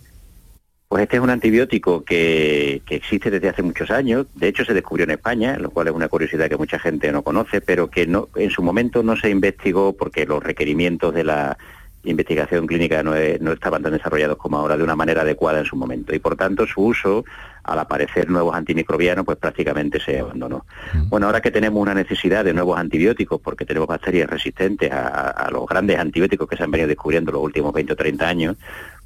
Pues 0.90 1.04
este 1.04 1.18
es 1.18 1.22
un 1.22 1.30
antibiótico 1.30 2.06
que, 2.06 2.82
que, 2.86 2.96
existe 2.96 3.30
desde 3.30 3.50
hace 3.50 3.62
muchos 3.62 3.92
años. 3.92 4.26
De 4.36 4.48
hecho, 4.48 4.64
se 4.64 4.74
descubrió 4.74 5.04
en 5.04 5.12
España, 5.12 5.58
lo 5.58 5.70
cual 5.70 5.88
es 5.88 5.94
una 5.94 6.08
curiosidad 6.08 6.48
que 6.48 6.56
mucha 6.56 6.80
gente 6.80 7.12
no 7.12 7.24
conoce, 7.24 7.60
pero 7.60 7.90
que 7.90 8.08
no, 8.08 8.30
en 8.36 8.52
su 8.52 8.64
momento 8.64 9.04
no 9.04 9.18
se 9.18 9.30
investigó 9.30 9.98
porque 9.98 10.26
los 10.26 10.42
requerimientos 10.42 11.14
de 11.14 11.26
la 11.26 11.58
investigación 12.06 12.68
clínica 12.68 13.04
no, 13.04 13.12
no, 13.42 13.52
estaban 13.52 13.84
tan 13.84 13.92
desarrollados 13.92 14.38
como 14.38 14.58
ahora 14.58 14.78
de 14.78 14.84
una 14.84 14.96
manera 14.96 15.24
adecuada 15.24 15.60
en 15.60 15.66
su 15.66 15.76
momento. 15.76 16.16
Y 16.16 16.20
por 16.20 16.38
tanto, 16.38 16.66
su 16.66 16.82
uso, 16.82 17.26
al 17.64 17.80
aparecer 17.80 18.30
nuevos 18.30 18.56
antimicrobianos, 18.56 19.26
pues 19.26 19.38
prácticamente 19.38 20.00
se 20.00 20.20
abandonó. 20.20 20.66
Bueno, 21.10 21.26
ahora 21.26 21.42
que 21.42 21.52
tenemos 21.52 21.82
una 21.82 21.94
necesidad 21.94 22.46
de 22.46 22.54
nuevos 22.54 22.80
antibióticos, 22.80 23.42
porque 23.42 23.66
tenemos 23.66 23.90
bacterias 23.90 24.30
resistentes 24.30 24.90
a, 24.90 25.32
a 25.32 25.52
los 25.52 25.68
grandes 25.68 26.00
antibióticos 26.00 26.48
que 26.48 26.56
se 26.56 26.64
han 26.64 26.72
venido 26.72 26.88
descubriendo 26.88 27.34
los 27.34 27.42
últimos 27.42 27.74
20 27.74 27.92
o 27.92 27.96
30 27.98 28.26
años, 28.26 28.56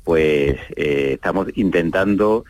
pues 0.03 0.57
eh, 0.75 1.13
estamos 1.13 1.47
intentando 1.55 2.45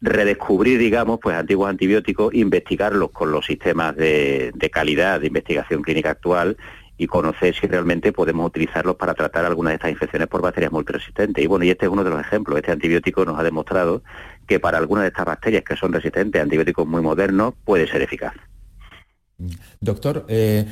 redescubrir, 0.00 0.78
digamos, 0.78 1.18
pues 1.20 1.36
antiguos 1.36 1.70
antibióticos, 1.70 2.34
investigarlos 2.34 3.10
con 3.10 3.30
los 3.32 3.46
sistemas 3.46 3.96
de, 3.96 4.52
de, 4.54 4.70
calidad 4.70 5.20
de 5.20 5.28
investigación 5.28 5.82
clínica 5.82 6.10
actual 6.10 6.56
y 6.98 7.06
conocer 7.06 7.54
si 7.54 7.66
realmente 7.66 8.12
podemos 8.12 8.46
utilizarlos 8.46 8.96
para 8.96 9.14
tratar 9.14 9.44
algunas 9.44 9.72
de 9.72 9.74
estas 9.76 9.90
infecciones 9.90 10.28
por 10.28 10.42
bacterias 10.42 10.72
multiresistentes. 10.72 11.44
Y 11.44 11.46
bueno, 11.46 11.64
y 11.64 11.70
este 11.70 11.86
es 11.86 11.92
uno 11.92 12.04
de 12.04 12.10
los 12.10 12.20
ejemplos. 12.20 12.58
Este 12.58 12.72
antibiótico 12.72 13.24
nos 13.24 13.38
ha 13.38 13.42
demostrado 13.42 14.02
que 14.46 14.60
para 14.60 14.78
algunas 14.78 15.02
de 15.02 15.08
estas 15.08 15.26
bacterias 15.26 15.62
que 15.64 15.76
son 15.76 15.92
resistentes 15.92 16.40
a 16.40 16.42
antibióticos 16.42 16.86
muy 16.86 17.02
modernos 17.02 17.54
puede 17.64 17.86
ser 17.86 18.02
eficaz. 18.02 18.34
Doctor, 19.80 20.24
eh... 20.28 20.66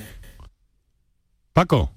Paco. 1.52 1.92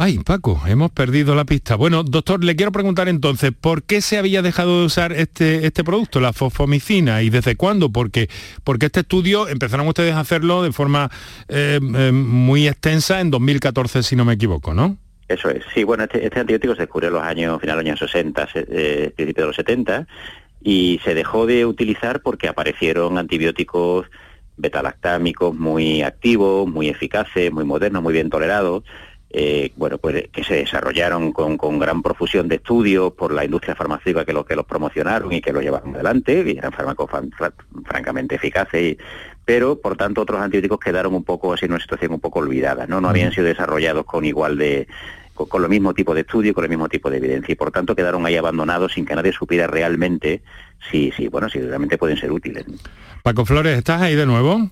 Ay, 0.00 0.20
Paco, 0.20 0.62
hemos 0.68 0.92
perdido 0.92 1.34
la 1.34 1.44
pista. 1.44 1.74
Bueno, 1.74 2.04
doctor, 2.04 2.44
le 2.44 2.54
quiero 2.54 2.70
preguntar 2.70 3.08
entonces, 3.08 3.50
¿por 3.50 3.82
qué 3.82 4.00
se 4.00 4.16
había 4.16 4.42
dejado 4.42 4.78
de 4.78 4.86
usar 4.86 5.10
este, 5.10 5.66
este 5.66 5.82
producto, 5.82 6.20
la 6.20 6.32
fosfomicina, 6.32 7.20
y 7.22 7.30
desde 7.30 7.56
cuándo? 7.56 7.90
Porque, 7.90 8.30
porque 8.62 8.86
este 8.86 9.00
estudio 9.00 9.48
empezaron 9.48 9.88
ustedes 9.88 10.14
a 10.14 10.20
hacerlo 10.20 10.62
de 10.62 10.70
forma 10.70 11.10
eh, 11.48 11.80
eh, 11.82 12.12
muy 12.12 12.68
extensa 12.68 13.20
en 13.20 13.32
2014, 13.32 14.04
si 14.04 14.14
no 14.14 14.24
me 14.24 14.34
equivoco, 14.34 14.72
¿no? 14.72 14.96
Eso 15.26 15.50
es, 15.50 15.64
sí, 15.74 15.82
bueno, 15.82 16.04
este, 16.04 16.24
este 16.24 16.38
antibiótico 16.38 16.76
se 16.76 16.82
descubrió 16.82 17.08
en 17.08 17.14
los 17.14 17.24
años, 17.24 17.60
final 17.60 17.78
de 17.78 17.82
los 17.82 17.88
años 17.90 17.98
60, 17.98 18.48
eh, 18.54 19.12
principios 19.16 19.42
de 19.42 19.48
los 19.48 19.56
70, 19.56 20.06
y 20.62 21.00
se 21.02 21.14
dejó 21.14 21.44
de 21.44 21.66
utilizar 21.66 22.22
porque 22.22 22.46
aparecieron 22.46 23.18
antibióticos 23.18 24.06
betalactámicos 24.58 25.56
muy 25.56 26.02
activos, 26.02 26.68
muy 26.68 26.88
eficaces, 26.88 27.50
muy 27.50 27.64
modernos, 27.64 28.00
muy 28.00 28.12
bien 28.12 28.30
tolerados, 28.30 28.84
eh, 29.30 29.72
bueno, 29.76 29.98
pues 29.98 30.28
que 30.32 30.42
se 30.42 30.54
desarrollaron 30.54 31.32
con, 31.32 31.58
con, 31.58 31.78
gran 31.78 32.02
profusión 32.02 32.48
de 32.48 32.56
estudios 32.56 33.12
por 33.12 33.32
la 33.32 33.44
industria 33.44 33.74
farmacéutica 33.74 34.24
que 34.24 34.32
los 34.32 34.46
que 34.46 34.56
los 34.56 34.64
promocionaron 34.64 35.30
y 35.32 35.42
que 35.42 35.52
los 35.52 35.62
llevaron 35.62 35.94
adelante, 35.94 36.44
y 36.46 36.56
eran 36.56 36.72
fármacos 36.72 37.10
fan, 37.10 37.30
francamente 37.84 38.36
eficaces, 38.36 38.82
y, 38.82 38.98
pero 39.44 39.80
por 39.80 39.96
tanto 39.96 40.22
otros 40.22 40.40
antibióticos 40.40 40.78
quedaron 40.78 41.14
un 41.14 41.24
poco 41.24 41.52
así 41.52 41.66
en 41.66 41.72
una 41.72 41.80
situación 41.80 42.12
un 42.12 42.20
poco 42.20 42.38
olvidada, 42.38 42.86
¿no? 42.86 43.00
No 43.02 43.10
habían 43.10 43.32
sido 43.32 43.46
desarrollados 43.46 44.06
con 44.06 44.24
igual 44.24 44.56
de 44.56 44.88
con, 45.34 45.46
con 45.46 45.60
lo 45.60 45.68
mismo 45.68 45.92
tipo 45.92 46.14
de 46.14 46.22
estudio, 46.22 46.54
con 46.54 46.64
el 46.64 46.70
mismo 46.70 46.88
tipo 46.88 47.10
de 47.10 47.18
evidencia, 47.18 47.52
y 47.52 47.56
por 47.56 47.70
tanto 47.70 47.94
quedaron 47.94 48.24
ahí 48.24 48.36
abandonados 48.36 48.94
sin 48.94 49.04
que 49.04 49.14
nadie 49.14 49.32
supiera 49.32 49.66
realmente 49.66 50.40
si, 50.90 51.12
si 51.12 51.28
bueno, 51.28 51.50
si 51.50 51.60
realmente 51.60 51.98
pueden 51.98 52.16
ser 52.16 52.32
útiles. 52.32 52.64
Paco 53.22 53.44
Flores, 53.44 53.76
¿estás 53.76 54.00
ahí 54.00 54.14
de 54.14 54.24
nuevo? 54.24 54.70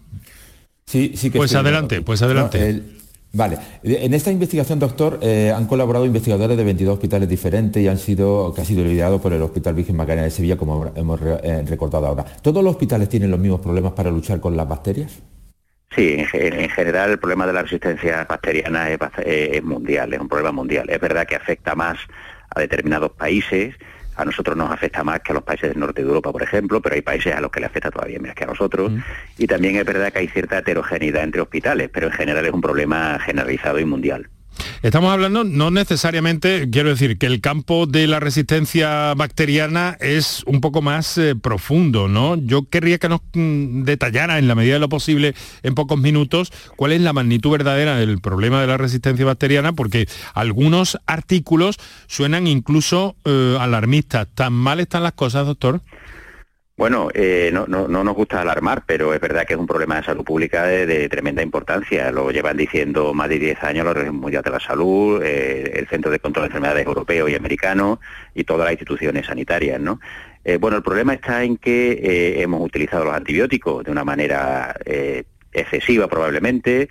Sí, 0.87 1.13
sí 1.15 1.31
que 1.31 1.39
Pues 1.39 1.51
estoy, 1.51 1.61
adelante, 1.61 2.01
pues 2.01 2.23
adelante. 2.23 2.59
No, 2.59 2.65
el... 2.65 2.96
Vale, 3.37 3.59
en 3.83 4.15
esta 4.15 4.31
investigación, 4.31 4.79
doctor, 4.79 5.19
eh, 5.21 5.53
han 5.55 5.67
colaborado 5.67 6.07
investigadores 6.07 6.57
de 6.57 6.65
22 6.65 6.95
hospitales 6.95 7.29
diferentes 7.29 7.83
y 7.83 7.87
han 7.87 7.99
sido, 7.99 8.55
que 8.55 8.63
ha 8.63 8.65
sido 8.65 8.83
liderado 8.83 9.21
por 9.21 9.35
el 9.35 9.43
Hospital 9.43 9.75
Virgen 9.75 9.95
Macarena 9.95 10.23
de 10.23 10.31
Sevilla, 10.31 10.57
como 10.57 10.91
hemos 10.97 11.21
eh, 11.21 11.63
recordado 11.67 12.07
ahora. 12.07 12.25
¿Todos 12.41 12.65
los 12.65 12.73
hospitales 12.73 13.11
tienen 13.11 13.31
los 13.31 13.39
mismos 13.39 13.61
problemas 13.61 13.93
para 13.93 14.11
luchar 14.11 14.41
con 14.41 14.57
las 14.57 14.67
bacterias? 14.67 15.21
Sí, 15.95 16.17
en, 16.33 16.61
en 16.61 16.71
general 16.71 17.11
el 17.11 17.19
problema 17.19 17.47
de 17.47 17.53
la 17.53 17.63
resistencia 17.63 18.25
bacteriana 18.25 18.89
es 18.91 19.63
mundial, 19.63 20.15
es 20.15 20.21
un 20.21 20.29
problema 20.29 20.53
mundial. 20.53 20.89
Es 20.89 21.01
verdad 21.01 21.27
que 21.27 21.37
afecta 21.37 21.75
más 21.75 21.99
a 22.55 22.61
determinados 22.61 23.13
países, 23.13 23.75
a 24.17 24.25
nosotros 24.25 24.57
nos 24.57 24.71
afecta 24.71 25.05
más 25.05 25.21
que 25.21 25.33
a 25.33 25.35
los 25.35 25.45
países 25.45 25.71
del 25.71 25.79
norte 25.79 26.03
de 26.03 26.09
Europa, 26.09 26.33
por 26.33 26.43
ejemplo, 26.43 26.81
pero 26.81 26.95
hay 26.95 27.03
países 27.03 27.35
a 27.35 27.41
los 27.41 27.51
que 27.51 27.61
le 27.61 27.67
afecta 27.67 27.91
todavía 27.91 28.19
más 28.19 28.35
que 28.35 28.45
a 28.45 28.49
nosotros. 28.49 28.91
Mm. 28.91 28.99
Y 29.39 29.47
también 29.47 29.77
es 29.77 29.85
verdad 29.85 30.13
que 30.13 30.21
hay 30.21 30.29
cierta 30.29 30.59
heterogeneidad 30.59 31.23
entre 31.23 31.41
hospitales, 31.41 31.91
pero 31.93 32.07
en 32.07 32.13
general 32.13 32.45
es 32.45 32.53
un 32.53 32.61
problema 32.61 33.19
generalizado 33.19 33.79
y 33.79 33.85
mundial. 33.85 34.29
Estamos 34.83 35.11
hablando 35.13 35.43
no 35.45 35.71
necesariamente, 35.71 36.69
quiero 36.71 36.91
decir, 36.91 37.19
que 37.19 37.27
el 37.27 37.41
campo 37.41 37.87
de 37.87 38.07
la 38.07 38.21
resistencia 38.21 39.15
bacteriana 39.15 39.97
es 40.01 40.43
un 40.47 40.61
poco 40.61 40.83
más 40.83 41.19
eh, 41.19 41.35
profundo, 41.35 42.09
¿no? 42.09 42.37
Yo 42.37 42.69
querría 42.69 42.99
que 42.99 43.09
nos 43.09 43.21
mm, 43.33 43.83
detallara 43.83 44.39
en 44.39 44.49
la 44.49 44.55
medida 44.55 44.75
de 44.75 44.81
lo 44.81 44.89
posible 44.89 45.35
en 45.63 45.75
pocos 45.75 45.99
minutos 45.99 46.53
cuál 46.77 46.93
es 46.93 47.01
la 47.01 47.13
magnitud 47.13 47.51
verdadera 47.51 47.97
del 47.97 48.21
problema 48.21 48.61
de 48.61 48.67
la 48.67 48.77
resistencia 48.77 49.25
bacteriana, 49.25 49.73
porque 49.73 50.09
algunos 50.35 50.99
artículos 51.07 51.79
suenan 52.07 52.47
incluso 52.47 53.17
eh, 53.25 53.57
alarmistas. 53.59 54.29
¿Tan 54.35 54.53
mal 54.53 54.81
están 54.81 55.03
las 55.03 55.13
cosas, 55.13 55.47
doctor? 55.47 55.81
Bueno, 56.77 57.09
eh, 57.15 57.51
no, 57.55 57.67
no, 57.67 57.89
no 57.89 58.05
nos 58.05 58.15
gusta 58.15 58.43
alarmar, 58.43 58.85
pero 58.87 59.15
es 59.15 59.21
verdad 59.21 59.47
que 59.47 59.55
es 59.55 59.59
un 59.59 59.67
problema 59.67 59.97
de 59.97 60.03
salud 60.05 60.25
pública 60.25 60.65
de, 60.65 61.09
tremenda 61.09 61.43
importancia. 61.43 62.11
Lo 62.13 62.31
llevan 62.31 62.59
diciendo 62.59 63.15
más 63.15 63.31
de 63.31 63.39
10 63.39 63.63
años 63.63 63.85
la 63.85 63.93
Organización 63.93 64.21
Mundial 64.21 64.43
de 64.43 64.51
la 64.51 64.61
Salud, 64.61 65.23
eh, 65.23 65.73
el 65.75 65.89
Centro 65.89 66.11
de 66.11 66.19
Control 66.19 66.45
de 66.45 66.49
Enfermedades 66.49 66.87
Europeo 66.87 67.29
y 67.29 67.35
Americano 67.35 67.99
y 68.35 68.45
todas 68.45 68.67
las 68.67 68.73
instituciones 68.73 69.25
sanitarias, 69.25 69.81
¿no? 69.81 70.01
Eh, 70.49 70.59
bueno, 70.59 70.77
el 70.77 70.85
problema 70.85 71.13
está 71.13 71.43
en 71.43 71.57
que 71.57 71.91
eh, 71.91 72.41
hemos 72.41 72.61
utilizado 72.61 73.05
los 73.05 73.15
antibióticos 73.15 73.83
de 73.83 73.91
una 73.91 74.05
manera 74.05 74.77
eh, 74.85 75.25
excesiva 75.53 76.07
probablemente, 76.07 76.89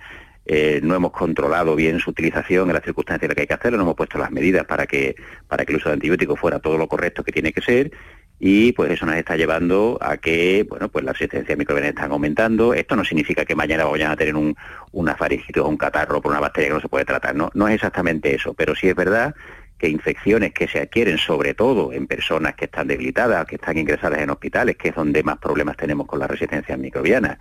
no 0.82 0.94
hemos 0.94 1.10
controlado 1.10 1.74
bien 1.74 1.98
su 1.98 2.10
utilización 2.10 2.68
en 2.68 2.74
las 2.74 2.84
circunstancias 2.84 3.22
en 3.24 3.28
las 3.30 3.34
que 3.34 3.40
hay 3.40 3.46
que 3.48 3.54
hacerlo, 3.54 3.78
no 3.78 3.84
hemos 3.84 3.96
puesto 3.96 4.18
las 4.18 4.30
medidas 4.30 4.64
para 4.64 4.86
que, 4.86 5.16
para 5.48 5.64
que 5.64 5.72
el 5.72 5.78
uso 5.78 5.88
de 5.88 5.94
antibióticos 5.94 6.38
fuera 6.38 6.60
todo 6.60 6.76
lo 6.76 6.86
correcto 6.86 7.24
que 7.24 7.32
tiene 7.32 7.52
que 7.52 7.62
ser 7.62 7.90
y 8.38 8.72
pues 8.72 8.90
eso 8.90 9.06
nos 9.06 9.16
está 9.16 9.34
llevando 9.36 9.98
a 10.00 10.18
que 10.18 10.66
bueno 10.68 10.88
pues 10.88 11.04
la 11.04 11.12
resistencia 11.12 11.56
microbiana 11.56 11.88
están 11.88 12.12
aumentando 12.12 12.74
esto 12.74 12.94
no 12.94 13.04
significa 13.04 13.44
que 13.46 13.54
mañana 13.54 13.84
vayan 13.86 14.10
a 14.10 14.16
tener 14.16 14.34
un, 14.36 14.54
una 14.92 15.16
faringitis 15.16 15.62
o 15.62 15.68
un 15.68 15.76
catarro 15.78 16.20
por 16.20 16.32
una 16.32 16.40
bacteria 16.40 16.68
que 16.68 16.74
no 16.74 16.80
se 16.80 16.88
puede 16.88 17.04
tratar 17.06 17.34
no 17.34 17.50
no 17.54 17.66
es 17.68 17.74
exactamente 17.76 18.34
eso 18.34 18.52
pero 18.52 18.74
sí 18.74 18.88
es 18.88 18.94
verdad 18.94 19.34
que 19.78 19.88
infecciones 19.90 20.54
que 20.54 20.68
se 20.68 20.80
adquieren 20.80 21.18
sobre 21.18 21.52
todo 21.52 21.92
en 21.92 22.06
personas 22.06 22.54
que 22.54 22.64
están 22.64 22.88
debilitadas, 22.88 23.44
que 23.46 23.56
están 23.56 23.76
ingresadas 23.76 24.20
en 24.22 24.30
hospitales, 24.30 24.78
que 24.78 24.88
es 24.88 24.94
donde 24.94 25.22
más 25.22 25.36
problemas 25.36 25.76
tenemos 25.76 26.06
con 26.06 26.18
la 26.18 26.26
resistencia 26.26 26.78
microbiana, 26.78 27.38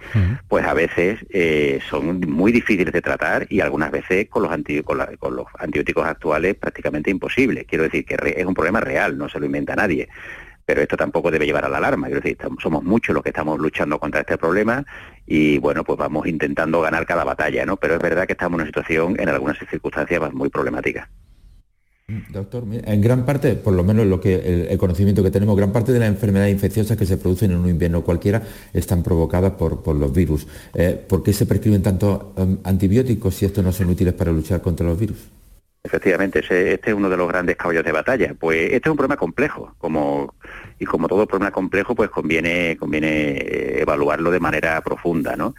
pues 0.50 0.66
a 0.66 0.74
veces 0.74 1.20
eh, 1.30 1.80
son 1.90 2.20
muy 2.28 2.52
difíciles 2.52 2.92
de 2.92 3.02
tratar 3.02 3.48
y 3.50 3.62
algunas 3.62 3.90
veces 3.90 4.28
con 4.28 4.44
los, 4.44 4.52
anti- 4.52 4.84
con, 4.84 4.98
la- 4.98 5.16
con 5.18 5.34
los 5.34 5.46
antibióticos 5.60 6.06
actuales 6.06 6.56
prácticamente 6.56 7.10
imposibles. 7.10 7.64
Quiero 7.70 7.86
decir 7.86 8.04
que 8.04 8.18
re- 8.18 8.38
es 8.38 8.46
un 8.46 8.54
problema 8.54 8.82
real, 8.82 9.18
no 9.18 9.30
se 9.30 9.40
lo 9.40 9.46
inventa 9.46 9.74
nadie. 9.74 10.10
Pero 10.66 10.82
esto 10.82 10.98
tampoco 10.98 11.30
debe 11.30 11.46
llevar 11.46 11.66
a 11.66 11.70
la 11.70 11.78
alarma. 11.78 12.08
Quiero 12.08 12.22
decir, 12.22 12.38
somos 12.62 12.84
muchos 12.84 13.14
los 13.14 13.24
que 13.24 13.30
estamos 13.30 13.60
luchando 13.60 14.00
contra 14.00 14.22
este 14.22 14.38
problema 14.38 14.84
y 15.26 15.58
bueno, 15.60 15.84
pues 15.84 15.98
vamos 15.98 16.26
intentando 16.28 16.82
ganar 16.82 17.06
cada 17.06 17.24
batalla, 17.24 17.66
¿no? 17.66 17.78
Pero 17.78 17.96
es 17.96 18.02
verdad 18.02 18.26
que 18.26 18.34
estamos 18.34 18.58
en 18.58 18.62
una 18.62 18.66
situación, 18.66 19.16
en 19.20 19.30
algunas 19.30 19.58
circunstancias, 19.70 20.34
muy 20.34 20.50
problemática. 20.50 21.10
Doctor, 22.30 22.68
mira, 22.68 22.94
en 22.94 23.02
gran 23.02 23.26
parte, 23.26 23.56
por 23.56 23.74
lo 23.74 23.84
menos 23.84 24.06
lo 24.06 24.20
que 24.22 24.36
el, 24.36 24.68
el 24.70 24.78
conocimiento 24.78 25.24
que 25.24 25.32
tenemos, 25.32 25.58
gran 25.58 25.72
parte 25.72 25.92
de 25.92 25.98
las 25.98 26.08
enfermedades 26.10 26.54
infecciosas 26.54 26.96
que 26.98 27.06
se 27.06 27.18
producen 27.18 27.50
en 27.52 27.58
un 27.58 27.68
invierno 27.70 28.04
cualquiera 28.04 28.44
están 28.74 29.02
provocadas 29.02 29.54
por, 29.54 29.82
por 29.82 29.96
los 29.96 30.14
virus. 30.14 30.48
Eh, 30.76 31.04
¿Por 31.08 31.24
qué 31.24 31.34
se 31.34 31.48
prescriben 31.48 31.82
tantos 31.82 32.22
em, 32.38 32.60
antibióticos 32.64 33.34
si 33.34 33.46
estos 33.48 33.64
no 33.64 33.72
son 33.72 33.90
útiles 33.90 34.14
para 34.14 34.32
luchar 34.32 34.62
contra 34.62 34.86
los 34.86 35.00
virus? 35.00 35.18
Efectivamente, 35.84 36.40
ese- 36.40 36.74
este 36.76 36.92
es 36.92 36.96
uno 36.96 37.10
de 37.10 37.18
los 37.18 37.28
grandes 37.28 37.56
caballos 37.56 37.84
de 37.84 37.92
batalla. 37.92 38.36
Pues 38.40 38.66
este 38.72 38.88
es 38.88 38.92
un 38.92 38.98
problema 38.98 39.18
complejo, 39.18 39.74
como 39.80 40.36
y 40.80 40.86
como 40.86 41.08
todo 41.08 41.28
problema 41.28 41.52
complejo, 41.52 41.96
pues 41.96 42.10
conviene 42.10 42.78
conviene 42.78 43.38
eh, 43.38 43.82
evaluarlo 43.82 44.32
de 44.32 44.40
manera 44.40 44.82
profunda, 44.82 45.36
¿no? 45.36 45.56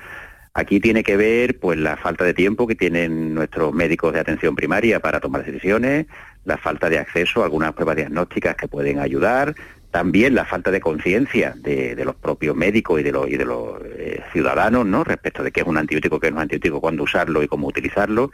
Aquí 0.54 0.80
tiene 0.80 1.02
que 1.02 1.18
ver 1.18 1.58
pues 1.58 1.78
la 1.78 1.98
falta 1.98 2.24
de 2.24 2.32
tiempo 2.32 2.66
que 2.66 2.74
tienen 2.74 3.34
nuestros 3.34 3.74
médicos 3.74 4.14
de 4.14 4.20
atención 4.20 4.56
primaria 4.56 5.00
para 5.00 5.20
tomar 5.20 5.44
decisiones, 5.44 6.06
la 6.46 6.56
falta 6.56 6.88
de 6.88 6.98
acceso 6.98 7.42
a 7.42 7.44
algunas 7.44 7.74
pruebas 7.74 7.96
diagnósticas 7.96 8.56
que 8.56 8.66
pueden 8.66 8.98
ayudar, 8.98 9.54
también 9.96 10.34
la 10.34 10.44
falta 10.44 10.70
de 10.70 10.78
conciencia 10.78 11.54
de, 11.56 11.94
de 11.94 12.04
los 12.04 12.14
propios 12.16 12.54
médicos 12.54 13.00
y 13.00 13.02
de 13.02 13.12
los, 13.12 13.30
y 13.30 13.38
de 13.38 13.46
los 13.46 13.80
eh, 13.82 14.22
ciudadanos, 14.30 14.84
¿no? 14.84 15.04
Respecto 15.04 15.42
de 15.42 15.50
qué 15.50 15.62
es 15.62 15.66
un 15.66 15.78
antibiótico, 15.78 16.20
qué 16.20 16.26
no 16.30 16.34
es 16.34 16.36
un 16.36 16.42
antibiótico, 16.42 16.82
cuándo 16.82 17.04
usarlo 17.04 17.42
y 17.42 17.48
cómo 17.48 17.66
utilizarlo. 17.66 18.30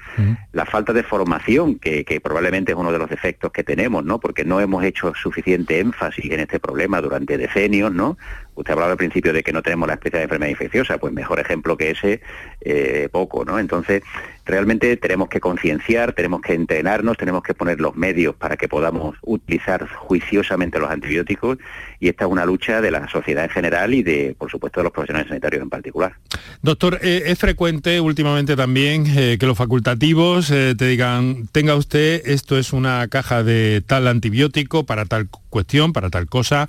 La 0.51 0.67
falta 0.67 0.93
de 0.93 1.05
formación, 1.05 1.79
que, 1.79 2.05
que 2.05 2.21
probablemente 2.21 2.73
es 2.73 2.77
uno 2.77 2.91
de 2.91 2.99
los 2.99 3.09
defectos 3.09 3.53
que 3.53 3.63
tenemos, 3.63 4.05
¿no? 4.05 4.19
Porque 4.19 4.45
no 4.45 4.59
hemos 4.59 4.83
hecho 4.83 5.15
suficiente 5.15 5.79
énfasis 5.79 6.33
en 6.33 6.41
este 6.41 6.59
problema 6.59 7.01
durante 7.01 7.39
decenios, 7.39 7.93
¿no? 7.93 8.19
Usted 8.55 8.73
hablaba 8.73 8.93
al 8.93 8.99
principio 8.99 9.33
de 9.33 9.43
que 9.43 9.53
no 9.53 9.63
tenemos 9.63 9.89
la 9.89 9.95
especie 9.95 10.19
de 10.19 10.25
enfermedad 10.25 10.51
infecciosa, 10.51 10.99
pues 10.99 11.13
mejor 11.13 11.41
ejemplo 11.41 11.77
que 11.77 11.91
ese, 11.91 12.21
eh, 12.61 13.09
poco, 13.11 13.45
¿no? 13.45 13.59
Entonces, 13.59 14.03
realmente 14.45 14.97
tenemos 14.99 15.29
que 15.29 15.41
concienciar, 15.41 16.13
tenemos 16.13 16.43
que 16.43 16.53
entrenarnos, 16.53 17.17
tenemos 17.17 17.43
que 17.43 17.55
poner 17.55 17.81
los 17.81 17.97
medios 17.97 18.35
para 18.35 18.57
que 18.57 18.69
podamos 18.69 19.17
utilizar 19.23 19.89
juiciosamente 19.89 20.79
los 20.79 20.91
antibióticos 20.91 21.59
y 21.99 22.09
esta 22.09 22.25
es 22.27 22.31
una 22.31 22.45
lucha 22.45 22.81
de 22.81 22.91
la 22.91 23.09
sociedad 23.09 23.45
en 23.45 23.51
general 23.51 23.95
y 23.95 24.03
de, 24.03 24.35
por 24.37 24.51
supuesto, 24.51 24.81
de 24.81 24.85
los 24.85 24.93
profesionales 24.93 25.29
sanitarios 25.29 25.63
en 25.63 25.71
particular. 25.71 26.15
Doctor, 26.61 26.99
eh, 27.03 27.23
es 27.27 27.39
frecuente 27.39 28.01
últimamente 28.01 28.55
también 28.55 29.07
eh, 29.07 29.39
que 29.39 29.47
los 29.47 29.57
facultativos 29.57 30.49
te 30.49 30.75
digan, 30.75 31.49
tenga 31.53 31.75
usted, 31.75 32.23
esto 32.27 32.59
es 32.59 32.73
una 32.73 33.09
caja 33.09 33.43
de 33.43 33.83
tal 33.87 34.07
antibiótico 34.09 34.85
para 34.85 35.07
tal 35.07 35.29
cuestión, 35.49 35.93
para 35.93 36.11
tal 36.11 36.27
cosa, 36.27 36.69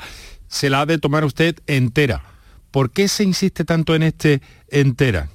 se 0.53 0.69
la 0.69 0.81
ha 0.81 0.85
de 0.85 0.99
tomar 0.99 1.25
usted 1.25 1.55
entera. 1.65 2.21
¿Por 2.69 2.91
qué 2.91 3.07
se 3.07 3.23
insiste 3.23 3.65
tanto 3.65 3.95
en 3.95 4.03
este 4.03 4.41
entera? 4.69 5.29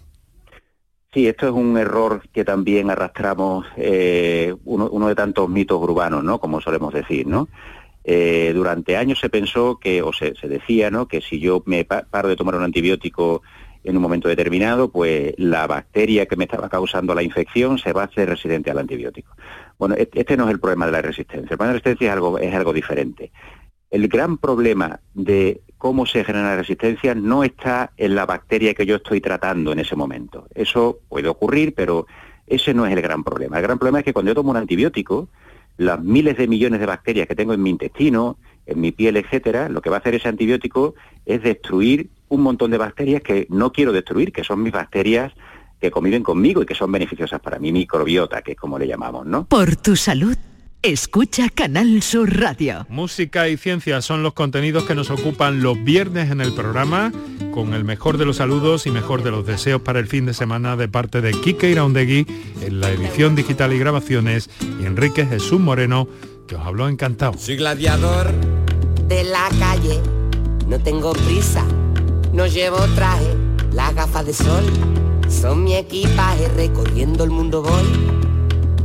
Sí, 1.12 1.26
esto 1.26 1.46
es 1.46 1.52
un 1.52 1.76
error 1.76 2.22
que 2.32 2.44
también 2.44 2.88
arrastramos, 2.88 3.66
eh, 3.76 4.54
uno, 4.64 5.08
de 5.08 5.14
tantos 5.16 5.48
mitos 5.48 5.80
urbanos, 5.80 6.22
¿no? 6.22 6.38
Como 6.38 6.60
solemos 6.60 6.94
decir, 6.94 7.26
¿no? 7.26 7.48
Eh, 8.04 8.52
durante 8.54 8.96
años 8.96 9.18
se 9.18 9.28
pensó 9.28 9.78
que, 9.78 10.02
o 10.02 10.12
se, 10.12 10.34
decía, 10.48 10.90
¿no? 10.90 11.08
Que 11.08 11.20
si 11.20 11.40
yo 11.40 11.64
me 11.66 11.84
pa- 11.84 12.06
paro 12.08 12.28
de 12.28 12.36
tomar 12.36 12.54
un 12.54 12.62
antibiótico 12.62 13.42
en 13.82 13.96
un 13.96 14.02
momento 14.02 14.28
determinado, 14.28 14.92
pues 14.92 15.34
la 15.36 15.66
bacteria 15.66 16.26
que 16.26 16.36
me 16.36 16.44
estaba 16.44 16.68
causando 16.68 17.14
la 17.14 17.22
infección 17.24 17.78
se 17.78 17.92
va 17.92 18.02
a 18.02 18.06
hacer 18.06 18.28
residente 18.28 18.70
al 18.70 18.78
antibiótico. 18.78 19.34
Bueno, 19.78 19.96
et- 19.96 20.14
este 20.16 20.36
no 20.36 20.44
es 20.44 20.50
el 20.52 20.60
problema 20.60 20.86
de 20.86 20.92
la 20.92 21.02
resistencia. 21.02 21.50
El 21.50 21.56
problema 21.56 21.72
de 21.72 21.78
la 21.78 21.82
resistencia 21.82 22.06
es 22.08 22.12
algo, 22.12 22.38
es 22.38 22.54
algo 22.54 22.72
diferente. 22.72 23.32
El 23.90 24.08
gran 24.08 24.38
problema 24.38 25.00
de 25.14 25.62
cómo 25.78 26.04
se 26.06 26.24
genera 26.24 26.56
resistencia 26.56 27.14
no 27.14 27.44
está 27.44 27.92
en 27.96 28.14
la 28.14 28.26
bacteria 28.26 28.74
que 28.74 28.84
yo 28.84 28.96
estoy 28.96 29.20
tratando 29.20 29.72
en 29.72 29.78
ese 29.78 29.96
momento. 29.96 30.46
Eso 30.54 30.98
puede 31.08 31.28
ocurrir, 31.28 31.74
pero 31.74 32.06
ese 32.46 32.74
no 32.74 32.84
es 32.86 32.92
el 32.92 33.00
gran 33.00 33.24
problema. 33.24 33.56
El 33.56 33.62
gran 33.62 33.78
problema 33.78 34.00
es 34.00 34.04
que 34.04 34.12
cuando 34.12 34.30
yo 34.30 34.34
tomo 34.34 34.50
un 34.50 34.56
antibiótico, 34.56 35.28
las 35.76 36.02
miles 36.02 36.36
de 36.36 36.48
millones 36.48 36.80
de 36.80 36.86
bacterias 36.86 37.28
que 37.28 37.36
tengo 37.36 37.54
en 37.54 37.62
mi 37.62 37.70
intestino, 37.70 38.36
en 38.66 38.80
mi 38.80 38.92
piel, 38.92 39.16
etcétera, 39.16 39.68
lo 39.68 39.80
que 39.80 39.90
va 39.90 39.96
a 39.96 40.00
hacer 40.00 40.14
ese 40.14 40.28
antibiótico 40.28 40.94
es 41.24 41.42
destruir 41.42 42.10
un 42.28 42.42
montón 42.42 42.70
de 42.70 42.78
bacterias 42.78 43.22
que 43.22 43.46
no 43.48 43.72
quiero 43.72 43.92
destruir, 43.92 44.32
que 44.32 44.44
son 44.44 44.62
mis 44.62 44.72
bacterias 44.72 45.32
que 45.80 45.90
conviven 45.90 46.22
conmigo 46.22 46.62
y 46.62 46.66
que 46.66 46.74
son 46.74 46.90
beneficiosas 46.90 47.40
para 47.40 47.58
mi 47.58 47.72
microbiota, 47.72 48.42
que 48.42 48.52
es 48.52 48.58
como 48.58 48.78
le 48.78 48.86
llamamos, 48.86 49.24
¿no? 49.24 49.46
Por 49.46 49.76
tu 49.76 49.94
salud, 49.94 50.36
escucha 50.82 51.48
Canal 51.48 52.02
Sur 52.02 52.38
Radio. 52.38 52.86
Música 52.88 53.48
y 53.48 53.56
ciencia 53.56 54.00
son 54.00 54.22
los 54.22 54.32
contenidos 54.34 54.84
que 54.84 54.94
nos 54.94 55.10
ocupan 55.10 55.62
los 55.62 55.82
viernes 55.82 56.30
en 56.30 56.40
el 56.40 56.54
programa, 56.54 57.12
con 57.52 57.74
el 57.74 57.84
mejor 57.84 58.18
de 58.18 58.24
los 58.24 58.36
saludos 58.36 58.86
y 58.86 58.90
mejor 58.90 59.22
de 59.22 59.30
los 59.30 59.46
deseos 59.46 59.82
para 59.82 59.98
el 59.98 60.06
fin 60.06 60.26
de 60.26 60.34
semana 60.34 60.76
de 60.76 60.88
parte 60.88 61.20
de 61.20 61.32
Kike 61.32 61.70
Iraundegui 61.70 62.26
en 62.62 62.80
la 62.80 62.90
edición 62.90 63.34
digital 63.34 63.72
y 63.72 63.78
grabaciones 63.78 64.50
y 64.80 64.86
Enrique 64.86 65.26
Jesús 65.26 65.60
Moreno, 65.60 66.08
que 66.46 66.54
os 66.54 66.64
habló 66.64 66.88
encantado. 66.88 67.34
Soy 67.36 67.56
gladiador 67.56 68.32
de 69.08 69.24
la 69.24 69.48
calle, 69.58 70.00
no 70.66 70.78
tengo 70.78 71.12
prisa, 71.12 71.64
no 72.32 72.46
llevo 72.46 72.78
traje, 72.94 73.34
las 73.72 73.94
gafas 73.94 74.26
de 74.26 74.32
sol 74.32 74.64
son 75.28 75.64
mi 75.64 75.74
equipaje, 75.74 76.48
recorriendo 76.48 77.24
el 77.24 77.30
mundo 77.30 77.62
voy, 77.62 77.84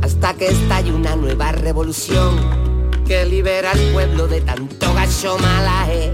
hasta 0.04 0.34
que 0.34 0.48
estalle 0.48 0.92
una 0.92 1.16
nueva 1.16 1.50
revolución 1.52 2.36
que 3.06 3.24
libera 3.24 3.70
al 3.70 3.80
pueblo 3.94 4.28
de 4.28 4.42
tanto 4.42 4.92
gacho 4.92 5.38
malaje. 5.38 6.12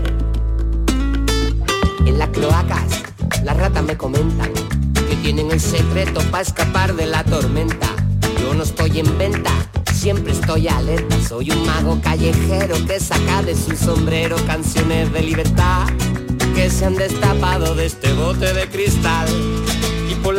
En 2.07 2.17
las 2.17 2.29
cloacas, 2.29 3.03
las 3.43 3.57
ratas 3.57 3.83
me 3.83 3.97
comentan 3.97 4.53
que 5.09 5.17
tienen 5.17 5.51
el 5.51 5.61
secreto 5.61 6.21
para 6.31 6.43
escapar 6.45 6.95
de 6.95 7.07
la 7.07 7.25
tormenta. 7.25 7.89
Yo 8.41 8.55
no 8.55 8.63
estoy 8.63 9.01
en 9.01 9.19
venta, 9.19 9.51
siempre 9.93 10.35
estoy 10.35 10.69
alerta. 10.69 11.17
Soy 11.29 11.51
un 11.51 11.67
mago 11.67 12.01
callejero 12.01 12.77
que 12.87 13.01
saca 13.01 13.43
de 13.43 13.57
su 13.57 13.77
sombrero 13.77 14.37
canciones 14.47 15.13
de 15.13 15.23
libertad 15.23 15.89
que 16.55 16.71
se 16.71 16.85
han 16.85 16.95
destapado 16.95 17.75
de 17.75 17.87
este 17.87 18.13
bote 18.13 18.55
de 18.55 18.69
cristal. 18.69 19.60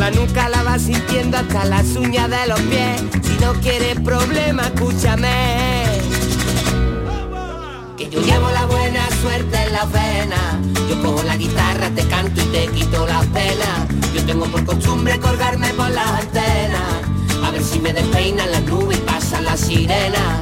Y 0.02 0.04
la 0.04 0.10
nuca 0.10 0.48
la 0.48 0.64
vas 0.64 0.82
sintiendo 0.82 1.36
hasta 1.36 1.64
las 1.64 1.94
uñas 1.94 2.28
de 2.28 2.48
los 2.48 2.60
pies. 2.62 3.02
Si 3.22 3.38
no 3.40 3.52
quieres 3.60 4.00
problema, 4.00 4.62
escúchame. 4.62 5.84
Que 7.96 8.10
yo 8.10 8.20
llevo 8.20 8.50
la 8.50 8.66
buena 8.66 9.08
suerte 9.20 9.62
en 9.62 9.72
la 9.72 9.84
vena. 9.84 10.60
Yo 10.88 11.00
cojo 11.02 11.22
la 11.22 11.36
guitarra, 11.36 11.88
te 11.90 12.04
canto 12.08 12.42
y 12.42 12.46
te 12.46 12.66
quito 12.72 13.06
las 13.06 13.24
penas. 13.26 14.12
Yo 14.12 14.26
tengo 14.26 14.46
por 14.46 14.64
costumbre 14.64 15.20
colgarme 15.20 15.68
por 15.74 15.90
las 15.90 16.08
antenas. 16.08 16.82
A 17.44 17.52
ver 17.52 17.62
si 17.62 17.78
me 17.78 17.92
despeinan 17.92 18.50
las 18.50 18.62
nubes 18.64 18.98
sirena. 19.56 20.40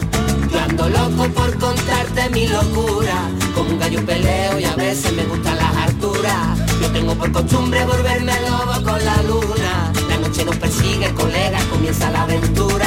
Yo 0.50 0.61
ando 0.61 0.88
loco 0.88 1.28
por 1.34 1.58
contarte 1.58 2.30
mi 2.30 2.46
locura. 2.46 3.28
Como 3.61 3.72
un 3.72 3.78
gallo 3.78 4.02
peleo 4.06 4.58
y 4.58 4.64
a 4.64 4.74
veces 4.74 5.12
me 5.12 5.22
gustan 5.24 5.54
las 5.58 5.76
alturas. 5.76 6.58
Yo 6.80 6.90
tengo 6.92 7.14
por 7.14 7.30
costumbre 7.30 7.84
volverme 7.84 8.32
lobo 8.48 8.72
con 8.82 9.04
la 9.04 9.22
luna. 9.22 9.92
La 10.08 10.16
noche 10.16 10.46
nos 10.46 10.56
persigue, 10.56 11.12
colegas, 11.12 11.62
comienza 11.64 12.11
la 12.11 12.22
aventura. 12.22 12.86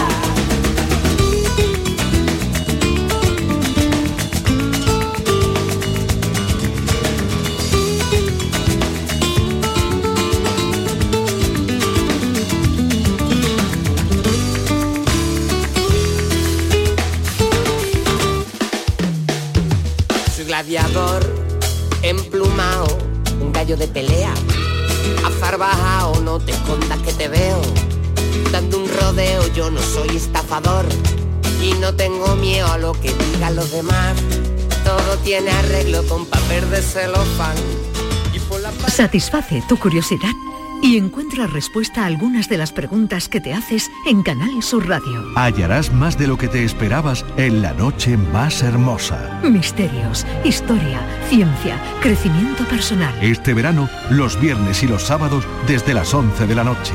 Gallo 23.64 23.78
de 23.78 23.88
pelea. 23.88 24.34
Azar 25.26 25.58
bajao, 25.58 26.20
no 26.20 26.38
te 26.38 26.52
escondas 26.52 27.00
que 27.00 27.14
te 27.14 27.30
veo. 27.30 27.62
Dando 28.52 28.78
un 28.80 28.90
rodeo, 28.90 29.42
yo 29.54 29.72
no 29.72 29.82
soy 29.82 30.18
estafador. 30.18 30.86
Y 31.62 31.72
no 31.76 31.96
tengo 31.96 32.36
miedo 32.36 32.68
a 32.68 32.78
lo 32.78 32.92
que 32.92 33.14
digan 33.14 33.56
los 33.56 33.72
demás. 33.72 34.18
Todo 34.84 35.18
tiene 35.24 35.50
arreglo 35.50 36.06
con 36.08 36.26
papel 36.26 36.70
de 36.72 36.82
celofán. 36.82 37.56
Satisface 38.88 39.64
tu 39.70 39.78
curiosidad 39.80 40.34
y 40.84 40.98
encuentra 40.98 41.48
respuesta 41.48 42.04
a 42.04 42.08
algunas 42.08 42.50
de 42.50 42.58
las 42.58 42.74
preguntas 42.74 43.30
que 43.30 43.40
te 43.40 43.54
haces 43.54 43.90
en 44.06 44.22
Canal 44.22 44.62
Sur 44.62 44.88
Radio. 44.88 45.26
Hallarás 45.36 45.94
más 45.94 46.18
de 46.18 46.28
lo 46.28 46.38
que 46.38 46.50
te 46.50 46.66
esperabas 46.66 47.26
en 47.38 47.62
la 47.62 47.74
noche 47.74 48.18
más 48.18 48.62
hermosa. 48.62 49.40
Misterios, 49.44 50.26
historia, 50.44 51.00
ciencia, 51.30 51.82
crecimiento 52.02 52.66
personal. 52.66 53.14
Este 53.22 53.54
verano, 53.54 53.90
los 54.10 54.40
viernes 54.40 54.84
y 54.84 54.88
los 54.88 55.04
sábados 55.04 55.46
desde 55.68 55.94
las 55.94 56.14
11 56.14 56.46
de 56.46 56.56
la 56.56 56.66
noche. 56.66 56.94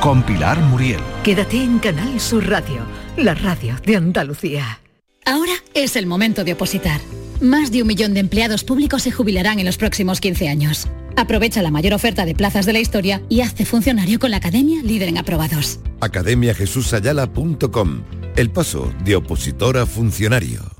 Con 0.00 0.22
Pilar 0.22 0.60
Muriel. 0.60 1.00
Quédate 1.24 1.62
en 1.62 1.78
Canal 1.78 2.20
Sur 2.20 2.46
Radio, 2.46 2.82
la 3.16 3.34
radio 3.34 3.74
de 3.86 3.96
Andalucía. 3.96 4.80
Ahora 5.24 5.52
es 5.72 5.96
el 5.96 6.06
momento 6.06 6.44
de 6.44 6.52
opositar. 6.52 7.00
Más 7.40 7.72
de 7.72 7.80
un 7.80 7.88
millón 7.88 8.12
de 8.12 8.20
empleados 8.20 8.64
públicos 8.64 9.02
se 9.02 9.12
jubilarán 9.12 9.58
en 9.58 9.64
los 9.64 9.78
próximos 9.78 10.20
15 10.20 10.48
años. 10.48 10.88
Aprovecha 11.20 11.60
la 11.60 11.70
mayor 11.70 11.92
oferta 11.92 12.24
de 12.24 12.34
plazas 12.34 12.64
de 12.64 12.72
la 12.72 12.80
historia 12.80 13.20
y 13.28 13.42
hazte 13.42 13.66
funcionario 13.66 14.18
con 14.18 14.30
la 14.30 14.38
Academia 14.38 14.82
Líder 14.82 15.10
en 15.10 15.18
Aprobados. 15.18 15.78
academiajesusayala.com 16.00 18.04
El 18.36 18.50
paso 18.50 18.90
de 19.04 19.16
opositor 19.16 19.76
a 19.76 19.84
funcionario. 19.84 20.79